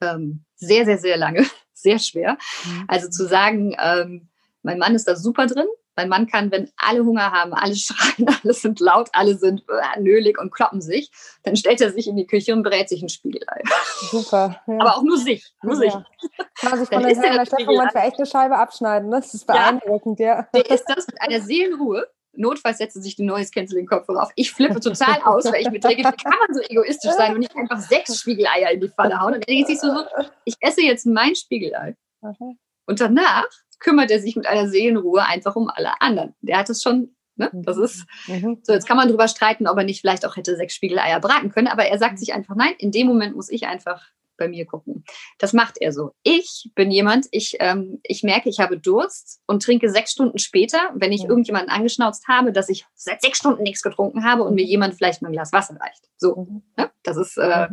ähm, 0.01 0.44
sehr, 0.55 0.85
sehr, 0.85 0.99
sehr 0.99 1.16
lange, 1.16 1.44
sehr 1.75 1.99
schwer. 1.99 2.38
Mhm. 2.64 2.85
Also 2.88 3.09
zu 3.09 3.27
sagen, 3.27 3.77
ähm, 3.81 4.29
mein 4.62 4.79
Mann 4.79 4.94
ist 4.94 5.09
da 5.09 5.16
super 5.16 5.47
drin. 5.47 5.66
Mein 5.97 6.09
Mann 6.09 6.29
kann, 6.29 6.53
wenn 6.53 6.71
alle 6.77 7.05
Hunger 7.05 7.33
haben, 7.33 7.53
alle 7.55 7.75
schreien, 7.77 8.29
alle 8.29 8.55
sind 8.55 8.79
laut, 8.79 9.09
alle 9.12 9.37
sind 9.37 9.64
äh, 9.68 10.01
nölig 10.01 10.38
und 10.38 10.55
kloppen 10.55 10.81
sich, 10.81 11.11
dann 11.42 11.57
stellt 11.57 11.81
er 11.81 11.90
sich 11.90 12.07
in 12.07 12.16
die 12.16 12.27
Küche 12.27 12.53
und 12.53 12.62
brät 12.62 12.88
sich 12.88 13.03
ein 13.03 13.09
Spiegelei. 13.09 13.62
Super. 14.11 14.62
Ja. 14.68 14.75
Aber 14.79 14.97
auch 14.97 15.03
nur 15.03 15.18
sich, 15.18 15.53
nur 15.62 15.75
ja. 15.75 15.81
sich. 15.81 15.92
Kann 16.61 16.79
sich 16.79 16.88
von 16.88 17.03
der 17.03 17.16
Herrn 17.16 17.47
Stefan 17.47 17.75
manchmal 17.75 18.07
echt 18.07 18.18
eine 18.18 18.27
Scheibe 18.27 18.57
abschneiden. 18.57 19.09
Ne? 19.09 19.16
Das 19.16 19.35
ist 19.35 19.49
beeindruckend, 19.49 20.21
ja. 20.21 20.27
ja. 20.27 20.49
Der 20.55 20.71
ist 20.71 20.85
das 20.87 21.09
mit 21.09 21.21
einer 21.21 21.40
Seelenruhe 21.40 22.07
notfalls 22.38 22.79
setze 22.79 23.01
sich 23.03 23.16
die 23.16 23.24
Noise 23.24 23.51
Canceling 23.51 23.87
Kopfhörer 23.87 24.22
auf. 24.22 24.33
Ich 24.37 24.53
flippe 24.53 24.81
total 24.81 25.20
aus, 25.22 25.44
weil 25.46 25.62
ich 25.62 25.70
mir 25.70 25.81
denke, 25.81 25.98
wie 25.98 26.22
kann 26.22 26.38
man 26.46 26.55
so 26.55 26.61
egoistisch 26.61 27.12
sein 27.12 27.35
und 27.35 27.40
nicht 27.40 27.57
einfach 27.57 27.81
sechs 27.81 28.20
Spiegeleier 28.20 28.70
in 28.70 28.81
die 28.81 28.88
Pfanne 28.88 29.20
hauen? 29.20 29.35
Und 29.35 29.46
dann 29.46 29.55
denke 29.55 29.72
ich 29.72 29.81
so, 29.81 29.88
ich 30.44 30.55
esse 30.61 30.83
jetzt 30.83 31.07
mein 31.07 31.35
Spiegelei. 31.35 31.96
Und 32.87 33.01
danach 33.01 33.48
kümmert 33.81 34.11
er 34.11 34.20
sich 34.20 34.37
mit 34.37 34.46
einer 34.46 34.68
Seelenruhe 34.68 35.24
einfach 35.24 35.57
um 35.57 35.68
alle 35.68 36.01
anderen. 36.01 36.35
Der 36.40 36.59
hat 36.59 36.70
es 36.70 36.83
schon, 36.83 37.14
ne? 37.37 37.51
Das 37.53 37.77
ist, 37.77 38.07
mhm. 38.27 38.59
so 38.62 38.72
jetzt 38.72 38.87
kann 38.87 38.96
man 38.96 39.09
drüber 39.09 39.29
streiten, 39.29 39.66
ob 39.66 39.77
er 39.77 39.85
nicht 39.85 40.01
vielleicht 40.01 40.27
auch 40.27 40.37
hätte 40.37 40.57
sechs 40.57 40.74
Spiegeleier 40.74 41.20
braten 41.20 41.51
können, 41.51 41.68
aber 41.68 41.85
er 41.87 41.98
sagt 41.98 42.18
sich 42.18 42.33
einfach, 42.35 42.57
nein, 42.57 42.74
in 42.79 42.90
dem 42.90 43.07
Moment 43.07 43.37
muss 43.37 43.51
ich 43.51 43.66
einfach 43.66 44.05
bei 44.38 44.48
mir 44.48 44.64
gucken. 44.64 45.05
Das 45.38 45.53
macht 45.53 45.77
er 45.81 45.92
so. 45.92 46.12
Ich 46.22 46.70
bin 46.74 46.90
jemand, 46.90 47.27
ich, 47.31 47.57
ähm, 47.61 48.01
ich 48.03 48.22
merke, 48.22 48.48
ich 48.48 48.61
habe 48.61 48.79
Durst 48.79 49.40
und 49.46 49.62
trinke 49.62 49.90
sechs 49.90 50.12
Stunden 50.12 50.38
später, 50.38 50.79
wenn 50.94 51.12
ich 51.12 51.24
mhm. 51.24 51.31
irgendjemanden 51.31 51.70
angeschnauzt 51.70 52.27
habe, 52.29 52.53
dass 52.53 52.70
ich 52.70 52.87
seit 52.94 53.20
sechs 53.20 53.38
Stunden 53.38 53.62
nichts 53.62 53.83
getrunken 53.83 54.24
habe 54.24 54.44
und 54.44 54.55
mir 54.55 54.64
mhm. 54.64 54.70
jemand 54.70 54.94
vielleicht 54.94 55.20
mal 55.20 55.29
ein 55.29 55.33
Glas 55.33 55.53
Wasser 55.53 55.77
reicht. 55.79 56.09
So, 56.16 56.46
mhm. 56.48 56.62
ja, 56.79 56.90
das 57.03 57.18
ist, 57.18 57.37
äh, 57.37 57.68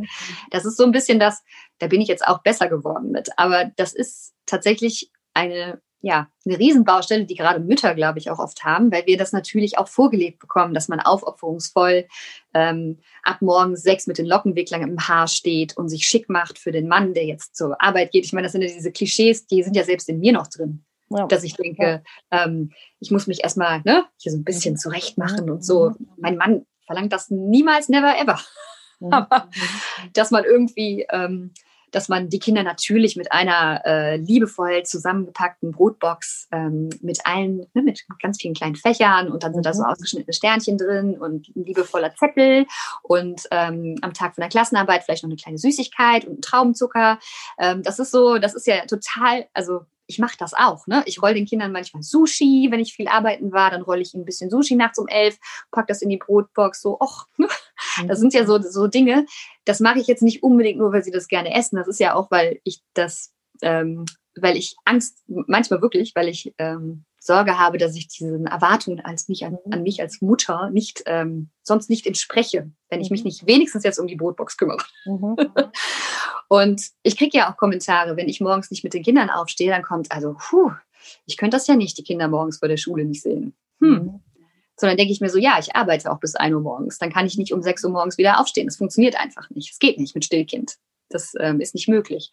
das 0.52 0.66
ist 0.66 0.78
so 0.78 0.84
ein 0.84 0.92
bisschen 0.92 1.20
das, 1.20 1.44
da 1.80 1.88
bin 1.88 2.02
ich 2.02 2.08
jetzt 2.08 2.28
auch 2.28 2.42
besser 2.44 2.68
geworden 2.68 3.12
mit. 3.12 3.30
Aber 3.38 3.72
das 3.78 3.94
ist 3.94 4.34
tatsächlich 4.46 5.12
eine 5.34 5.82
ja, 6.06 6.30
eine 6.46 6.60
Riesenbaustelle, 6.60 7.26
die 7.26 7.34
gerade 7.34 7.60
Mütter, 7.60 7.96
glaube 7.96 8.20
ich, 8.20 8.30
auch 8.30 8.38
oft 8.38 8.64
haben, 8.64 8.92
weil 8.92 9.08
wir 9.08 9.18
das 9.18 9.32
natürlich 9.32 9.80
auch 9.80 9.88
vorgelebt 9.88 10.38
bekommen, 10.38 10.76
dass 10.76 10.88
man 10.88 11.00
aufopferungsvoll 11.00 12.06
ähm, 12.54 13.00
ab 13.24 13.42
morgens 13.42 13.82
sechs 13.82 14.06
mit 14.06 14.20
den 14.20 14.28
Lockenwicklern 14.28 14.84
im 14.84 15.08
Haar 15.08 15.28
steht 15.28 15.76
und 15.76 15.90
sich 15.90 16.06
schick 16.06 16.30
macht 16.30 16.60
für 16.60 16.72
den 16.72 16.88
Mann, 16.88 17.16
der 17.16 17.26
jetzt 17.26 17.56
zur 17.56 17.82
Arbeit 17.82 18.12
geht. 18.12 18.24
Ich 18.24 18.34
meine, 18.34 18.46
das 18.46 18.52
sind 18.52 18.62
ja 18.62 18.68
diese 18.68 18.92
Klischees, 18.92 19.48
die 19.48 19.64
sind 19.64 19.76
ja 19.76 19.84
selbst 19.84 20.08
in 20.08 20.20
mir 20.20 20.32
noch 20.32 20.46
drin. 20.46 20.86
Ja. 21.10 21.26
Dass 21.26 21.44
ich 21.44 21.56
denke, 21.56 22.04
ja. 22.32 22.46
ähm, 22.46 22.72
ich 23.00 23.10
muss 23.10 23.26
mich 23.26 23.44
erstmal 23.44 23.82
ne, 23.84 24.06
hier 24.18 24.32
so 24.32 24.38
ein 24.38 24.44
bisschen 24.44 24.78
zurecht 24.78 25.18
machen 25.18 25.50
und 25.50 25.66
so. 25.66 25.90
Mhm. 25.90 26.08
Mein 26.18 26.38
Mann 26.38 26.68
verlangt 26.86 27.14
das 27.14 27.32
niemals, 27.32 27.90
never, 27.90 28.16
ever. 28.16 28.40
Mhm. 29.00 29.08
Aber 29.12 29.50
dass 30.14 30.30
man 30.30 30.44
irgendwie 30.44 31.08
ähm, 31.10 31.52
dass 31.96 32.10
man 32.10 32.30
die 32.30 32.40
Kinder 32.40 32.64
natürlich 32.64 33.16
mit 33.16 33.32
einer 33.32 33.82
äh, 33.86 34.18
liebevoll 34.18 34.84
zusammengepackten 34.84 35.72
Brotbox 35.72 36.50
ähm, 36.52 36.90
mit 37.02 37.26
allen, 37.26 37.66
ne, 37.74 37.82
mit 37.82 38.06
ganz 38.22 38.42
vielen 38.42 38.54
kleinen 38.54 38.76
Fächern 38.76 39.32
und 39.32 39.44
dann 39.44 39.54
sind 39.54 39.66
da 39.66 39.74
so 39.74 39.82
mhm. 39.82 39.90
ausgeschnittene 39.90 40.34
Sternchen 40.34 40.78
drin 40.78 41.18
und 41.18 41.48
ein 41.56 41.64
liebevoller 41.64 42.14
Zettel 42.16 42.66
und 43.02 43.44
ähm, 43.52 43.96
am 44.02 44.14
Tag 44.14 44.36
von 44.36 44.42
der 44.42 44.50
Klassenarbeit 44.50 45.04
vielleicht 45.06 45.24
noch 45.24 45.30
eine 45.30 45.38
kleine 45.38 45.58
Süßigkeit 45.58 46.26
und 46.26 46.40
ein 46.40 46.42
Traubenzucker. 46.42 47.18
Ähm, 47.58 47.82
das 47.82 47.98
ist 48.00 48.12
so, 48.12 48.40
das 48.40 48.56
ist 48.56 48.68
ja 48.68 48.86
total, 48.86 49.48
also 49.54 49.86
ich 50.08 50.20
mache 50.20 50.38
das 50.38 50.54
auch. 50.54 50.88
Ne? 50.88 51.04
Ich 51.06 51.22
roll 51.22 51.34
den 51.34 51.46
Kindern 51.46 51.72
manchmal 51.72 52.04
Sushi, 52.04 52.68
wenn 52.72 52.80
ich 52.80 52.94
viel 52.94 53.08
arbeiten 53.08 53.52
war, 53.52 53.72
dann 53.72 53.82
rolle 53.82 54.02
ich 54.02 54.14
ihnen 54.14 54.24
ein 54.24 54.26
bisschen 54.26 54.50
Sushi 54.50 54.76
nachts 54.76 55.00
um 55.00 55.08
elf, 55.08 55.38
pack 55.72 55.88
das 55.88 56.02
in 56.02 56.10
die 56.10 56.18
Brotbox, 56.18 56.82
so, 56.82 57.00
och, 57.00 57.26
ne? 57.38 57.48
das 58.08 58.20
sind 58.20 58.34
ja 58.34 58.46
so, 58.46 58.62
so 58.62 58.88
Dinge, 58.88 59.26
das 59.66 59.80
mache 59.80 60.00
ich 60.00 60.08
jetzt 60.08 60.22
nicht 60.22 60.44
unbedingt 60.44 60.78
nur, 60.78 60.92
weil 60.92 61.04
sie 61.04 61.12
das 61.12 61.28
gerne 61.28 61.54
essen. 61.54 61.78
Das 61.78 61.88
ist 61.88 62.00
ja 62.00 62.14
auch, 62.14 62.32
weil 62.32 62.60
ich 62.64 62.82
das, 62.94 63.34
ähm, 63.62 64.06
weil 64.36 64.58
ich 64.58 64.76
Angst, 64.86 65.24
manchmal 65.28 65.82
wirklich, 65.82 66.14
weil 66.16 66.28
ich 66.28 66.54
ähm, 66.58 67.06
Sorge 67.26 67.58
habe, 67.58 67.80
dass 67.80 67.96
ich 67.96 68.08
diesen 68.08 68.46
Erwartungen 68.46 69.00
als 69.00 69.28
mich 69.28 69.46
an, 69.46 69.58
an 69.72 69.82
mich 69.82 70.00
als 70.00 70.22
Mutter 70.22 70.70
nicht 70.70 71.02
ähm, 71.08 71.50
sonst 71.64 71.90
nicht 71.90 72.06
entspreche, 72.06 72.70
wenn 72.90 73.02
ich 73.02 73.10
mich 73.10 73.22
mhm. 73.22 73.28
nicht 73.28 73.48
wenigstens 73.48 73.84
jetzt 73.84 73.98
um 73.98 74.06
die 74.06 74.16
Brotbox 74.16 74.58
kümmere. 74.58 74.84
Mhm. 75.06 75.36
Und 76.48 76.90
ich 77.04 77.18
kriege 77.18 77.38
ja 77.38 77.52
auch 77.52 77.58
Kommentare, 77.58 78.18
wenn 78.18 78.30
ich 78.30 78.42
morgens 78.42 78.72
nicht 78.72 78.84
mit 78.84 78.94
den 78.94 79.04
Kindern 79.04 79.30
aufstehe, 79.30 79.70
dann 79.70 79.84
kommt 79.84 80.12
also, 80.12 80.36
puh, 80.38 80.72
ich 81.26 81.38
könnte 81.38 81.58
das 81.58 81.68
ja 81.68 81.76
nicht, 81.76 81.98
die 81.98 82.04
Kinder 82.04 82.28
morgens 82.28 82.60
vor 82.60 82.68
der 82.68 82.78
Schule 82.78 83.06
nicht 83.06 83.22
sehen. 83.22 83.56
Hm. 83.80 83.90
Mhm. 83.90 84.20
Sondern 84.78 84.98
denke 84.98 85.14
ich 85.14 85.22
mir 85.22 85.30
so, 85.30 85.38
ja, 85.38 85.58
ich 85.60 85.76
arbeite 85.76 86.12
auch 86.12 86.20
bis 86.20 86.36
1 86.36 86.54
Uhr 86.54 86.62
morgens. 86.62 86.98
Dann 86.98 87.12
kann 87.12 87.26
ich 87.26 87.38
nicht 87.38 87.54
um 87.54 87.62
6 87.62 87.86
Uhr 87.86 87.92
morgens 87.92 88.18
wieder 88.18 88.40
aufstehen. 88.40 88.68
Das 88.68 88.76
funktioniert 88.76 89.18
einfach 89.18 89.50
nicht. 89.50 89.72
Es 89.72 89.80
geht 89.80 90.00
nicht 90.00 90.16
mit 90.16 90.26
Stillkind. 90.26 90.76
Das 91.10 91.34
ähm, 91.40 91.62
ist 91.62 91.76
nicht 91.76 91.88
möglich. 91.88 92.30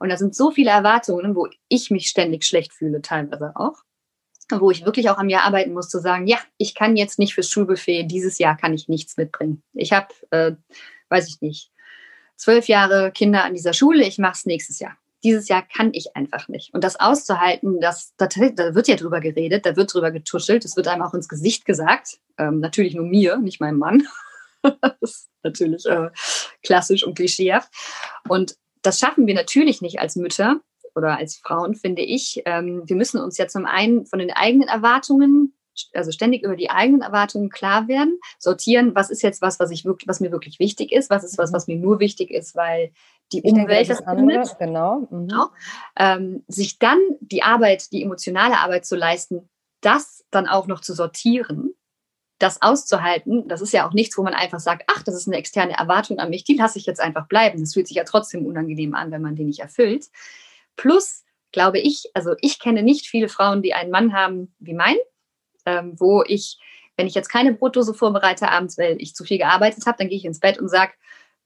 Und 0.00 0.08
da 0.08 0.16
sind 0.16 0.34
so 0.34 0.50
viele 0.50 0.70
Erwartungen, 0.70 1.36
wo 1.36 1.46
ich 1.68 1.90
mich 1.90 2.08
ständig 2.08 2.44
schlecht 2.44 2.72
fühle, 2.72 3.00
teilweise 3.00 3.52
auch 3.54 3.84
wo 4.50 4.70
ich 4.70 4.84
wirklich 4.84 5.10
auch 5.10 5.18
am 5.18 5.28
Jahr 5.28 5.44
arbeiten 5.44 5.72
muss, 5.72 5.88
zu 5.88 5.98
sagen, 5.98 6.26
ja, 6.26 6.38
ich 6.58 6.74
kann 6.74 6.96
jetzt 6.96 7.18
nicht 7.18 7.34
fürs 7.34 7.50
Schulbuffet, 7.50 8.04
dieses 8.04 8.38
Jahr 8.38 8.56
kann 8.56 8.74
ich 8.74 8.88
nichts 8.88 9.16
mitbringen. 9.16 9.62
Ich 9.72 9.92
habe, 9.92 10.08
äh, 10.30 10.52
weiß 11.08 11.28
ich 11.28 11.40
nicht, 11.40 11.70
zwölf 12.36 12.68
Jahre 12.68 13.12
Kinder 13.12 13.44
an 13.44 13.54
dieser 13.54 13.72
Schule, 13.72 14.04
ich 14.06 14.18
mache 14.18 14.34
es 14.34 14.46
nächstes 14.46 14.78
Jahr. 14.78 14.96
Dieses 15.22 15.48
Jahr 15.48 15.62
kann 15.62 15.90
ich 15.94 16.14
einfach 16.14 16.48
nicht. 16.48 16.74
Und 16.74 16.84
das 16.84 17.00
auszuhalten, 17.00 17.80
das, 17.80 18.12
da, 18.18 18.26
da 18.26 18.74
wird 18.74 18.88
ja 18.88 18.96
drüber 18.96 19.20
geredet, 19.20 19.64
da 19.64 19.74
wird 19.74 19.92
drüber 19.94 20.10
getuschelt, 20.10 20.64
es 20.64 20.76
wird 20.76 20.86
einem 20.88 21.02
auch 21.02 21.14
ins 21.14 21.28
Gesicht 21.28 21.64
gesagt. 21.64 22.18
Ähm, 22.36 22.60
natürlich 22.60 22.94
nur 22.94 23.06
mir, 23.06 23.38
nicht 23.38 23.60
meinem 23.60 23.78
Mann. 23.78 24.06
das 24.62 24.94
ist 25.00 25.28
natürlich 25.42 25.86
äh, 25.86 26.10
klassisch 26.62 27.04
und 27.04 27.14
klischeehaft. 27.14 27.70
Und 28.28 28.56
das 28.82 28.98
schaffen 28.98 29.26
wir 29.26 29.34
natürlich 29.34 29.80
nicht 29.80 29.98
als 29.98 30.16
Mütter 30.16 30.60
oder 30.94 31.16
als 31.16 31.36
Frauen, 31.36 31.74
finde 31.74 32.02
ich. 32.02 32.42
Ähm, 32.44 32.82
wir 32.86 32.96
müssen 32.96 33.18
uns 33.20 33.38
ja 33.38 33.48
zum 33.48 33.64
einen 33.64 34.06
von 34.06 34.18
den 34.18 34.30
eigenen 34.30 34.68
Erwartungen 34.68 35.54
also 35.92 36.12
ständig 36.12 36.42
über 36.42 36.56
die 36.56 36.70
eigenen 36.70 37.02
Erwartungen 37.02 37.50
klar 37.50 37.88
werden, 37.88 38.18
sortieren, 38.38 38.94
was 38.94 39.10
ist 39.10 39.22
jetzt 39.22 39.42
was, 39.42 39.60
was 39.60 39.70
ich 39.70 39.84
wirklich, 39.84 40.08
was 40.08 40.20
mir 40.20 40.32
wirklich 40.32 40.58
wichtig 40.58 40.92
ist, 40.92 41.10
was 41.10 41.24
ist 41.24 41.38
was, 41.38 41.52
was 41.52 41.66
mir 41.66 41.76
nur 41.76 42.00
wichtig 42.00 42.30
ist, 42.30 42.54
weil 42.54 42.92
die 43.32 43.38
ich 43.38 43.52
Umwelt 43.52 43.88
das 43.88 44.02
findet. 44.04 44.58
Genau. 44.58 45.08
Mhm. 45.10 45.28
genau. 45.28 45.46
Ähm, 45.96 46.44
sich 46.48 46.78
dann 46.78 46.98
die 47.20 47.42
Arbeit, 47.42 47.92
die 47.92 48.02
emotionale 48.02 48.58
Arbeit 48.58 48.84
zu 48.84 48.96
leisten, 48.96 49.48
das 49.80 50.24
dann 50.30 50.46
auch 50.46 50.66
noch 50.66 50.80
zu 50.80 50.94
sortieren, 50.94 51.74
das 52.38 52.60
auszuhalten, 52.62 53.46
das 53.48 53.60
ist 53.60 53.72
ja 53.72 53.88
auch 53.88 53.92
nichts, 53.92 54.18
wo 54.18 54.22
man 54.22 54.34
einfach 54.34 54.60
sagt, 54.60 54.84
ach, 54.88 55.02
das 55.02 55.14
ist 55.14 55.28
eine 55.28 55.36
externe 55.36 55.78
Erwartung 55.78 56.18
an 56.18 56.30
mich, 56.30 56.44
die 56.44 56.56
lasse 56.56 56.78
ich 56.78 56.86
jetzt 56.86 57.00
einfach 57.00 57.26
bleiben. 57.28 57.60
Das 57.60 57.74
fühlt 57.74 57.86
sich 57.86 57.96
ja 57.96 58.04
trotzdem 58.04 58.44
unangenehm 58.44 58.94
an, 58.94 59.10
wenn 59.10 59.22
man 59.22 59.36
die 59.36 59.44
nicht 59.44 59.60
erfüllt. 59.60 60.06
Plus, 60.76 61.24
glaube 61.52 61.78
ich, 61.78 62.10
also 62.14 62.34
ich 62.40 62.58
kenne 62.58 62.82
nicht 62.82 63.06
viele 63.06 63.28
Frauen, 63.28 63.62
die 63.62 63.74
einen 63.74 63.90
Mann 63.90 64.12
haben 64.12 64.54
wie 64.58 64.74
mein, 64.74 64.96
ähm, 65.66 65.94
wo 65.98 66.22
ich, 66.26 66.58
wenn 66.96 67.06
ich 67.06 67.14
jetzt 67.14 67.28
keine 67.28 67.54
Brotdose 67.54 67.94
vorbereite 67.94 68.50
abends, 68.50 68.78
weil 68.78 68.96
ich 69.00 69.14
zu 69.14 69.24
viel 69.24 69.38
gearbeitet 69.38 69.86
habe, 69.86 69.98
dann 69.98 70.08
gehe 70.08 70.18
ich 70.18 70.24
ins 70.24 70.40
Bett 70.40 70.58
und 70.58 70.68
sage, 70.68 70.92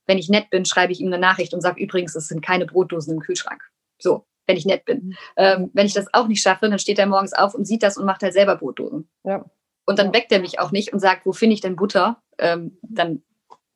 wenn 0.05 0.17
ich 0.17 0.29
nett 0.29 0.49
bin, 0.49 0.65
schreibe 0.65 0.91
ich 0.91 0.99
ihm 0.99 1.07
eine 1.07 1.19
Nachricht 1.19 1.53
und 1.53 1.61
sage 1.61 1.83
übrigens, 1.83 2.15
es 2.15 2.27
sind 2.27 2.41
keine 2.41 2.65
Brotdosen 2.65 3.13
im 3.13 3.19
Kühlschrank. 3.19 3.61
So, 3.99 4.25
wenn 4.47 4.57
ich 4.57 4.65
nett 4.65 4.85
bin. 4.85 4.97
Mhm. 4.99 5.15
Ähm, 5.37 5.71
wenn 5.73 5.85
ich 5.85 5.93
das 5.93 6.11
auch 6.13 6.27
nicht 6.27 6.41
schaffe, 6.41 6.67
dann 6.67 6.79
steht 6.79 6.99
er 6.99 7.05
morgens 7.05 7.33
auf 7.33 7.53
und 7.53 7.65
sieht 7.65 7.83
das 7.83 7.97
und 7.97 8.05
macht 8.05 8.23
halt 8.23 8.33
selber 8.33 8.55
Brotdosen. 8.55 9.07
Ja. 9.23 9.45
Und 9.85 9.99
dann 9.99 10.13
weckt 10.13 10.31
er 10.31 10.39
mich 10.39 10.59
auch 10.59 10.71
nicht 10.71 10.93
und 10.93 10.99
sagt, 10.99 11.25
wo 11.25 11.31
finde 11.31 11.53
ich 11.53 11.61
denn 11.61 11.75
Butter? 11.75 12.21
Ähm, 12.39 12.77
dann, 12.81 13.21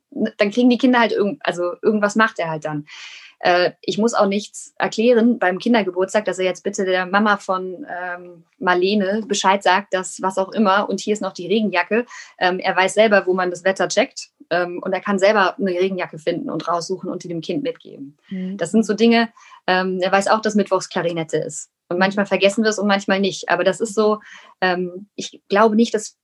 dann 0.09 0.51
kriegen 0.51 0.69
die 0.69 0.77
Kinder 0.77 0.99
halt 0.99 1.11
irgend, 1.11 1.39
also 1.45 1.73
irgendwas 1.81 2.15
macht 2.15 2.39
er 2.39 2.49
halt 2.49 2.65
dann. 2.65 2.85
Äh, 3.43 3.73
ich 3.81 3.97
muss 3.97 4.13
auch 4.13 4.27
nichts 4.27 4.73
erklären 4.77 5.37
beim 5.37 5.59
Kindergeburtstag, 5.59 6.23
dass 6.23 6.39
er 6.39 6.45
jetzt 6.45 6.63
bitte 6.63 6.85
der 6.85 7.05
Mama 7.05 7.35
von 7.35 7.85
ähm, 7.89 8.45
Marlene 8.57 9.21
Bescheid 9.27 9.61
sagt, 9.61 9.93
dass 9.93 10.21
was 10.21 10.37
auch 10.37 10.53
immer 10.53 10.89
und 10.89 11.01
hier 11.01 11.11
ist 11.11 11.21
noch 11.21 11.33
die 11.33 11.47
Regenjacke. 11.47 12.05
Ähm, 12.39 12.59
er 12.59 12.73
weiß 12.73 12.93
selber, 12.93 13.27
wo 13.27 13.33
man 13.33 13.49
das 13.49 13.65
Wetter 13.65 13.89
checkt 13.89 14.29
ähm, 14.49 14.79
und 14.81 14.93
er 14.93 15.01
kann 15.01 15.19
selber 15.19 15.57
eine 15.59 15.71
Regenjacke 15.71 16.19
finden 16.19 16.49
und 16.49 16.69
raussuchen 16.69 17.11
und 17.11 17.25
die 17.25 17.27
dem 17.27 17.41
Kind 17.41 17.63
mitgeben. 17.63 18.17
Mhm. 18.29 18.55
Das 18.55 18.71
sind 18.71 18.85
so 18.85 18.93
Dinge, 18.93 19.27
ähm, 19.67 19.99
er 20.01 20.11
weiß 20.13 20.29
auch, 20.29 20.39
dass 20.39 20.55
Mittwochs 20.55 20.87
Klarinette 20.87 21.35
ist. 21.35 21.69
Und 21.89 21.99
manchmal 21.99 22.25
vergessen 22.25 22.63
wir 22.63 22.69
es 22.69 22.79
und 22.79 22.87
manchmal 22.87 23.19
nicht. 23.19 23.49
Aber 23.49 23.65
das 23.65 23.81
ist 23.81 23.93
so, 23.93 24.21
ähm, 24.61 25.09
ich 25.15 25.43
glaube 25.49 25.75
nicht, 25.75 25.93
dass 25.93 26.17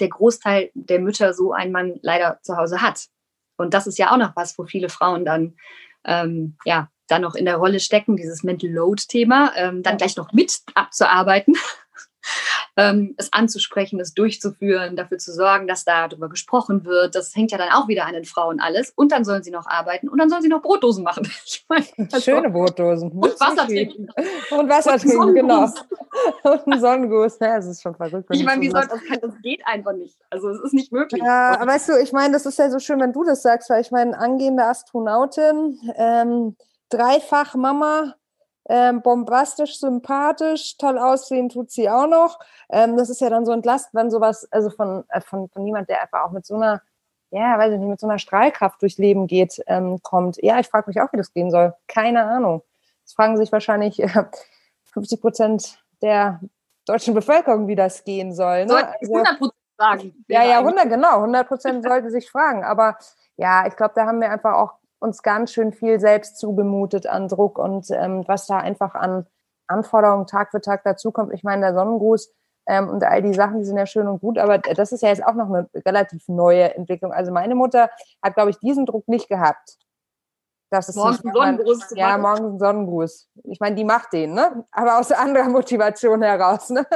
der 0.00 0.08
Großteil 0.08 0.70
der 0.72 1.00
Mütter 1.00 1.34
so 1.34 1.52
einen 1.52 1.70
Mann 1.70 1.98
leider 2.00 2.38
zu 2.40 2.56
Hause 2.56 2.80
hat. 2.80 3.08
Und 3.58 3.74
das 3.74 3.86
ist 3.86 3.98
ja 3.98 4.10
auch 4.10 4.16
noch 4.16 4.34
was, 4.36 4.58
wo 4.58 4.64
viele 4.64 4.88
Frauen 4.88 5.26
dann 5.26 5.54
ähm, 6.04 6.56
ja, 6.64 6.88
dann 7.08 7.22
noch 7.22 7.34
in 7.34 7.44
der 7.44 7.56
Rolle 7.56 7.80
stecken, 7.80 8.16
dieses 8.16 8.42
Mental 8.42 8.70
Load-Thema, 8.70 9.52
ähm, 9.56 9.82
dann 9.82 9.98
gleich 9.98 10.16
noch 10.16 10.32
mit 10.32 10.60
abzuarbeiten 10.74 11.54
ähm, 12.76 13.14
es 13.18 13.32
anzusprechen, 13.32 14.00
es 14.00 14.14
durchzuführen, 14.14 14.96
dafür 14.96 15.18
zu 15.18 15.32
sorgen, 15.32 15.66
dass 15.66 15.84
darüber 15.84 16.28
gesprochen 16.28 16.84
wird. 16.84 17.14
Das 17.14 17.34
hängt 17.36 17.50
ja 17.52 17.58
dann 17.58 17.70
auch 17.70 17.88
wieder 17.88 18.06
an 18.06 18.14
den 18.14 18.24
Frauen 18.24 18.60
alles. 18.60 18.92
Und 18.96 19.12
dann 19.12 19.24
sollen 19.24 19.42
sie 19.42 19.50
noch 19.50 19.66
arbeiten 19.66 20.08
und 20.08 20.18
dann 20.18 20.30
sollen 20.30 20.42
sie 20.42 20.48
noch 20.48 20.62
Brotdosen 20.62 21.04
machen. 21.04 21.28
Ich 21.44 21.64
mein, 21.68 21.84
Schöne 22.20 22.50
Brotdosen. 22.50 23.10
Und 23.10 23.40
Wasser 23.40 23.66
trinken. 23.66 24.08
Und 24.50 24.68
Wasser 24.68 24.98
trinken, 24.98 25.34
genau. 25.34 25.64
Und 26.44 26.66
ein 26.66 26.80
Sonnenguss. 26.80 27.38
Ja, 27.40 27.58
es 27.58 27.66
ist 27.66 27.82
schon 27.82 27.94
verrückt. 27.94 28.28
Ich 28.30 28.44
meine, 28.44 28.60
wie 28.62 28.70
soll 28.70 28.86
das, 28.86 29.00
das 29.20 29.34
geht 29.42 29.66
einfach 29.66 29.92
nicht. 29.92 30.16
Also 30.30 30.48
es 30.50 30.60
ist 30.60 30.74
nicht 30.74 30.92
möglich. 30.92 31.22
Ja, 31.22 31.58
aber 31.58 31.72
weißt 31.72 31.90
du, 31.90 31.98
ich 32.00 32.12
meine, 32.12 32.32
das 32.32 32.46
ist 32.46 32.58
ja 32.58 32.70
so 32.70 32.78
schön, 32.78 33.00
wenn 33.00 33.12
du 33.12 33.24
das 33.24 33.42
sagst, 33.42 33.70
weil 33.70 33.80
ich 33.80 33.90
meine, 33.90 34.18
angehende 34.18 34.64
Astronautin, 34.64 35.78
ähm, 35.96 36.56
dreifach 36.90 37.54
Mama, 37.54 38.14
ähm, 38.68 39.02
bombastisch, 39.02 39.78
sympathisch, 39.78 40.76
toll 40.78 40.98
aussehen 40.98 41.48
tut 41.48 41.70
sie 41.70 41.90
auch 41.90 42.06
noch. 42.06 42.38
Ähm, 42.70 42.96
das 42.96 43.10
ist 43.10 43.20
ja 43.20 43.30
dann 43.30 43.44
so 43.44 43.52
entlastend, 43.52 43.94
wenn 43.94 44.10
sowas, 44.10 44.46
also 44.50 44.70
von, 44.70 45.04
äh, 45.08 45.20
von, 45.20 45.48
von 45.48 45.66
jemand, 45.66 45.88
der 45.88 46.02
einfach 46.02 46.24
auch 46.24 46.30
mit 46.30 46.46
so 46.46 46.54
einer, 46.54 46.82
ja, 47.30 47.58
weiß 47.58 47.72
ich 47.72 47.78
nicht, 47.78 47.88
mit 47.88 48.00
so 48.00 48.06
einer 48.06 48.18
Strahlkraft 48.18 48.80
durchs 48.82 48.98
Leben 48.98 49.26
geht, 49.26 49.60
ähm, 49.66 50.00
kommt. 50.02 50.36
Ja, 50.42 50.60
ich 50.60 50.68
frage 50.68 50.88
mich 50.88 51.00
auch, 51.00 51.12
wie 51.12 51.16
das 51.16 51.32
gehen 51.32 51.50
soll. 51.50 51.74
Keine 51.88 52.24
Ahnung. 52.24 52.62
Das 53.04 53.14
fragen 53.14 53.36
sich 53.36 53.50
wahrscheinlich 53.50 54.00
äh, 54.00 54.24
50 54.92 55.20
Prozent 55.20 55.78
der 56.00 56.40
deutschen 56.86 57.14
Bevölkerung, 57.14 57.68
wie 57.68 57.76
das 57.76 58.04
gehen 58.04 58.34
soll. 58.34 58.66
Ne? 58.66 58.88
Also, 59.00 59.12
100 59.12 59.38
Prozent 59.38 59.54
sagen. 59.78 60.24
Ja, 60.28 60.44
ja, 60.44 60.58
100, 60.58 60.88
genau. 60.88 61.16
100 61.16 61.48
Prozent 61.48 61.84
sollten 61.84 62.10
sich 62.10 62.30
fragen. 62.30 62.64
Aber 62.64 62.96
ja, 63.36 63.66
ich 63.66 63.76
glaube, 63.76 63.92
da 63.94 64.06
haben 64.06 64.20
wir 64.20 64.30
einfach 64.30 64.54
auch 64.54 64.74
uns 65.02 65.22
ganz 65.22 65.52
schön 65.52 65.72
viel 65.72 66.00
selbst 66.00 66.38
zugemutet 66.38 67.06
an 67.06 67.28
Druck 67.28 67.58
und 67.58 67.90
ähm, 67.90 68.24
was 68.26 68.46
da 68.46 68.58
einfach 68.58 68.94
an 68.94 69.26
Anforderungen 69.66 70.26
Tag 70.26 70.50
für 70.50 70.60
Tag 70.60 70.84
dazukommt. 70.84 71.32
Ich 71.32 71.42
meine, 71.42 71.62
der 71.62 71.74
Sonnengruß 71.74 72.32
ähm, 72.66 72.88
und 72.88 73.04
all 73.04 73.22
die 73.22 73.34
Sachen, 73.34 73.58
die 73.58 73.64
sind 73.64 73.76
ja 73.76 73.86
schön 73.86 74.06
und 74.06 74.20
gut, 74.20 74.38
aber 74.38 74.58
das 74.58 74.92
ist 74.92 75.02
ja 75.02 75.08
jetzt 75.08 75.24
auch 75.24 75.34
noch 75.34 75.48
eine 75.48 75.68
relativ 75.84 76.28
neue 76.28 76.74
Entwicklung. 76.74 77.12
Also 77.12 77.32
meine 77.32 77.54
Mutter 77.54 77.90
hat, 78.22 78.34
glaube 78.34 78.50
ich, 78.50 78.58
diesen 78.58 78.86
Druck 78.86 79.08
nicht 79.08 79.28
gehabt. 79.28 79.78
Das 80.72 80.88
ist 80.88 80.96
morgens 80.96 81.22
ein 81.22 81.34
Sonnengruß. 81.34 81.78
Mein, 81.90 81.98
ja, 81.98 82.16
morgens 82.16 82.54
ein 82.54 82.58
Sonnengruß. 82.58 83.28
Ich 83.44 83.60
meine, 83.60 83.76
die 83.76 83.84
macht 83.84 84.14
den, 84.14 84.32
ne? 84.32 84.64
Aber 84.70 84.98
aus 84.98 85.12
anderer 85.12 85.50
Motivation 85.50 86.22
heraus, 86.22 86.70
ne? 86.70 86.86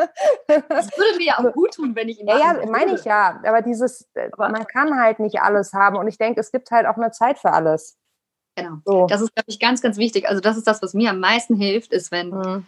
Das 0.47 0.87
würde 0.97 1.18
mir 1.18 1.27
ja 1.27 1.39
auch 1.39 1.53
gut 1.53 1.74
tun, 1.74 1.95
wenn 1.95 2.09
ich 2.09 2.18
ihn 2.18 2.27
Ja, 2.27 2.39
ja, 2.39 2.66
meine 2.66 2.95
ich 2.95 3.05
ja. 3.05 3.39
Aber 3.45 3.61
dieses, 3.61 4.09
äh, 4.14 4.31
aber 4.33 4.49
man 4.49 4.66
kann 4.66 4.99
halt 4.99 5.18
nicht 5.18 5.43
alles 5.43 5.74
haben. 5.74 5.97
Und 5.97 6.09
ich 6.09 6.16
denke, 6.16 6.41
es 6.41 6.53
gibt 6.53 6.70
halt 6.70 6.87
auch 6.87 6.97
eine 6.97 7.11
Zeit 7.11 7.39
für 7.39 7.53
alles. 7.53 7.99
Genau. 8.57 8.79
So. 8.87 9.07
Das 9.09 9.20
ist, 9.20 9.35
glaube 9.35 9.45
ich, 9.49 9.61
ganz, 9.61 9.83
ganz 9.83 9.99
wichtig. 9.99 10.27
Also, 10.27 10.41
das 10.41 10.57
ist 10.57 10.66
das, 10.66 10.81
was 10.81 10.95
mir 10.95 11.11
am 11.11 11.20
meisten 11.20 11.55
hilft, 11.55 11.93
ist, 11.93 12.11
wenn. 12.11 12.31
Mhm. 12.31 12.66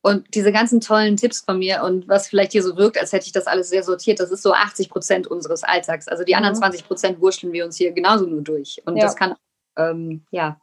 Und 0.00 0.32
diese 0.32 0.52
ganzen 0.52 0.80
tollen 0.80 1.16
Tipps 1.16 1.40
von 1.40 1.58
mir 1.58 1.82
und 1.82 2.06
was 2.06 2.28
vielleicht 2.28 2.52
hier 2.52 2.62
so 2.62 2.76
wirkt, 2.76 2.98
als 2.98 3.12
hätte 3.12 3.26
ich 3.26 3.32
das 3.32 3.48
alles 3.48 3.68
sehr 3.68 3.82
sortiert, 3.82 4.20
das 4.20 4.30
ist 4.30 4.44
so 4.44 4.52
80 4.54 4.90
Prozent 4.90 5.26
unseres 5.26 5.64
Alltags. 5.64 6.06
Also 6.06 6.22
die 6.22 6.36
anderen 6.36 6.54
20 6.54 6.82
mhm. 6.82 6.86
Prozent 6.86 7.20
wurschteln 7.20 7.52
wir 7.52 7.64
uns 7.64 7.76
hier 7.76 7.90
genauso 7.90 8.24
nur 8.24 8.42
durch. 8.42 8.80
Und 8.86 8.96
ja. 8.96 9.02
das 9.02 9.16
kann 9.16 9.34
ähm, 9.78 10.26
ja, 10.30 10.60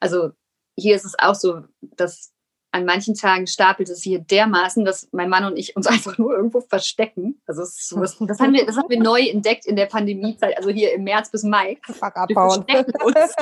also 0.00 0.30
hier 0.76 0.94
ist 0.94 1.04
es 1.04 1.18
auch 1.18 1.34
so, 1.34 1.64
dass 1.80 2.32
an 2.70 2.84
manchen 2.84 3.14
Tagen 3.14 3.46
stapelt 3.46 3.88
es 3.88 4.02
hier 4.02 4.18
dermaßen, 4.18 4.84
dass 4.84 5.08
mein 5.10 5.30
Mann 5.30 5.44
und 5.44 5.56
ich 5.56 5.74
uns 5.74 5.86
einfach 5.88 6.18
nur 6.18 6.36
irgendwo 6.36 6.60
verstecken. 6.60 7.40
Also 7.46 7.64
so, 7.64 8.00
das, 8.00 8.16
das, 8.18 8.38
haben 8.40 8.52
wir, 8.52 8.66
das 8.66 8.76
haben 8.76 8.88
wir 8.88 9.00
neu 9.00 9.20
entdeckt 9.22 9.66
in 9.66 9.74
der 9.74 9.86
Pandemiezeit, 9.86 10.56
also 10.56 10.70
hier 10.70 10.92
im 10.92 11.04
März 11.04 11.30
bis 11.30 11.42
Mai. 11.42 11.78
Fuck 11.82 12.16
abbauen. 12.16 12.64
Wir 12.68 12.84
verstecken 12.84 13.02
uns, 13.02 13.36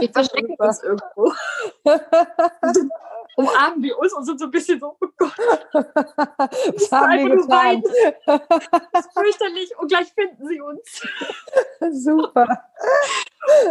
wir 0.00 0.12
verstecken 0.12 0.56
uns 0.58 0.82
irgendwo. 0.82 1.32
umarmen 3.36 3.82
wir 3.82 3.98
uns 3.98 4.12
und 4.12 4.24
sind 4.24 4.38
so 4.38 4.46
ein 4.46 4.50
bisschen 4.50 4.80
so, 4.80 4.96
oh 5.00 5.06
Gott. 5.16 5.32
Was 5.72 6.92
haben 6.92 7.26
wir 7.26 7.36
getan? 7.36 7.82
Das 8.92 9.06
ist 9.06 9.12
fürchterlich 9.12 9.70
und 9.78 9.88
gleich 9.88 10.12
finden 10.12 10.46
sie 10.46 10.60
uns. 10.60 11.02
Super. 12.04 12.64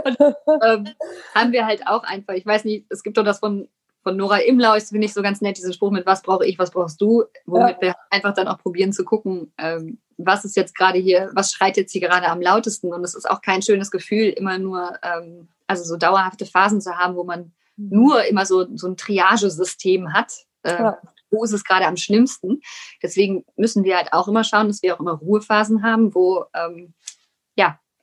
Und, 0.03 0.17
ähm, 0.65 0.87
haben 1.33 1.51
wir 1.51 1.65
halt 1.65 1.87
auch 1.87 2.03
einfach, 2.03 2.33
ich 2.33 2.45
weiß 2.45 2.65
nicht, 2.65 2.85
es 2.89 3.03
gibt 3.03 3.17
doch 3.17 3.23
das 3.23 3.39
von, 3.39 3.67
von 4.03 4.17
Nora 4.17 4.39
Imlau, 4.39 4.75
ist 4.75 4.89
finde 4.89 5.05
ich 5.05 5.13
so 5.13 5.21
ganz 5.21 5.41
nett, 5.41 5.57
diesen 5.57 5.73
Spruch 5.73 5.91
mit 5.91 6.05
was 6.05 6.21
brauche 6.21 6.45
ich, 6.45 6.59
was 6.59 6.71
brauchst 6.71 7.01
du, 7.01 7.23
womit 7.45 7.77
ja. 7.77 7.81
wir 7.81 7.95
einfach 8.09 8.33
dann 8.33 8.47
auch 8.47 8.57
probieren 8.59 8.93
zu 8.93 9.03
gucken, 9.03 9.53
ähm, 9.57 9.99
was 10.17 10.45
ist 10.45 10.55
jetzt 10.55 10.75
gerade 10.75 10.99
hier, 10.99 11.31
was 11.33 11.51
schreit 11.51 11.77
jetzt 11.77 11.91
hier 11.91 12.01
gerade 12.01 12.27
am 12.27 12.41
lautesten 12.41 12.93
und 12.93 13.03
es 13.03 13.15
ist 13.15 13.29
auch 13.29 13.41
kein 13.41 13.61
schönes 13.61 13.91
Gefühl, 13.91 14.29
immer 14.29 14.57
nur, 14.59 14.97
ähm, 15.01 15.47
also 15.67 15.83
so 15.83 15.97
dauerhafte 15.97 16.45
Phasen 16.45 16.81
zu 16.81 16.97
haben, 16.97 17.15
wo 17.15 17.23
man 17.23 17.51
Mhm. 17.77 17.89
nur 17.89 18.25
immer 18.25 18.45
so, 18.45 18.65
so 18.75 18.87
ein 18.87 18.97
Triagesystem 18.97 20.13
hat. 20.13 20.33
Äh, 20.63 20.71
ja. 20.71 20.97
Wo 21.31 21.43
ist 21.43 21.53
es 21.53 21.63
gerade 21.63 21.87
am 21.87 21.97
schlimmsten? 21.97 22.61
Deswegen 23.01 23.43
müssen 23.55 23.83
wir 23.83 23.97
halt 23.97 24.13
auch 24.13 24.27
immer 24.27 24.43
schauen, 24.43 24.67
dass 24.67 24.83
wir 24.83 24.95
auch 24.95 24.99
immer 24.99 25.13
Ruhephasen 25.13 25.83
haben, 25.83 26.13
wo, 26.13 26.45
ähm, 26.53 26.93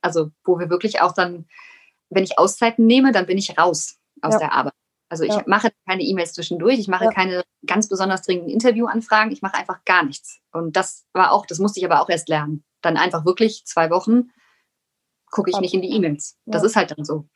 also 0.03 0.30
wo 0.44 0.59
wir 0.59 0.70
wirklich 0.70 1.01
auch 1.01 1.12
dann, 1.12 1.46
wenn 2.09 2.24
ich 2.24 2.38
Auszeiten 2.38 2.86
nehme, 2.86 3.12
dann 3.12 3.26
bin 3.26 3.38
ich 3.38 3.59
raus 3.59 3.98
aus 4.22 4.34
ja. 4.34 4.40
der 4.40 4.53
Arbeit. 4.53 4.74
Also 5.09 5.24
ich 5.24 5.34
ja. 5.34 5.42
mache 5.46 5.70
keine 5.88 6.03
E-Mails 6.03 6.34
zwischendurch, 6.34 6.78
ich 6.78 6.88
mache 6.88 7.07
ja. 7.07 7.11
keine 7.11 7.42
ganz 7.66 7.88
besonders 7.88 8.22
dringenden 8.22 8.53
Interviewanfragen, 8.53 9.32
ich 9.32 9.42
mache 9.42 9.57
einfach 9.57 9.84
gar 9.84 10.05
nichts. 10.05 10.38
Und 10.53 10.76
das 10.76 11.05
war 11.12 11.32
auch, 11.32 11.46
das 11.46 11.59
musste 11.59 11.80
ich 11.80 11.86
aber 11.86 12.01
auch 12.01 12.09
erst 12.09 12.28
lernen. 12.28 12.64
Dann 12.80 12.96
einfach 12.96 13.24
wirklich 13.24 13.64
zwei 13.66 13.90
Wochen 13.90 14.30
gucke 15.30 15.51
ich 15.51 15.61
nicht 15.61 15.74
in 15.74 15.82
die 15.82 15.90
E-Mails. 15.90 16.36
Das 16.44 16.64
ist 16.64 16.76
halt 16.76 16.90
dann 16.90 17.05
so. 17.05 17.28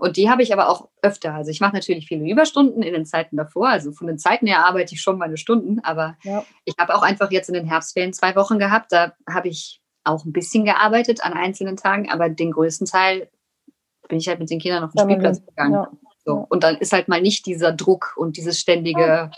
Und 0.00 0.16
die 0.16 0.30
habe 0.30 0.42
ich 0.42 0.52
aber 0.52 0.68
auch 0.68 0.88
öfter. 1.02 1.34
Also 1.34 1.50
ich 1.50 1.60
mache 1.60 1.74
natürlich 1.74 2.06
viele 2.06 2.28
Überstunden 2.28 2.82
in 2.82 2.94
den 2.94 3.04
Zeiten 3.04 3.36
davor. 3.36 3.68
Also 3.68 3.92
von 3.92 4.06
den 4.06 4.18
Zeiten 4.18 4.46
her 4.46 4.64
arbeite 4.64 4.94
ich 4.94 5.02
schon 5.02 5.18
meine 5.18 5.36
Stunden, 5.36 5.80
aber 5.80 6.16
ich 6.64 6.74
habe 6.78 6.94
auch 6.94 7.02
einfach 7.02 7.30
jetzt 7.30 7.48
in 7.48 7.54
den 7.54 7.66
Herbstferien 7.66 8.14
zwei 8.14 8.34
Wochen 8.36 8.58
gehabt. 8.58 8.90
Da 8.90 9.12
habe 9.28 9.48
ich 9.48 9.81
auch 10.04 10.24
ein 10.24 10.32
bisschen 10.32 10.64
gearbeitet 10.64 11.24
an 11.24 11.32
einzelnen 11.32 11.76
Tagen, 11.76 12.10
aber 12.10 12.28
den 12.28 12.52
größten 12.52 12.86
Teil 12.86 13.28
bin 14.08 14.18
ich 14.18 14.28
halt 14.28 14.40
mit 14.40 14.50
den 14.50 14.58
Kindern 14.58 14.84
auf 14.84 14.92
den 14.92 15.02
Spielplatz 15.02 15.44
gegangen. 15.44 15.86
So. 16.24 16.46
Und 16.48 16.62
dann 16.64 16.76
ist 16.76 16.92
halt 16.92 17.08
mal 17.08 17.20
nicht 17.20 17.46
dieser 17.46 17.72
Druck 17.72 18.14
und 18.16 18.36
dieses 18.36 18.58
ständige. 18.58 19.30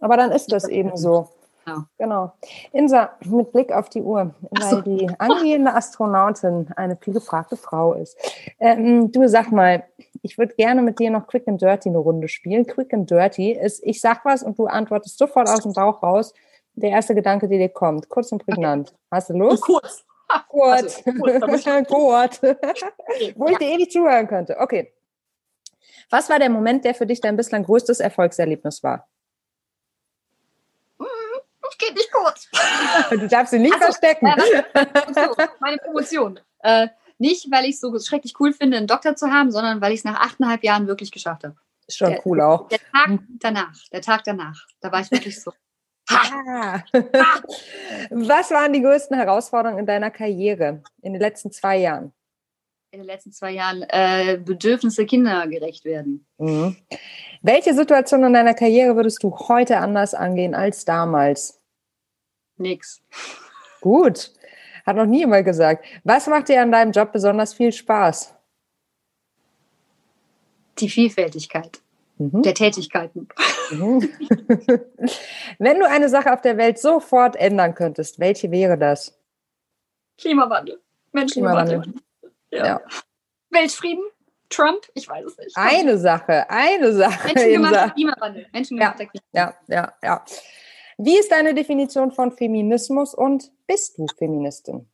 Aber 0.00 0.16
dann 0.16 0.30
ist 0.30 0.52
das 0.52 0.68
eben 0.68 0.96
so. 0.96 1.28
Genau. 1.64 1.84
genau. 1.98 2.32
Insa, 2.72 3.10
mit 3.26 3.52
Blick 3.52 3.72
auf 3.72 3.90
die 3.90 4.00
Uhr, 4.00 4.34
weil 4.50 4.70
so. 4.70 4.80
die 4.80 5.08
angehende 5.18 5.74
Astronautin 5.74 6.68
eine 6.76 6.96
viel 6.96 7.12
gefragte 7.12 7.56
Frau 7.56 7.92
ist. 7.92 8.16
Ähm, 8.58 9.12
du 9.12 9.28
sag 9.28 9.52
mal, 9.52 9.84
Ich 10.22 10.38
würde 10.38 10.54
gerne 10.54 10.82
mit 10.82 10.98
dir 10.98 11.10
noch 11.10 11.26
Quick 11.26 11.46
and 11.46 11.60
Dirty 11.60 11.90
eine 11.90 11.98
Runde 11.98 12.28
spielen. 12.28 12.66
Quick 12.66 12.92
and 12.94 13.10
Dirty 13.10 13.52
ist, 13.52 13.82
ich 13.84 14.00
sag 14.00 14.24
was 14.24 14.42
und 14.42 14.58
du 14.58 14.66
antwortest 14.66 15.18
sofort 15.18 15.48
aus 15.48 15.60
dem 15.60 15.72
Bauch 15.72 16.02
raus. 16.02 16.32
Der 16.80 16.90
erste 16.90 17.14
Gedanke, 17.14 17.48
der 17.48 17.58
dir 17.58 17.68
kommt. 17.68 18.08
Kurz 18.08 18.30
und 18.30 18.44
prägnant. 18.44 18.94
Hast 19.10 19.30
du 19.30 19.34
Lust? 19.34 19.62
Kurz. 19.62 20.04
Kurz. 20.48 21.02
Also, 21.06 21.20
kurz. 21.20 21.64
kurz. 21.88 22.42
Wo 23.34 23.48
ich 23.48 23.58
dir 23.58 23.68
ewig 23.68 23.90
zuhören 23.90 24.28
könnte. 24.28 24.58
Okay. 24.58 24.92
Was 26.10 26.28
war 26.28 26.38
der 26.38 26.50
Moment, 26.50 26.84
der 26.84 26.94
für 26.94 27.06
dich 27.06 27.20
dein 27.20 27.36
bislang 27.36 27.64
größtes 27.64 28.00
Erfolgserlebnis 28.00 28.82
war? 28.82 29.08
Ich 31.70 31.78
geht 31.78 31.94
nicht 31.94 32.10
kurz. 32.12 32.48
Du 33.10 33.28
darfst 33.28 33.52
sie 33.52 33.58
nicht 33.58 33.74
also, 33.74 33.86
verstecken. 33.86 34.26
Äh, 34.26 35.48
meine 35.60 35.78
Promotion. 35.78 36.40
Äh, 36.60 36.88
nicht, 37.18 37.50
weil 37.50 37.64
ich 37.64 37.74
es 37.74 37.80
so 37.80 37.98
schrecklich 37.98 38.34
cool 38.40 38.52
finde, 38.52 38.76
einen 38.76 38.86
Doktor 38.86 39.16
zu 39.16 39.30
haben, 39.30 39.50
sondern 39.50 39.80
weil 39.80 39.92
ich 39.92 40.00
es 40.00 40.04
nach 40.04 40.20
achteinhalb 40.20 40.62
Jahren 40.64 40.86
wirklich 40.86 41.10
geschafft 41.10 41.44
habe. 41.44 41.56
Ist 41.86 41.98
schon 41.98 42.10
der, 42.10 42.26
cool 42.26 42.40
auch. 42.40 42.68
Der 42.68 42.78
Tag 42.78 43.18
danach, 43.38 43.74
der 43.92 44.02
Tag 44.02 44.24
danach, 44.24 44.66
da 44.80 44.92
war 44.92 45.00
ich 45.00 45.10
wirklich 45.10 45.40
so. 45.40 45.52
Ha! 46.08 46.84
Was 48.10 48.50
waren 48.50 48.72
die 48.72 48.82
größten 48.82 49.16
Herausforderungen 49.16 49.80
in 49.80 49.86
deiner 49.86 50.10
Karriere 50.10 50.82
in 51.02 51.12
den 51.12 51.20
letzten 51.20 51.52
zwei 51.52 51.78
Jahren? 51.78 52.12
In 52.90 53.00
den 53.00 53.06
letzten 53.06 53.32
zwei 53.32 53.52
Jahren 53.52 53.82
äh, 53.82 54.38
Bedürfnisse 54.42 55.04
Kinder 55.04 55.46
gerecht 55.46 55.84
werden. 55.84 56.26
Mhm. 56.38 56.76
Welche 57.42 57.74
Situation 57.74 58.24
in 58.24 58.32
deiner 58.32 58.54
Karriere 58.54 58.96
würdest 58.96 59.22
du 59.22 59.36
heute 59.36 59.78
anders 59.78 60.14
angehen 60.14 60.54
als 60.54 60.84
damals? 60.84 61.60
Nix. 62.56 63.02
Gut. 63.80 64.32
Hat 64.86 64.96
noch 64.96 65.06
nie 65.06 65.18
jemand 65.18 65.44
gesagt. 65.44 65.84
Was 66.04 66.26
macht 66.26 66.48
dir 66.48 66.62
an 66.62 66.72
deinem 66.72 66.92
Job 66.92 67.12
besonders 67.12 67.52
viel 67.52 67.72
Spaß? 67.72 68.34
Die 70.78 70.88
Vielfältigkeit 70.88 71.82
mhm. 72.18 72.42
der 72.42 72.54
Tätigkeiten. 72.54 73.28
Mhm. 73.70 74.00
Wenn 75.58 75.78
du 75.78 75.88
eine 75.88 76.08
Sache 76.08 76.32
auf 76.32 76.40
der 76.40 76.56
Welt 76.56 76.78
sofort 76.78 77.36
ändern 77.36 77.74
könntest, 77.74 78.18
welche 78.18 78.50
wäre 78.50 78.78
das? 78.78 79.18
Klimawandel. 80.18 80.80
Menschenwandel. 81.12 81.82
Ja. 82.50 82.66
ja. 82.66 82.80
Weltfrieden? 83.50 84.04
Trump? 84.50 84.86
Ich 84.94 85.08
weiß 85.08 85.26
es 85.26 85.38
nicht. 85.38 85.56
Eine 85.56 85.98
Sache, 85.98 86.48
eine 86.48 86.92
Sache. 86.92 87.28
Menschengemachter 87.28 87.90
Klimawandel. 87.90 88.46
Menschengemachter 88.52 89.04
ja, 89.04 89.10
Klimawandel. 89.10 89.54
Ja, 89.68 89.76
ja, 89.76 89.92
ja. 90.02 90.24
Wie 90.96 91.18
ist 91.18 91.30
deine 91.30 91.54
Definition 91.54 92.10
von 92.10 92.32
Feminismus 92.32 93.14
und 93.14 93.52
bist 93.66 93.98
du 93.98 94.06
Feministin? 94.16 94.88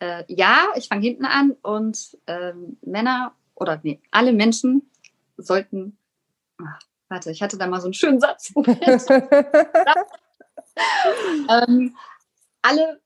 Äh, 0.00 0.24
ja, 0.26 0.66
ich 0.74 0.88
fange 0.88 1.02
hinten 1.02 1.24
an 1.24 1.52
und 1.62 2.18
ähm, 2.26 2.76
Männer 2.82 3.34
oder 3.54 3.78
nee, 3.82 4.00
alle 4.10 4.32
Menschen 4.32 4.90
sollten. 5.36 5.96
Ach, 6.58 6.78
warte, 7.08 7.30
ich 7.30 7.42
hatte 7.42 7.58
da 7.58 7.66
mal 7.66 7.80
so 7.80 7.86
einen 7.86 7.94
schönen 7.94 8.20
Satz. 8.20 8.52
ähm, 11.48 11.96
alle, 12.62 13.00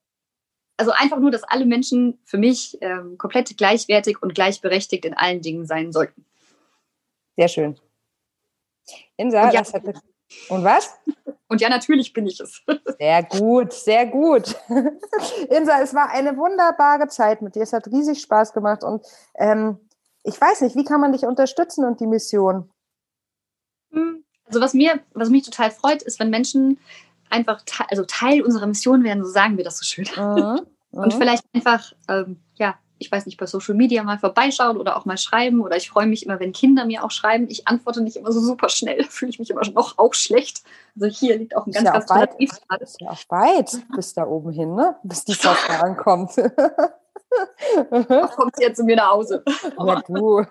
also 0.77 0.91
einfach 0.93 1.19
nur, 1.19 1.31
dass 1.31 1.45
alle 1.45 1.67
Menschen 1.67 2.19
für 2.25 2.39
mich 2.39 2.79
ähm, 2.81 3.19
komplett 3.19 3.57
gleichwertig 3.57 4.23
und 4.23 4.35
gleichberechtigt 4.35 5.05
in 5.05 5.15
allen 5.15 5.43
Dingen 5.43 5.67
sein 5.67 5.93
sollten. 5.93 6.25
Sehr 7.37 7.49
schön. 7.49 7.79
Insa, 9.17 9.51
ja, 9.51 9.61
das 9.61 9.75
hat 9.75 9.83
und 10.49 10.65
was? 10.65 10.95
Und 11.49 11.61
ja, 11.61 11.69
natürlich 11.69 12.13
bin 12.13 12.27
ich 12.27 12.41
es. 12.41 12.63
Sehr 12.99 13.23
gut, 13.23 13.73
sehr 13.73 14.07
gut. 14.07 14.57
Insa, 15.49 15.81
es 15.81 15.95
war 15.95 16.11
eine 16.11 16.37
wunderbare 16.37 17.07
Zeit 17.09 17.41
mit 17.41 17.55
dir. 17.55 17.63
Es 17.63 17.73
hat 17.73 17.87
riesig 17.87 18.21
Spaß 18.21 18.53
gemacht. 18.53 18.83
Und 18.83 19.07
ähm, 19.37 19.79
ich 20.25 20.41
weiß 20.41 20.63
nicht, 20.63 20.75
wie 20.75 20.85
kann 20.85 21.01
man 21.01 21.13
dich 21.13 21.25
unterstützen 21.25 21.85
und 21.85 22.01
die 22.01 22.07
Mission? 22.07 22.69
Also 24.47 24.61
was 24.61 24.75
mir, 24.75 25.01
was 25.15 25.29
mich 25.29 25.45
total 25.45 25.71
freut, 25.71 26.03
ist, 26.03 26.21
wenn 26.21 26.31
Menschen 26.31 26.79
einfach 27.31 27.63
te 27.63 27.85
also 27.89 28.05
Teil 28.05 28.43
unserer 28.43 28.67
Mission 28.67 29.03
werden, 29.05 29.25
so 29.25 29.31
sagen 29.31 29.57
wir 29.57 29.65
das 29.65 29.79
so 29.79 29.85
schön. 29.85 30.07
Mhm. 30.17 30.61
Und 30.93 31.15
mhm. 31.15 31.19
vielleicht 31.19 31.45
einfach 31.53 31.93
ähm, 32.09 32.39
ja, 32.55 32.77
ich 32.99 33.13
weiß 33.13 33.27
nicht, 33.27 33.39
bei 33.39 33.47
Social 33.47 33.75
Media 33.75 34.03
mal 34.03 34.19
vorbeischauen 34.19 34.79
oder 34.79 34.97
auch 34.97 35.05
mal 35.05 35.19
schreiben. 35.19 35.61
Oder 35.61 35.77
ich 35.77 35.91
freue 35.91 36.07
mich 36.07 36.25
immer, 36.25 36.41
wenn 36.41 36.53
Kinder 36.53 36.85
mir 36.87 37.05
auch 37.05 37.11
schreiben. 37.11 37.47
Ich 37.49 37.69
antworte 37.69 38.01
nicht 38.01 38.17
immer 38.17 38.33
so 38.33 38.41
super 38.41 38.69
schnell. 38.69 38.97
Da 39.07 39.09
fühle 39.09 39.31
ich 39.31 39.39
mich 39.39 39.51
immer 39.51 39.67
noch 39.69 39.99
auch 39.99 40.15
schlecht. 40.15 40.63
Also 40.95 41.07
hier 41.07 41.37
liegt 41.37 41.57
auch 41.57 41.67
ein 41.67 41.73
ganz, 41.73 41.85
ja 41.85 41.93
ganz 41.93 42.07
toller 42.07 42.27
Briefgrad. 42.27 42.81
Ist 42.81 43.01
ja 43.01 43.11
auch 43.11 43.23
weit 43.29 43.79
bis 43.95 44.15
da 44.15 44.27
oben 44.27 44.51
hin, 44.51 44.75
ne? 44.75 44.97
bis 45.03 45.25
die 45.25 45.35
Post 45.41 45.69
ankommt. 45.71 46.33
Kommt 48.37 48.57
sie 48.57 48.63
jetzt 48.63 48.77
zu 48.77 48.85
mir 48.85 48.97
nach 48.97 49.11
Hause. 49.11 49.43
Du. 50.07 50.39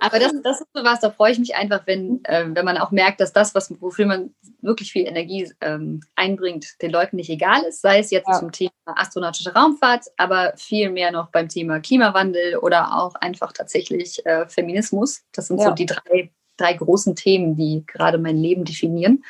Aber 0.00 0.18
das, 0.18 0.32
das 0.42 0.60
ist 0.60 0.68
so 0.74 0.84
was, 0.84 1.00
da 1.00 1.10
freue 1.10 1.32
ich 1.32 1.38
mich 1.38 1.54
einfach, 1.56 1.86
wenn, 1.86 2.24
äh, 2.24 2.44
wenn 2.48 2.64
man 2.64 2.78
auch 2.78 2.90
merkt, 2.90 3.20
dass 3.20 3.32
das, 3.32 3.54
was, 3.54 3.72
wofür 3.80 4.06
man 4.06 4.34
wirklich 4.60 4.92
viel 4.92 5.06
Energie 5.06 5.50
ähm, 5.60 6.00
einbringt, 6.16 6.80
den 6.82 6.90
Leuten 6.90 7.16
nicht 7.16 7.30
egal 7.30 7.62
ist, 7.62 7.80
sei 7.80 8.00
es 8.00 8.10
jetzt 8.10 8.28
ja. 8.28 8.38
zum 8.38 8.52
Thema 8.52 8.72
astronautische 8.84 9.54
Raumfahrt, 9.54 10.06
aber 10.16 10.52
viel 10.56 10.90
mehr 10.90 11.12
noch 11.12 11.30
beim 11.30 11.48
Thema 11.48 11.80
Klimawandel 11.80 12.56
oder 12.56 12.94
auch 12.94 13.14
einfach 13.16 13.52
tatsächlich 13.52 14.24
äh, 14.26 14.46
Feminismus. 14.48 15.22
Das 15.32 15.46
sind 15.46 15.60
ja. 15.60 15.66
so 15.66 15.70
die 15.72 15.86
drei, 15.86 16.30
drei 16.56 16.72
großen 16.74 17.16
Themen, 17.16 17.56
die 17.56 17.84
gerade 17.86 18.18
mein 18.18 18.36
Leben 18.36 18.64
definieren. 18.64 19.24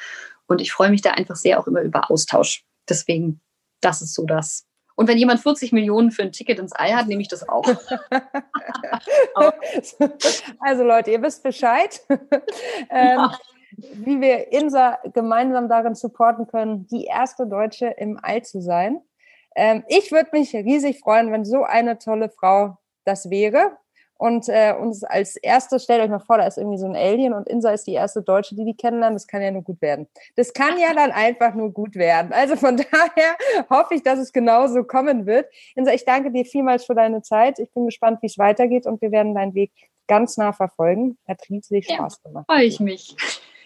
Und 0.46 0.60
ich 0.60 0.72
freue 0.72 0.90
mich 0.90 1.02
da 1.02 1.12
einfach 1.12 1.36
sehr 1.36 1.58
auch 1.58 1.66
immer 1.66 1.80
über 1.80 2.10
Austausch. 2.10 2.64
Deswegen, 2.88 3.40
das 3.80 4.02
ist 4.02 4.14
so 4.14 4.24
das, 4.26 4.66
und 4.96 5.08
wenn 5.08 5.18
jemand 5.18 5.40
40 5.40 5.72
Millionen 5.72 6.10
für 6.10 6.22
ein 6.22 6.32
Ticket 6.32 6.58
ins 6.58 6.74
Ei 6.74 6.92
hat, 6.92 7.06
nehme 7.06 7.22
ich 7.22 7.28
das 7.28 7.48
auch. 7.48 7.64
also 10.60 10.84
Leute, 10.84 11.10
ihr 11.10 11.22
wisst 11.22 11.42
Bescheid, 11.42 12.00
ähm, 12.90 13.28
wie 13.76 14.20
wir 14.20 14.52
INSA 14.52 14.98
gemeinsam 15.12 15.68
darin 15.68 15.94
supporten 15.94 16.46
können, 16.46 16.86
die 16.86 17.04
erste 17.04 17.46
Deutsche 17.46 17.86
im 17.86 18.18
All 18.22 18.42
zu 18.42 18.60
sein. 18.60 19.00
Ähm, 19.56 19.84
ich 19.88 20.12
würde 20.12 20.30
mich 20.32 20.54
riesig 20.54 21.00
freuen, 21.00 21.32
wenn 21.32 21.44
so 21.44 21.64
eine 21.64 21.98
tolle 21.98 22.28
Frau 22.28 22.78
das 23.04 23.30
wäre 23.30 23.76
und 24.16 24.48
äh, 24.48 24.74
uns 24.78 25.04
als 25.04 25.36
erstes, 25.36 25.84
stellt 25.84 26.02
euch 26.02 26.10
mal 26.10 26.20
vor, 26.20 26.38
da 26.38 26.46
ist 26.46 26.58
irgendwie 26.58 26.78
so 26.78 26.86
ein 26.86 26.96
Alien 26.96 27.34
und 27.34 27.48
Insa 27.48 27.70
ist 27.70 27.86
die 27.86 27.92
erste 27.92 28.22
Deutsche, 28.22 28.54
die 28.54 28.64
die 28.64 28.76
kennenlernen. 28.76 29.16
Das 29.16 29.26
kann 29.26 29.42
ja 29.42 29.50
nur 29.50 29.62
gut 29.62 29.82
werden. 29.82 30.06
Das 30.36 30.52
kann 30.52 30.78
ja 30.78 30.94
dann 30.94 31.10
einfach 31.10 31.54
nur 31.54 31.72
gut 31.72 31.96
werden. 31.96 32.32
Also 32.32 32.56
von 32.56 32.76
daher 32.90 33.36
hoffe 33.70 33.94
ich, 33.94 34.02
dass 34.02 34.18
es 34.18 34.32
genauso 34.32 34.84
kommen 34.84 35.26
wird. 35.26 35.46
Insa, 35.74 35.92
ich 35.92 36.04
danke 36.04 36.30
dir 36.30 36.44
vielmals 36.44 36.84
für 36.84 36.94
deine 36.94 37.22
Zeit. 37.22 37.58
Ich 37.58 37.70
bin 37.72 37.86
gespannt, 37.86 38.22
wie 38.22 38.26
es 38.26 38.38
weitergeht 38.38 38.86
und 38.86 39.02
wir 39.02 39.10
werden 39.10 39.34
deinen 39.34 39.54
Weg 39.54 39.72
ganz 40.06 40.36
nah 40.36 40.52
verfolgen. 40.52 41.18
Hat 41.26 41.48
riesig 41.48 41.86
Spaß 41.86 42.20
ja, 42.22 42.28
gemacht. 42.28 42.46
Freue 42.46 42.64
ich 42.64 42.80
mich. 42.80 43.16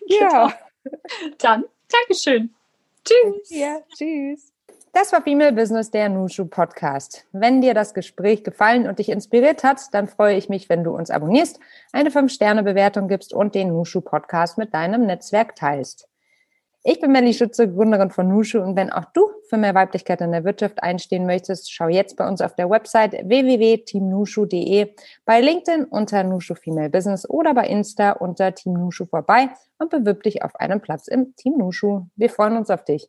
Ja. 0.06 0.52
Dann, 1.38 1.64
Dankeschön. 1.88 2.54
Tschüss. 3.04 3.50
Ja, 3.50 3.80
tschüss. 3.96 4.52
Das 5.00 5.12
war 5.12 5.22
Female 5.22 5.52
Business, 5.52 5.92
der 5.92 6.08
Nushu 6.08 6.46
Podcast. 6.46 7.24
Wenn 7.30 7.60
dir 7.60 7.72
das 7.72 7.94
Gespräch 7.94 8.42
gefallen 8.42 8.88
und 8.88 8.98
dich 8.98 9.10
inspiriert 9.10 9.62
hat, 9.62 9.78
dann 9.92 10.08
freue 10.08 10.36
ich 10.36 10.48
mich, 10.48 10.68
wenn 10.68 10.82
du 10.82 10.90
uns 10.90 11.08
abonnierst, 11.08 11.60
eine 11.92 12.10
5-Sterne-Bewertung 12.10 13.06
gibst 13.06 13.32
und 13.32 13.54
den 13.54 13.68
Nushu 13.68 14.00
Podcast 14.00 14.58
mit 14.58 14.74
deinem 14.74 15.06
Netzwerk 15.06 15.54
teilst. 15.54 16.08
Ich 16.82 17.00
bin 17.00 17.12
Melly 17.12 17.32
Schütze, 17.32 17.72
Gründerin 17.72 18.10
von 18.10 18.26
Nushu 18.26 18.58
und 18.58 18.74
wenn 18.74 18.90
auch 18.90 19.04
du 19.14 19.30
für 19.48 19.56
mehr 19.56 19.76
Weiblichkeit 19.76 20.20
in 20.20 20.32
der 20.32 20.42
Wirtschaft 20.42 20.82
einstehen 20.82 21.26
möchtest, 21.26 21.72
schau 21.72 21.86
jetzt 21.86 22.16
bei 22.16 22.26
uns 22.26 22.40
auf 22.40 22.56
der 22.56 22.68
Website 22.68 23.12
www.teamnushu.de, 23.12 24.94
bei 25.24 25.40
LinkedIn 25.40 25.84
unter 25.84 26.24
Nushu 26.24 26.56
Female 26.56 26.90
Business 26.90 27.28
oder 27.30 27.54
bei 27.54 27.68
Insta 27.68 28.10
unter 28.10 28.52
Team 28.52 28.72
Nushu 28.72 29.04
vorbei 29.04 29.50
und 29.78 29.90
bewirb 29.90 30.24
dich 30.24 30.42
auf 30.42 30.56
einen 30.56 30.80
Platz 30.80 31.06
im 31.06 31.36
Team 31.36 31.56
Nushu. 31.56 32.06
Wir 32.16 32.30
freuen 32.30 32.56
uns 32.56 32.68
auf 32.68 32.84
dich. 32.84 33.08